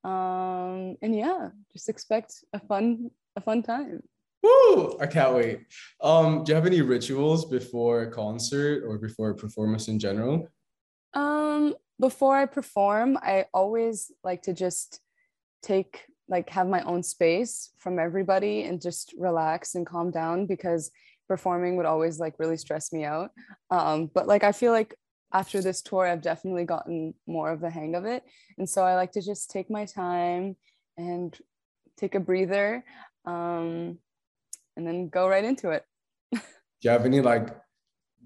Um, 0.04 0.98
and 1.02 1.16
yeah, 1.16 1.50
just 1.74 1.90
expect 1.90 2.44
a 2.54 2.60
fun 2.60 3.12
a 3.36 3.42
fun 3.42 3.64
time. 3.64 4.02
Woo! 4.44 4.98
I 5.00 5.08
can't 5.08 5.36
wait. 5.36 5.62
Um, 6.02 6.44
do 6.44 6.52
you 6.52 6.56
have 6.56 6.66
any 6.66 6.82
rituals 6.82 7.46
before 7.46 8.04
a 8.04 8.12
concert 8.12 8.84
or 8.88 8.98
before 8.98 9.30
a 9.30 9.36
performance 9.36 9.88
in 9.88 10.00
general? 10.00 10.48
Um, 11.14 11.76
before 12.00 12.36
I 12.36 12.46
perform, 12.46 13.18
I 13.22 13.46
always 13.54 14.12
like 14.24 14.44
to 14.44 14.54
just 14.54 15.00
take 15.62 16.06
like 16.28 16.50
have 16.50 16.68
my 16.68 16.82
own 16.84 17.04
space 17.04 17.72
from 17.78 18.00
everybody 18.00 18.64
and 18.64 18.82
just 18.82 19.14
relax 19.18 19.76
and 19.76 19.86
calm 19.86 20.12
down 20.12 20.46
because 20.46 20.90
performing 21.28 21.76
would 21.76 21.86
always 21.86 22.20
like 22.20 22.40
really 22.40 22.58
stress 22.58 22.92
me 22.94 23.04
out. 23.04 23.32
Um, 23.70 24.10
but 24.14 24.28
like 24.28 24.44
I 24.44 24.54
feel 24.54 24.72
like 24.72 24.96
after 25.34 25.62
this 25.62 25.82
tour, 25.82 26.08
I've 26.08 26.22
definitely 26.22 26.66
gotten 26.66 27.14
more 27.28 27.52
of 27.52 27.62
the 27.62 27.70
hang 27.70 27.96
of 27.96 28.06
it. 28.06 28.24
And 28.58 28.70
so 28.70 28.84
I 28.84 28.96
like 28.96 29.12
to 29.14 29.22
just 29.22 29.52
take 29.52 29.70
my 29.70 29.86
time 29.86 30.56
and 30.98 31.38
take 31.98 32.16
a 32.16 32.20
breather 32.20 32.84
um, 33.26 34.00
and 34.78 34.86
then 34.86 35.10
go 35.10 35.28
right 35.28 35.44
into 35.44 35.70
it. 35.72 35.86
Do 36.34 36.40
you 36.82 36.90
have 36.90 37.06
any 37.06 37.22
like 37.22 37.50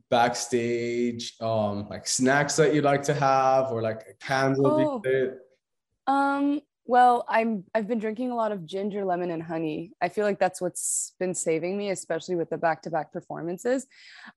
backstage 0.09 1.33
um 1.41 1.87
like 1.89 2.07
snacks 2.07 2.55
that 2.55 2.73
you 2.73 2.81
like 2.81 3.01
to 3.01 3.13
have 3.13 3.71
or 3.71 3.81
like 3.81 4.03
a 4.09 4.13
candle 4.25 5.01
oh. 5.03 6.11
um 6.11 6.61
well 6.85 7.25
i'm 7.27 7.63
i've 7.73 7.87
been 7.87 7.97
drinking 7.97 8.29
a 8.29 8.35
lot 8.35 8.51
of 8.51 8.65
ginger 8.65 9.03
lemon 9.03 9.31
and 9.31 9.41
honey. 9.41 9.93
I 10.01 10.09
feel 10.09 10.25
like 10.25 10.39
that's 10.39 10.61
what's 10.61 11.13
been 11.19 11.33
saving 11.33 11.75
me 11.75 11.89
especially 11.89 12.35
with 12.35 12.49
the 12.51 12.57
back-to-back 12.57 13.11
performances. 13.11 13.87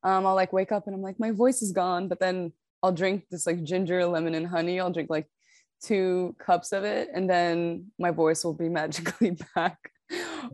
Um 0.02 0.26
i'll 0.26 0.34
like 0.34 0.52
wake 0.54 0.72
up 0.72 0.86
and 0.86 0.96
i'm 0.96 1.02
like 1.02 1.20
my 1.20 1.32
voice 1.32 1.60
is 1.60 1.72
gone 1.72 2.08
but 2.08 2.18
then 2.18 2.52
i'll 2.82 2.92
drink 2.92 3.26
this 3.30 3.46
like 3.46 3.62
ginger 3.62 4.06
lemon 4.06 4.34
and 4.34 4.46
honey. 4.46 4.80
I'll 4.80 4.90
drink 4.90 5.10
like 5.10 5.26
two 5.82 6.34
cups 6.38 6.72
of 6.72 6.84
it 6.84 7.10
and 7.14 7.28
then 7.28 7.92
my 7.98 8.10
voice 8.10 8.42
will 8.42 8.54
be 8.54 8.68
magically 8.80 9.36
back 9.54 9.92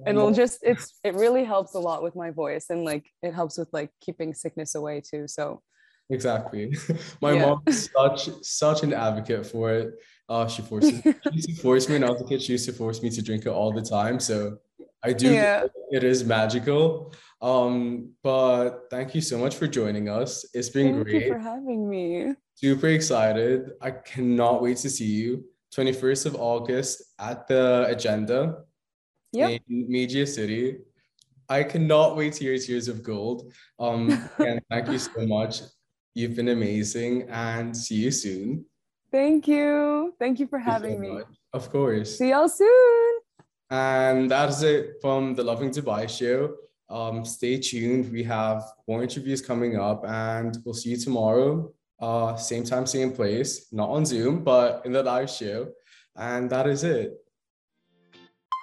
and 0.07 0.19
it'll 0.19 0.33
just 0.33 0.59
it's 0.63 0.99
it 1.05 1.15
really 1.15 1.45
helps 1.45 1.75
a 1.75 1.79
lot 1.79 2.03
with 2.03 2.15
my 2.15 2.31
voice 2.31 2.67
and 2.71 2.85
like 2.85 3.07
it 3.23 3.33
helps 3.33 3.59
with 3.59 3.69
like 3.73 3.91
keeping 4.01 4.35
sickness 4.35 4.75
away 4.75 5.01
too 5.01 5.27
so. 5.27 5.63
Exactly. 6.11 6.77
My 7.23 7.33
yeah. 7.33 7.47
mom 7.47 7.63
is 7.67 7.89
such 7.97 8.29
such 8.43 8.83
an 8.83 8.93
advocate 8.93 9.47
for 9.47 9.73
it. 9.73 9.95
Uh 10.29 10.47
she 10.47 10.63
forces 10.63 11.01
she 11.03 11.15
used 11.33 11.49
to 11.49 11.55
force 11.57 11.89
me 11.89 11.97
and 11.97 12.05
I 12.05 12.11
was 12.11 12.21
a 12.21 12.25
kid 12.25 12.43
she 12.43 12.53
used 12.53 12.67
to 12.67 12.73
force 12.73 13.03
me 13.03 13.11
to 13.11 13.23
drink 13.23 13.47
it 13.47 13.51
all 13.51 13.73
the 13.73 13.83
time 13.83 14.21
so 14.21 14.59
I 15.03 15.13
do 15.13 15.33
yeah. 15.33 15.67
it 15.91 16.05
is 16.05 16.25
magical. 16.25 17.15
Um 17.41 18.11
but 18.23 18.91
thank 18.91 19.15
you 19.15 19.21
so 19.21 19.39
much 19.39 19.57
for 19.57 19.67
joining 19.67 20.09
us. 20.09 20.45
It's 20.53 20.69
been 20.69 20.95
thank 20.95 21.07
great 21.07 21.29
for 21.29 21.39
having 21.39 21.89
me. 21.89 22.35
Super 22.55 22.89
excited. 22.89 23.73
I 23.81 23.91
cannot 23.91 24.63
wait 24.63 24.77
to 24.79 24.91
see 24.91 25.07
you. 25.07 25.45
21st 25.75 26.27
of 26.27 26.37
August 26.37 27.03
at 27.19 27.49
the 27.49 27.85
agenda 27.89 28.59
yep. 29.35 29.61
in 29.69 29.89
Media 29.89 30.27
City. 30.27 30.79
I 31.49 31.63
cannot 31.63 32.17
wait 32.17 32.35
to 32.35 32.45
hear 32.45 32.59
Tears 32.59 32.89
of 32.89 33.03
Gold. 33.03 33.53
Um, 33.79 34.11
and 34.39 34.61
thank 34.71 34.89
you 34.89 34.99
so 34.99 35.27
much. 35.27 35.61
You've 36.15 36.37
been 36.37 36.49
amazing 36.49 37.29
and 37.29 37.77
see 37.77 37.97
you 37.97 38.11
soon. 38.11 38.65
Thank 39.11 39.47
you. 39.47 40.15
Thank 40.19 40.41
you 40.41 40.47
for 40.47 40.59
having 40.59 40.95
so 40.95 41.01
me. 41.01 41.11
Much. 41.11 41.27
Of 41.53 41.71
course. 41.71 42.19
See 42.19 42.31
y'all 42.31 42.49
soon. 42.49 43.21
And 43.71 44.31
that 44.31 44.49
is 44.49 44.63
it 44.63 44.97
from 45.01 45.35
the 45.35 45.43
Lovin 45.45 45.71
Dubai 45.71 46.09
show. 46.09 46.55
Um, 46.89 47.25
stay 47.25 47.59
tuned. 47.59 48.11
We 48.13 48.23
have 48.25 48.63
more 48.87 49.03
interviews 49.03 49.41
coming 49.41 49.77
up, 49.77 50.05
and 50.07 50.57
we'll 50.65 50.75
see 50.75 50.91
you 50.91 50.97
tomorrow. 50.97 51.73
Uh, 52.01 52.37
same 52.37 52.65
time, 52.65 52.87
same 52.87 53.13
place. 53.13 53.73
Not 53.73 53.89
on 53.91 54.05
Zoom, 54.05 54.45
but 54.45 54.85
in 54.85 54.93
the 54.93 55.03
live 55.03 55.31
show. 55.31 55.69
And 56.17 56.51
that 56.51 56.67
is 56.67 56.85
it. 56.85 57.24